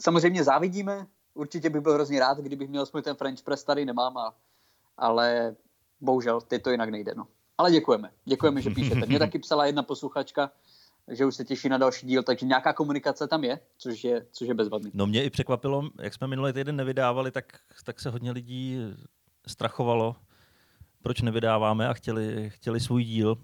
samozřejmě 0.00 0.44
závidíme, 0.44 1.06
určitě 1.34 1.70
bych 1.70 1.82
byl 1.82 1.94
hrozně 1.94 2.20
rád, 2.20 2.38
kdybych 2.38 2.68
měl 2.68 2.82
aspoň 2.82 3.02
ten 3.02 3.16
French 3.16 3.42
press, 3.42 3.64
tady 3.64 3.84
nemám, 3.84 4.16
a, 4.16 4.34
ale 4.96 5.56
bohužel 6.00 6.40
teď 6.40 6.62
to 6.62 6.70
jinak 6.70 6.88
nejde. 6.88 7.14
No. 7.16 7.26
Ale 7.58 7.70
děkujeme, 7.70 8.10
děkujeme, 8.24 8.62
že 8.62 8.70
píšete. 8.70 9.06
Mě 9.06 9.18
taky 9.18 9.38
psala 9.38 9.66
jedna 9.66 9.82
posluchačka, 9.82 10.50
že 11.08 11.26
už 11.26 11.36
se 11.36 11.44
těší 11.44 11.68
na 11.68 11.78
další 11.78 12.06
díl, 12.06 12.22
takže 12.22 12.46
nějaká 12.46 12.72
komunikace 12.72 13.28
tam 13.28 13.44
je, 13.44 13.60
což 13.78 14.04
je, 14.04 14.26
což 14.32 14.48
je 14.48 14.54
bezvadný. 14.54 14.90
No 14.94 15.06
mě 15.06 15.24
i 15.24 15.30
překvapilo, 15.30 15.90
jak 16.00 16.14
jsme 16.14 16.26
minulý 16.26 16.52
týden 16.52 16.76
nevydávali, 16.76 17.30
tak, 17.30 17.44
tak 17.84 18.00
se 18.00 18.10
hodně 18.10 18.32
lidí 18.32 18.78
strachovalo, 19.46 20.16
proč 21.02 21.20
nevydáváme 21.20 21.88
a 21.88 21.92
chtěli, 21.92 22.50
chtěli 22.50 22.80
svůj 22.80 23.04
díl. 23.04 23.36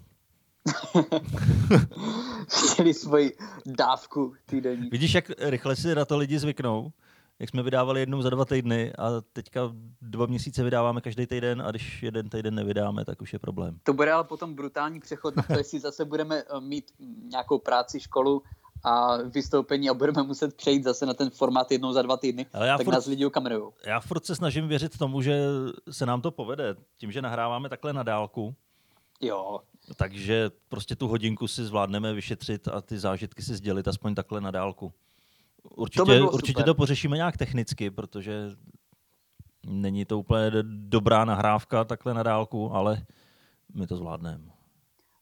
Chtěli 2.73 2.93
svoji 2.93 3.37
dávku 3.65 4.33
týdenní. 4.45 4.89
Vidíš, 4.91 5.13
jak 5.13 5.31
rychle 5.39 5.75
si 5.75 5.95
na 5.95 6.05
to 6.05 6.17
lidi 6.17 6.39
zvyknou? 6.39 6.91
Jak 7.39 7.49
jsme 7.49 7.63
vydávali 7.63 7.99
jednou 7.99 8.21
za 8.21 8.29
dva 8.29 8.45
týdny 8.45 8.93
a 8.93 9.21
teďka 9.33 9.61
dva 10.01 10.25
měsíce 10.25 10.63
vydáváme 10.63 11.01
každý 11.01 11.27
týden 11.27 11.61
a 11.61 11.71
když 11.71 12.03
jeden 12.03 12.29
týden 12.29 12.55
nevydáme, 12.55 13.05
tak 13.05 13.21
už 13.21 13.33
je 13.33 13.39
problém. 13.39 13.79
To 13.83 13.93
bude 13.93 14.11
ale 14.11 14.23
potom 14.23 14.55
brutální 14.55 14.99
přechod 14.99 15.35
na 15.35 15.43
to, 15.43 15.57
jestli 15.57 15.79
zase 15.79 16.05
budeme 16.05 16.37
eh, 16.37 16.61
mít 16.61 16.91
nějakou 17.31 17.59
práci, 17.59 17.99
školu 17.99 18.43
a 18.87 19.17
vystoupení 19.17 19.89
a 19.89 19.93
budeme 19.93 20.23
muset 20.23 20.55
přejít 20.55 20.83
zase 20.83 21.05
na 21.05 21.13
ten 21.13 21.29
formát 21.29 21.71
jednou 21.71 21.93
za 21.93 22.01
dva 22.01 22.17
týdny, 22.17 22.45
Ale 22.53 22.67
já 22.67 22.77
tak 22.77 22.85
furt, 22.85 22.93
nás 22.93 23.05
lidi 23.05 23.25
okamerujou. 23.25 23.73
já 23.85 23.99
furt 23.99 24.25
se 24.25 24.35
snažím 24.35 24.67
věřit 24.67 24.97
tomu, 24.97 25.21
že 25.21 25.41
se 25.91 26.05
nám 26.05 26.21
to 26.21 26.31
povede. 26.31 26.75
Tím, 26.97 27.11
že 27.11 27.21
nahráváme 27.21 27.69
takhle 27.69 27.93
na 27.93 28.03
dálku, 28.03 28.55
Jo, 29.21 29.59
takže 29.95 30.51
prostě 30.69 30.95
tu 30.95 31.07
hodinku 31.07 31.47
si 31.47 31.65
zvládneme 31.65 32.13
vyšetřit 32.13 32.67
a 32.67 32.81
ty 32.81 32.99
zážitky 32.99 33.41
si 33.41 33.55
sdělit 33.55 33.87
aspoň 33.87 34.15
takhle 34.15 34.41
na 34.41 34.51
dálku. 34.51 34.93
Určitě, 35.75 36.05
by 36.05 36.17
bylo 36.17 36.31
určitě 36.31 36.59
super. 36.59 36.65
to 36.65 36.75
pořešíme 36.75 37.17
nějak 37.17 37.37
technicky, 37.37 37.91
protože 37.91 38.49
není 39.65 40.05
to 40.05 40.19
úplně 40.19 40.51
dobrá 40.63 41.25
nahrávka 41.25 41.83
takhle 41.83 42.13
na 42.13 42.23
dálku, 42.23 42.71
ale 42.73 43.05
my 43.73 43.87
to 43.87 43.97
zvládneme. 43.97 44.51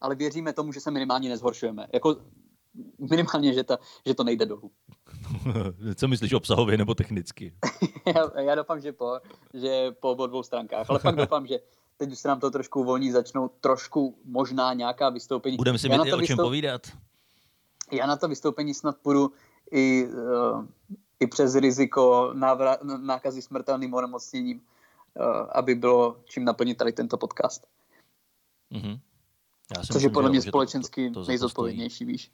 ale 0.01 0.15
věříme 0.15 0.53
tomu, 0.53 0.71
že 0.71 0.79
se 0.79 0.91
minimálně 0.91 1.29
nezhoršujeme. 1.29 1.87
Jako 1.93 2.15
minimálně, 3.09 3.53
že, 3.53 3.63
ta, 3.63 3.77
že 4.05 4.13
to 4.13 4.23
nejde 4.23 4.45
dolů. 4.45 4.71
Co 5.95 6.07
myslíš 6.07 6.33
obsahově 6.33 6.77
nebo 6.77 6.95
technicky? 6.95 7.53
já, 8.15 8.41
já 8.41 8.55
doufám, 8.55 8.81
že 8.81 8.91
po, 8.91 9.19
že 9.53 9.91
po 9.99 10.09
obou 10.11 10.27
dvou 10.27 10.43
stránkách, 10.43 10.89
ale 10.89 10.99
pak 10.99 11.15
doufám, 11.15 11.47
že 11.47 11.59
teď 11.97 12.11
už 12.11 12.19
se 12.19 12.27
nám 12.27 12.39
to 12.39 12.51
trošku 12.51 12.79
uvolní, 12.79 13.11
začnou 13.11 13.47
trošku 13.47 14.17
možná 14.25 14.73
nějaká 14.73 15.09
vystoupení. 15.09 15.57
Budeme 15.57 15.77
si 15.77 15.89
mít 15.89 15.99
o 15.99 16.05
čem 16.05 16.19
vystoup- 16.19 16.45
povídat. 16.45 16.81
Já 17.91 18.07
na 18.07 18.15
to 18.15 18.27
vystoupení 18.27 18.73
snad 18.73 18.97
půjdu 18.97 19.31
i, 19.71 20.07
uh, 20.07 20.65
i 21.19 21.27
přes 21.27 21.55
riziko 21.55 22.31
návra- 22.33 22.77
nákazy 23.05 23.41
smrtelným 23.41 23.93
onemocněním, 23.93 24.57
uh, 25.19 25.25
aby 25.51 25.75
bylo 25.75 26.17
čím 26.25 26.45
naplnit 26.45 26.77
tady 26.77 26.91
tento 26.91 27.17
podcast. 27.17 27.67
Mhm. 28.69 28.99
Já 29.77 29.83
Což 29.93 30.03
je 30.03 30.09
podle 30.09 30.29
mě 30.29 30.41
společensky 30.41 31.09
to- 31.09 31.13
to 31.19 31.23
to 31.25 31.27
nejzodpovědnější, 31.27 32.05
víš. 32.05 32.31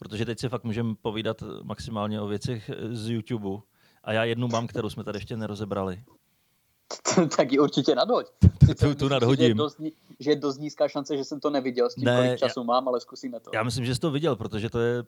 Protože 0.00 0.24
teď 0.24 0.38
si 0.40 0.48
fakt 0.48 0.64
můžeme 0.64 0.94
povídat 1.02 1.42
maximálně 1.62 2.20
o 2.20 2.26
věcech 2.26 2.70
z 2.90 3.08
YouTube. 3.10 3.48
A 4.04 4.12
já 4.12 4.24
jednu 4.24 4.48
mám, 4.48 4.66
kterou 4.66 4.90
jsme 4.90 5.04
tady 5.04 5.16
ještě 5.16 5.36
nerozebrali. 5.36 6.02
tak 7.36 7.52
ji 7.52 7.58
určitě 7.58 7.94
nadhoď. 7.94 8.26
Sice 8.66 8.88
Tu- 8.88 8.94
tu 8.94 9.08
nadhodím. 9.08 9.44
Že 9.44 9.50
je, 9.50 9.54
dost, 9.54 9.78
ní- 9.78 9.92
že 10.20 10.30
je 10.30 10.36
dost 10.36 10.58
nízká 10.58 10.88
šance, 10.88 11.16
že 11.16 11.24
jsem 11.24 11.40
to 11.40 11.50
neviděl, 11.50 11.90
s 11.90 11.94
tím, 11.94 12.04
Ne, 12.04 12.16
kolik 12.16 12.38
času 12.38 12.64
mám, 12.64 12.88
ale 12.88 13.00
zkusíme 13.00 13.40
to. 13.40 13.50
Já 13.54 13.62
myslím, 13.62 13.84
že 13.84 13.94
jsi 13.94 14.00
to 14.00 14.10
viděl, 14.10 14.36
protože 14.36 14.70
to 14.70 14.78
je 14.80 15.04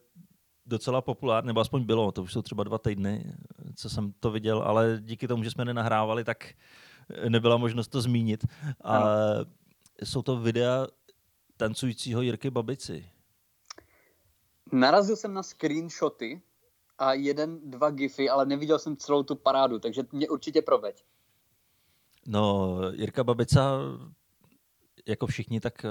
docela 0.65 1.01
populární, 1.01 1.47
nebo 1.47 1.59
aspoň 1.59 1.83
bylo, 1.83 2.11
to 2.11 2.23
už 2.23 2.33
jsou 2.33 2.41
třeba 2.41 2.63
dva 2.63 2.77
týdny, 2.77 3.33
co 3.75 3.89
jsem 3.89 4.13
to 4.19 4.31
viděl, 4.31 4.61
ale 4.65 4.97
díky 5.01 5.27
tomu, 5.27 5.43
že 5.43 5.51
jsme 5.51 5.65
nenahrávali, 5.65 6.23
tak 6.23 6.53
nebyla 7.29 7.57
možnost 7.57 7.87
to 7.87 8.01
zmínit. 8.01 8.45
A 8.81 8.97
Ano. 8.97 9.05
jsou 10.03 10.21
to 10.21 10.37
videa 10.37 10.87
tancujícího 11.57 12.21
Jirky 12.21 12.49
Babici. 12.49 13.05
Narazil 14.73 15.15
jsem 15.15 15.33
na 15.33 15.43
screenshoty 15.43 16.41
a 16.97 17.13
jeden, 17.13 17.69
dva 17.69 17.89
gify, 17.89 18.29
ale 18.29 18.45
neviděl 18.45 18.79
jsem 18.79 18.97
celou 18.97 19.23
tu 19.23 19.35
parádu, 19.35 19.79
takže 19.79 20.03
mě 20.11 20.29
určitě 20.29 20.61
proveď. 20.61 21.05
No, 22.27 22.77
Jirka 22.91 23.23
Babica, 23.23 23.79
jako 25.07 25.27
všichni, 25.27 25.59
tak 25.59 25.85
eh, 25.85 25.89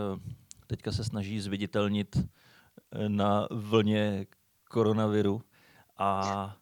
teďka 0.66 0.92
se 0.92 1.04
snaží 1.04 1.40
zviditelnit 1.40 2.16
eh, 2.16 3.08
na 3.08 3.48
vlně 3.50 4.26
koronaviru 4.70 5.42
a 5.98 6.56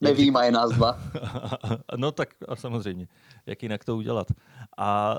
Nevím, 0.00 0.36
a 0.36 0.44
je 0.44 0.52
nás 0.52 0.72
dva. 0.72 0.98
no 1.96 2.12
tak 2.12 2.28
a 2.48 2.56
samozřejmě, 2.56 3.08
jak 3.46 3.62
jinak 3.62 3.84
to 3.84 3.96
udělat. 3.96 4.26
A 4.78 5.16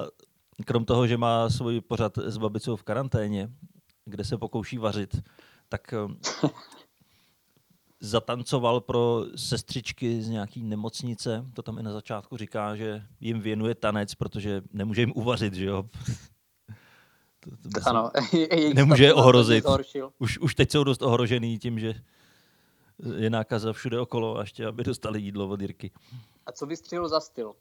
krom 0.66 0.86
toho, 0.86 1.08
že 1.08 1.18
má 1.18 1.50
svůj 1.50 1.82
pořad 1.82 2.18
s 2.18 2.38
babicou 2.38 2.76
v 2.76 2.84
karanténě, 2.84 3.50
kde 4.06 4.24
se 4.24 4.38
pokouší 4.38 4.78
vařit, 4.78 5.22
tak 5.72 5.94
eh, 5.94 6.48
zatancoval 8.00 8.82
pro 8.82 9.26
sestřičky 9.36 10.22
z 10.22 10.30
nějaký 10.30 10.64
nemocnice. 10.64 11.46
To 11.54 11.62
tam 11.62 11.78
i 11.78 11.84
na 11.84 11.92
začátku 11.92 12.38
říká, 12.38 12.76
že 12.76 13.04
jim 13.20 13.42
věnuje 13.42 13.76
tanec, 13.76 14.16
protože 14.16 14.62
nemůže 14.74 15.02
jim 15.02 15.14
uvařit, 15.16 15.54
že 15.54 15.66
jo? 15.66 15.84
To, 17.40 17.50
to 17.50 17.90
Ano, 17.90 18.12
Nemůže 18.74 19.08
se 19.08 19.14
ohrozit. 19.14 19.66
Už, 20.20 20.38
už 20.38 20.56
teď 20.56 20.72
jsou 20.72 20.84
dost 20.84 21.02
ohrožený 21.02 21.60
tím, 21.60 21.80
že 21.80 21.94
je 23.18 23.30
nákaza 23.30 23.74
všude 23.74 24.00
okolo 24.00 24.38
a 24.38 24.42
ještě, 24.42 24.66
aby 24.66 24.84
dostali 24.84 25.22
jídlo 25.22 25.48
od 25.48 25.62
Jirky. 25.62 25.92
A 26.46 26.52
co 26.52 26.66
vystřihl 26.66 27.10
za 27.10 27.20
styl? 27.20 27.54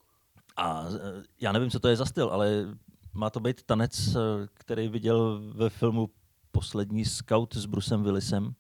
A 0.57 0.85
eh, 0.89 1.23
já 1.41 1.53
nevím, 1.53 1.71
co 1.71 1.81
to 1.81 1.89
je 1.89 1.97
za 1.97 2.05
styl, 2.05 2.29
ale 2.29 2.77
má 3.15 3.31
to 3.31 3.41
být 3.41 3.63
tanec, 3.63 4.17
eh, 4.17 4.19
který 4.55 4.89
viděl 4.89 5.43
ve 5.55 5.71
filmu 5.71 6.11
Poslední 6.53 7.05
scout 7.05 7.55
s 7.57 7.67
Brusem 7.67 8.03
Willisem. 8.03 8.55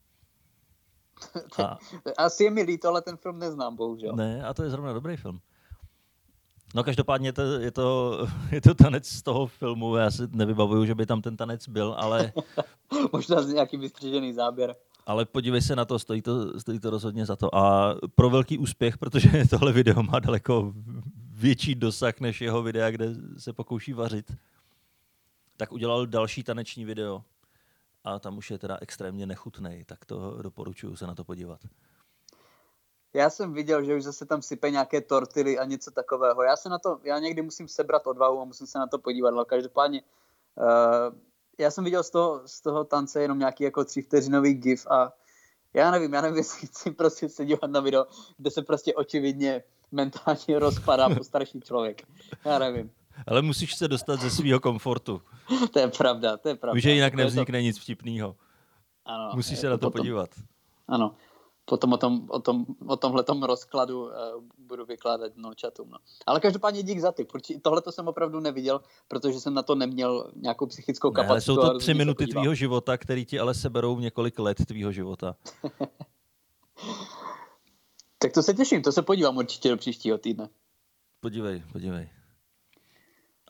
A, 1.65 1.79
Asi 2.19 2.45
je 2.45 2.51
mi 2.51 2.63
líto, 2.63 2.89
ale 2.89 3.03
ten 3.03 3.17
film 3.17 3.39
neznám, 3.39 3.77
bohužel. 3.77 4.17
ne, 4.17 4.45
a 4.45 4.55
to 4.55 4.63
je 4.63 4.71
zrovna 4.71 4.93
dobrý 4.93 5.17
film. 5.17 5.41
No 6.75 6.85
každopádně 6.85 7.29
je 7.29 7.33
to, 7.33 7.43
je, 7.43 7.71
to, 7.71 8.19
je 8.53 8.61
to 8.61 8.75
tanec 8.75 9.07
z 9.09 9.23
toho 9.23 9.47
filmu, 9.47 9.97
já 9.97 10.11
si 10.11 10.23
nevybavuju, 10.31 10.85
že 10.85 10.95
by 10.95 11.07
tam 11.07 11.23
ten 11.23 11.37
tanec 11.37 11.69
byl, 11.69 11.95
ale... 11.99 12.33
Možná 13.13 13.43
z 13.43 13.49
nějaký 13.53 13.77
vystřižený 13.77 14.33
záběr. 14.33 14.77
Ale 15.07 15.25
podívej 15.25 15.63
se 15.63 15.77
na 15.77 15.85
to, 15.85 15.99
stojí 15.99 16.23
to, 16.23 16.61
stojí 16.61 16.81
to 16.81 16.91
rozhodně 16.91 17.27
za 17.27 17.37
to. 17.37 17.55
A 17.55 17.95
pro 18.15 18.31
velký 18.31 18.59
úspěch, 18.59 18.99
protože 18.99 19.31
tohle 19.51 19.73
video 19.73 20.03
má 20.03 20.19
daleko 20.19 20.73
větší 21.33 21.75
dosah 21.75 22.21
než 22.21 22.41
jeho 22.41 22.63
videa, 22.63 22.91
kde 22.91 23.07
se 23.39 23.53
pokouší 23.53 23.93
vařit, 23.93 24.33
tak 25.57 25.73
udělal 25.73 26.07
další 26.07 26.43
taneční 26.43 26.85
video. 26.85 27.23
A 28.05 28.19
tam 28.19 28.39
už 28.39 28.51
je 28.51 28.59
teda 28.59 28.79
extrémně 28.81 29.27
nechutný, 29.27 29.85
tak 29.87 30.05
to 30.05 30.43
doporučuju 30.43 30.97
se 30.97 31.07
na 31.07 31.15
to 31.15 31.25
podívat. 31.25 31.61
Já 33.15 33.31
jsem 33.31 33.53
viděl, 33.53 33.85
že 33.85 33.97
už 33.97 34.05
zase 34.05 34.27
tam 34.27 34.43
sype 34.43 34.71
nějaké 34.71 35.01
tortily 35.01 35.59
a 35.59 35.65
něco 35.65 35.91
takového. 35.91 36.43
Já 36.43 36.57
se 36.57 36.69
na 36.69 36.79
to, 36.79 37.01
já 37.03 37.19
někdy 37.19 37.43
musím 37.43 37.69
sebrat 37.69 38.07
odvahu 38.07 38.41
a 38.41 38.45
musím 38.45 38.67
se 38.67 38.79
na 38.79 38.87
to 38.87 38.99
podívat, 38.99 39.35
ale 39.35 39.45
každopádně 39.45 40.03
uh, 40.55 41.19
já 41.59 41.71
jsem 41.71 41.85
viděl 41.85 42.03
z 42.03 42.11
toho, 42.11 42.43
z 42.47 42.61
toho 42.61 42.85
tance 42.85 43.23
jenom 43.23 43.39
nějaký 43.39 43.65
jako 43.65 43.85
tři 43.85 44.03
vteřinový 44.03 44.55
gif 44.55 44.87
a 44.87 45.13
já 45.75 45.91
nevím, 45.91 46.13
já 46.15 46.21
nevím, 46.21 46.37
jestli 46.37 46.67
chci 46.67 46.91
prostě 46.91 47.29
se 47.29 47.45
dívat 47.45 47.71
na 47.71 47.81
video, 47.81 48.07
kde 48.37 48.51
se 48.51 48.63
prostě 48.63 48.95
očividně 48.95 49.63
mentálně 49.93 50.59
rozpadá 50.59 51.09
po 51.09 51.25
starší 51.25 51.61
člověk. 51.61 52.03
Já 52.45 52.59
nevím. 52.59 52.91
Ale 53.27 53.43
musíš 53.43 53.75
se 53.75 53.89
dostat 53.89 54.21
ze 54.21 54.31
svého 54.31 54.61
komfortu. 54.61 55.23
to 55.73 55.79
je 55.79 55.89
pravda, 55.89 56.37
to 56.37 56.49
je 56.49 56.55
pravda. 56.55 56.79
Už 56.79 56.85
jinak 56.85 57.15
nevznikne 57.15 57.63
nic 57.63 57.79
vtipného. 57.79 58.37
Ano, 59.05 59.31
Musíš 59.35 59.59
se 59.59 59.69
na 59.69 59.77
to 59.77 59.91
potom, 59.91 60.01
podívat. 60.01 60.31
Ano 60.89 61.15
potom 61.71 61.93
o, 61.93 61.97
tom, 61.97 62.27
o, 62.29 62.41
tom, 62.43 62.67
o 62.87 62.97
tomhletom 62.97 63.43
rozkladu 63.43 64.03
uh, 64.03 64.11
budu 64.59 64.85
vykládat 64.85 65.33
no 65.37 65.51
chatům. 65.61 65.91
No. 65.91 65.99
Ale 66.27 66.41
každopádně 66.41 66.83
dík 66.83 66.99
za 66.99 67.13
ty. 67.13 67.27
Tohle 67.63 67.83
to 67.83 67.93
jsem 67.93 68.09
opravdu 68.09 68.41
neviděl, 68.41 68.81
protože 69.09 69.41
jsem 69.41 69.55
na 69.55 69.63
to 69.63 69.75
neměl 69.75 70.33
nějakou 70.37 70.67
psychickou 70.67 71.11
kapacitu. 71.11 71.29
Ne, 71.29 71.33
ale 71.33 71.41
jsou 71.41 71.57
to 71.57 71.79
tři 71.79 71.95
minuty 71.95 72.27
tvýho 72.27 72.55
života, 72.55 72.99
který 72.99 73.25
ti 73.25 73.39
ale 73.39 73.55
seberou 73.55 74.01
několik 74.01 74.39
let 74.39 74.59
tvýho 74.67 74.93
života. 74.93 75.37
tak 78.19 78.33
to 78.33 78.43
se 78.43 78.55
těším, 78.55 78.83
to 78.83 78.93
se 78.93 79.03
podívám 79.03 79.37
určitě 79.37 79.69
do 79.69 79.77
příštího 79.77 80.19
týdne. 80.19 80.49
Podívej, 81.21 81.63
podívej. 81.73 82.20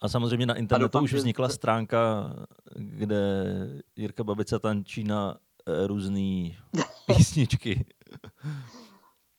A 0.01 0.09
samozřejmě 0.09 0.46
na 0.46 0.55
internetu 0.55 0.88
doufám, 0.88 1.05
už 1.05 1.14
vznikla 1.14 1.48
že... 1.48 1.55
stránka, 1.55 2.30
kde 2.76 3.57
Jirka 3.96 4.24
Babica 4.24 4.59
tančí 4.59 5.05
na 5.05 5.36
eh, 5.66 5.86
různé 5.86 6.51
písničky 7.07 7.86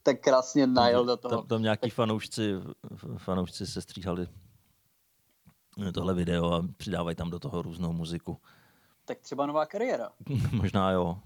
tak 0.04 0.20
krásně 0.22 0.68
najel 0.68 1.06
do 1.06 1.18
toho. 1.18 1.36
Tam, 1.36 1.48
tam 1.48 1.62
nějaký 1.62 1.90
fanoušci, 1.90 2.54
fanoušci 3.18 3.68
se 3.68 3.82
stříhali 3.82 4.28
tohle 5.94 6.14
video 6.14 6.54
a 6.54 6.68
přidávají 6.78 7.16
tam 7.16 7.30
do 7.30 7.40
toho 7.40 7.62
různou 7.62 7.94
muziku. 7.94 8.38
Tak 9.06 9.20
třeba 9.20 9.46
nová 9.46 9.66
kariéra. 9.66 10.10
Možná 10.52 10.92
jo. 10.92 11.20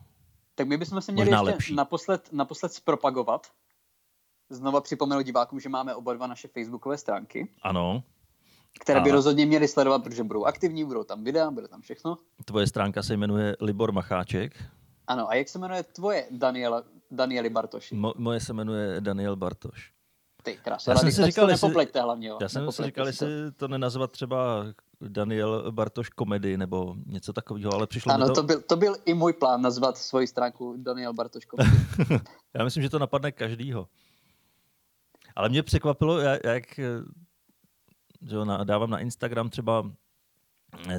Tak 0.55 0.67
my 0.67 0.77
bychom 0.77 1.01
se 1.01 1.11
měli 1.11 1.29
Možná 1.29 1.39
ještě 1.39 1.51
lepší. 1.51 1.75
naposled, 1.75 2.29
naposled 2.31 2.73
zpropagovat. 2.73 3.47
Znova 4.49 4.81
připomenout 4.81 5.21
divákům, 5.21 5.59
že 5.59 5.69
máme 5.69 5.95
oba 5.95 6.13
dva 6.13 6.27
naše 6.27 6.47
facebookové 6.47 6.97
stránky. 6.97 7.53
Ano. 7.61 8.03
Které 8.79 9.01
by 9.01 9.11
a... 9.11 9.13
rozhodně 9.13 9.45
měli 9.45 9.67
sledovat, 9.67 10.03
protože 10.03 10.23
budou 10.23 10.45
aktivní, 10.45 10.85
budou 10.85 11.03
tam 11.03 11.23
videa, 11.23 11.51
bude 11.51 11.67
tam 11.67 11.81
všechno. 11.81 12.17
Tvoje 12.45 12.67
stránka 12.67 13.03
se 13.03 13.17
jmenuje 13.17 13.55
Libor 13.61 13.91
Macháček. 13.91 14.63
Ano, 15.07 15.29
a 15.29 15.35
jak 15.35 15.49
se 15.49 15.59
jmenuje 15.59 15.83
tvoje 15.83 16.25
Daniela, 16.31 16.83
Danieli 17.11 17.49
Bartoši? 17.49 17.95
Mo, 17.95 18.13
moje 18.17 18.39
se 18.39 18.53
jmenuje 18.53 19.01
Daniel 19.01 19.35
Bartoš. 19.35 19.91
Ty 20.43 20.57
krásně, 20.63 20.91
já 20.91 20.97
jsem 20.97 21.11
si 21.11 21.25
říkal, 21.25 21.47
to 21.47 21.51
nepopleťte 21.51 22.01
hlavně. 22.01 22.27
Jo. 22.27 22.37
Já 22.41 22.49
jsem 22.49 22.71
si 22.71 22.83
říkal, 22.83 23.07
jestli 23.07 23.27
to 23.51 23.67
nenazvat 23.67 24.11
třeba 24.11 24.65
Daniel 25.01 25.71
Bartoš 25.71 26.09
komedy 26.09 26.57
nebo 26.57 26.95
něco 27.05 27.33
takového, 27.33 27.73
ale 27.73 27.87
přišlo 27.87 28.13
ano, 28.13 28.25
mi 28.25 28.29
to... 28.29 28.33
to 28.33 28.43
byl, 28.43 28.61
to 28.61 28.75
byl 28.75 28.95
i 29.05 29.13
můj 29.13 29.33
plán 29.33 29.61
nazvat 29.61 29.97
svoji 29.97 30.27
stránku 30.27 30.75
Daniel 30.77 31.13
Bartoš 31.13 31.45
komedy. 31.45 31.69
já 32.53 32.63
myslím, 32.63 32.83
že 32.83 32.89
to 32.89 32.99
napadne 32.99 33.31
každýho. 33.31 33.87
Ale 35.35 35.49
mě 35.49 35.63
překvapilo, 35.63 36.19
jak 36.19 36.79
že 38.29 38.37
dávám 38.63 38.89
na 38.89 38.99
Instagram 38.99 39.49
třeba 39.49 39.91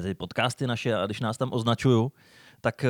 ty 0.03 0.13
podcasty 0.13 0.67
naše 0.67 0.95
a 0.95 1.05
když 1.05 1.19
nás 1.19 1.37
tam 1.37 1.53
označuju, 1.53 2.11
tak 2.61 2.85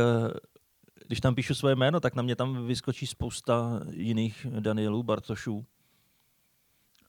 když 1.08 1.20
tam 1.22 1.36
píšu 1.36 1.56
svoje 1.56 1.76
jméno, 1.76 2.00
tak 2.00 2.16
na 2.16 2.24
mě 2.24 2.36
tam 2.36 2.68
vyskočí 2.68 3.08
spousta 3.08 3.82
jiných 3.90 4.48
Danielů 4.60 5.04
Bartošů. 5.04 5.66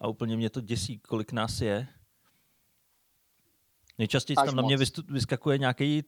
A 0.01 0.09
úplně 0.09 0.37
mě 0.37 0.51
to 0.51 0.61
děsí, 0.61 0.99
kolik 0.99 1.33
nás 1.33 1.61
je. 1.61 1.89
Nejčastěji 3.99 4.37
tam 4.37 4.47
moc. 4.47 4.55
na 4.55 4.62
mě 4.62 4.76
vyskakuje 5.09 5.59
nějaký 5.59 6.05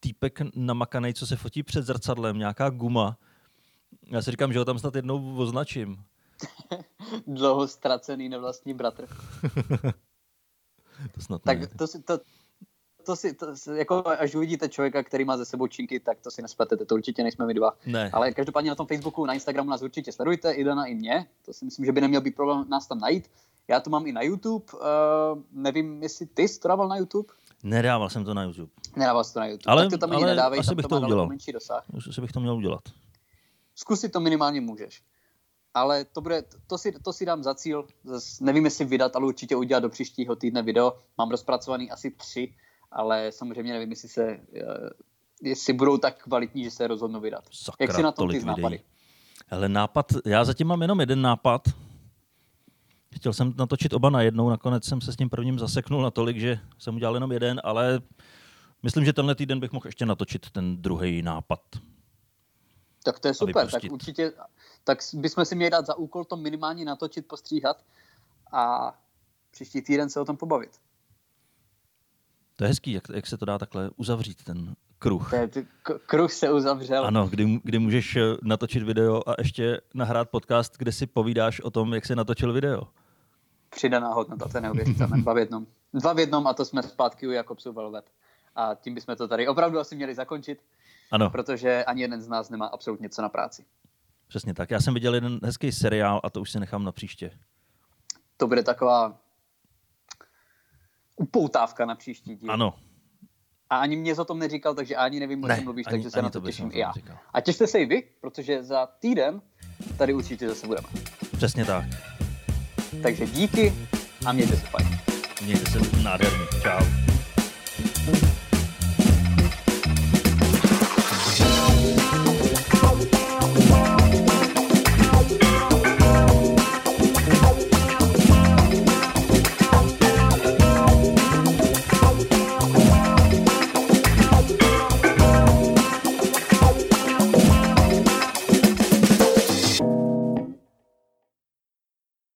týpek 0.00 0.40
namakaný, 0.54 1.14
co 1.14 1.26
se 1.26 1.36
fotí 1.36 1.62
před 1.62 1.82
zrcadlem, 1.82 2.38
nějaká 2.38 2.70
guma. 2.70 3.18
Já 4.06 4.22
si 4.22 4.30
říkám, 4.30 4.52
že 4.52 4.58
ho 4.58 4.64
tam 4.64 4.78
snad 4.78 4.94
jednou 4.94 5.36
označím. 5.36 6.04
Dlouho 7.26 7.68
ztracený 7.68 8.28
nevlastní 8.28 8.74
bratr. 8.74 9.08
to 11.14 11.20
snad 11.20 11.42
tak 11.42 11.58
to, 11.76 11.86
to, 12.04 12.20
to 13.06 13.16
si, 13.16 13.34
to, 13.34 13.46
jako 13.74 14.02
až 14.06 14.34
uvidíte 14.34 14.68
člověka, 14.68 15.02
který 15.02 15.24
má 15.24 15.36
ze 15.36 15.44
sebou 15.44 15.66
činky, 15.66 16.00
tak 16.00 16.20
to 16.20 16.30
si 16.30 16.42
nespletete, 16.42 16.84
to 16.84 16.94
určitě 16.94 17.22
nejsme 17.22 17.46
my 17.46 17.54
dva. 17.54 17.72
Ne. 17.86 18.10
Ale 18.12 18.32
každopádně 18.32 18.70
na 18.70 18.74
tom 18.74 18.86
Facebooku, 18.86 19.26
na 19.26 19.34
Instagramu 19.34 19.70
nás 19.70 19.82
určitě 19.82 20.12
sledujte, 20.12 20.52
i 20.52 20.64
Dana, 20.64 20.86
i 20.86 20.94
mě, 20.94 21.26
to 21.44 21.52
si 21.52 21.64
myslím, 21.64 21.84
že 21.84 21.92
by 21.92 22.00
neměl 22.00 22.20
být 22.20 22.36
problém 22.36 22.64
nás 22.68 22.86
tam 22.86 22.98
najít. 22.98 23.30
Já 23.68 23.80
to 23.80 23.90
mám 23.90 24.06
i 24.06 24.12
na 24.12 24.22
YouTube, 24.22 24.64
uh, 24.72 24.80
nevím, 25.52 26.02
jestli 26.02 26.26
ty 26.26 26.48
jsi 26.48 26.60
to 26.60 26.68
dával 26.68 26.88
na 26.88 26.96
YouTube? 26.96 27.28
Nedával 27.62 28.10
jsem 28.10 28.24
to 28.24 28.34
na 28.34 28.42
YouTube. 28.42 28.72
Nedával 28.96 29.24
jsi 29.24 29.34
to 29.34 29.40
na 29.40 29.46
YouTube, 29.46 29.72
ale, 29.72 29.82
tak 29.82 29.90
to 29.90 29.98
tam 29.98 30.10
ale 30.10 30.16
ani 30.16 30.26
nedávej, 30.26 30.60
asi 30.60 30.74
bych 30.74 30.82
to, 30.82 31.00
to 31.00 31.06
udělal. 31.06 31.26
menší 31.26 31.52
dosah. 31.52 31.84
Asi 32.08 32.20
bych 32.20 32.32
to 32.32 32.40
měl 32.40 32.56
udělat. 32.56 32.80
Zkusit 33.74 34.12
to 34.12 34.20
minimálně 34.20 34.60
můžeš. 34.60 35.02
Ale 35.78 36.04
to, 36.04 36.20
bude, 36.20 36.44
to, 36.66 36.78
si, 36.78 36.92
to 36.92 37.12
si 37.12 37.26
dám 37.26 37.42
za 37.42 37.54
cíl, 37.54 37.86
Zas 38.04 38.40
nevím, 38.40 38.64
jestli 38.64 38.84
vydat, 38.84 39.16
ale 39.16 39.26
určitě 39.26 39.56
udělat 39.56 39.80
do 39.80 39.88
příštího 39.88 40.36
týdne 40.36 40.62
video. 40.62 40.98
Mám 41.18 41.30
rozpracovaný 41.30 41.90
asi 41.90 42.10
tři, 42.10 42.54
ale 42.90 43.32
samozřejmě 43.32 43.72
nevím, 43.72 43.90
jestli 43.90 44.08
se 44.08 44.24
eh, 44.54 44.90
jestli 45.42 45.72
budou 45.72 45.98
tak 45.98 46.22
kvalitní, 46.22 46.64
že 46.64 46.70
se 46.70 46.86
rozhodnou 46.86 47.20
vydat. 47.20 47.44
Sakra, 47.52 47.84
Jak 47.84 47.96
si 47.96 48.02
na 48.02 48.12
tom 48.12 48.28
ty 48.28 48.44
nápady? 48.44 48.80
Hele, 49.46 49.68
nápad, 49.68 50.06
já 50.26 50.44
zatím 50.44 50.66
mám 50.66 50.82
jenom 50.82 51.00
jeden 51.00 51.22
nápad. 51.22 51.68
Chtěl 53.14 53.32
jsem 53.32 53.54
natočit 53.58 53.92
oba 53.92 54.10
na 54.10 54.22
jednou, 54.22 54.50
nakonec 54.50 54.84
jsem 54.84 55.00
se 55.00 55.12
s 55.12 55.16
tím 55.16 55.30
prvním 55.30 55.58
zaseknul 55.58 56.02
natolik, 56.02 56.38
že 56.38 56.60
jsem 56.78 56.96
udělal 56.96 57.14
jenom 57.14 57.32
jeden, 57.32 57.60
ale 57.64 58.00
myslím, 58.82 59.04
že 59.04 59.12
tenhle 59.12 59.34
týden 59.34 59.60
bych 59.60 59.72
mohl 59.72 59.86
ještě 59.86 60.06
natočit 60.06 60.50
ten 60.50 60.82
druhý 60.82 61.22
nápad. 61.22 61.60
Tak 63.04 63.18
to 63.18 63.28
je 63.28 63.34
super, 63.34 63.70
tak 63.70 63.82
určitě, 63.90 64.32
tak 64.84 64.98
bychom 65.14 65.44
si 65.44 65.54
měli 65.54 65.70
dát 65.70 65.86
za 65.86 65.94
úkol 65.94 66.24
to 66.24 66.36
minimálně 66.36 66.84
natočit, 66.84 67.26
postříhat 67.26 67.84
a 68.52 68.94
příští 69.50 69.82
týden 69.82 70.10
se 70.10 70.20
o 70.20 70.24
tom 70.24 70.36
pobavit. 70.36 70.70
To 72.56 72.64
je 72.64 72.68
hezký, 72.68 72.92
jak, 72.92 73.04
jak 73.14 73.26
se 73.26 73.36
to 73.38 73.44
dá 73.44 73.58
takhle 73.58 73.90
uzavřít, 73.96 74.44
ten 74.44 74.74
kruh. 74.98 75.32
je, 75.32 75.48
k- 75.82 76.00
kruh 76.06 76.32
se 76.32 76.52
uzavřel. 76.52 77.06
Ano, 77.06 77.28
kdy, 77.28 77.60
kdy 77.64 77.78
můžeš 77.78 78.16
eh, 78.16 78.20
natočit 78.42 78.82
video 78.82 79.28
a 79.28 79.34
ještě 79.38 79.80
nahrát 79.94 80.30
podcast, 80.30 80.76
kde 80.78 80.92
si 80.92 81.06
povídáš 81.06 81.60
o 81.60 81.70
tom, 81.70 81.94
jak 81.94 82.06
se 82.06 82.16
natočil 82.16 82.52
video. 82.52 82.82
Přidaná 83.70 84.08
hodnota, 84.14 84.48
to 84.48 84.56
je 84.56 84.60
neuvěřitelné. 84.60 85.22
Dva 85.22 85.32
v 85.32 85.38
jednom. 85.38 85.66
Dva 85.94 86.12
v 86.12 86.18
jednom 86.18 86.46
a 86.46 86.54
to 86.54 86.64
jsme 86.64 86.82
zpátky 86.82 87.28
u 87.28 87.30
Jakobsu 87.30 87.72
Velvet. 87.72 88.10
A 88.56 88.74
tím 88.74 88.94
bychom 88.94 89.16
to 89.16 89.28
tady 89.28 89.48
opravdu 89.48 89.78
asi 89.78 89.96
měli 89.96 90.14
zakončit. 90.14 90.62
Ano. 91.10 91.30
Protože 91.30 91.84
ani 91.84 92.02
jeden 92.02 92.20
z 92.20 92.28
nás 92.28 92.50
nemá 92.50 92.66
absolutně 92.66 93.08
co 93.08 93.22
na 93.22 93.28
práci. 93.28 93.64
Přesně 94.28 94.54
tak. 94.54 94.70
Já 94.70 94.80
jsem 94.80 94.94
viděl 94.94 95.14
jeden 95.14 95.40
hezký 95.44 95.72
seriál 95.72 96.20
a 96.24 96.30
to 96.30 96.40
už 96.40 96.50
si 96.50 96.60
nechám 96.60 96.84
na 96.84 96.92
příště. 96.92 97.30
To 98.36 98.46
bude 98.46 98.62
taková 98.62 99.20
upoutávka 101.16 101.86
na 101.86 101.94
příští 101.94 102.36
díl. 102.36 102.52
Ano. 102.52 102.74
A 103.70 103.76
ani 103.76 103.96
mě 103.96 104.14
o 104.14 104.24
tom 104.24 104.38
neříkal, 104.38 104.74
takže 104.74 104.96
ani 104.96 105.20
nevím, 105.20 105.44
o 105.44 105.48
čem 105.48 105.64
mluvíš, 105.64 105.86
ani, 105.86 105.96
takže 105.96 106.10
se 106.10 106.22
na 106.22 106.30
to, 106.30 106.40
to 106.40 106.46
těším 106.46 106.70
i 106.72 106.78
já. 106.78 106.92
Říkal. 106.92 107.18
A 107.32 107.40
těšte 107.40 107.66
se 107.66 107.78
i 107.78 107.86
vy, 107.86 108.02
protože 108.20 108.64
za 108.64 108.86
týden 108.86 109.42
tady 109.98 110.14
určitě 110.14 110.48
zase 110.48 110.66
budeme. 110.66 110.88
Přesně 111.36 111.64
tak. 111.64 111.84
Takže 113.02 113.26
díky 113.26 113.74
a 114.26 114.32
mějte 114.32 114.56
se 114.56 114.66
fajn. 114.66 114.88
Mějte 115.42 115.70
se 115.70 116.02
nádherně. 116.02 116.46
Čau. 116.62 116.84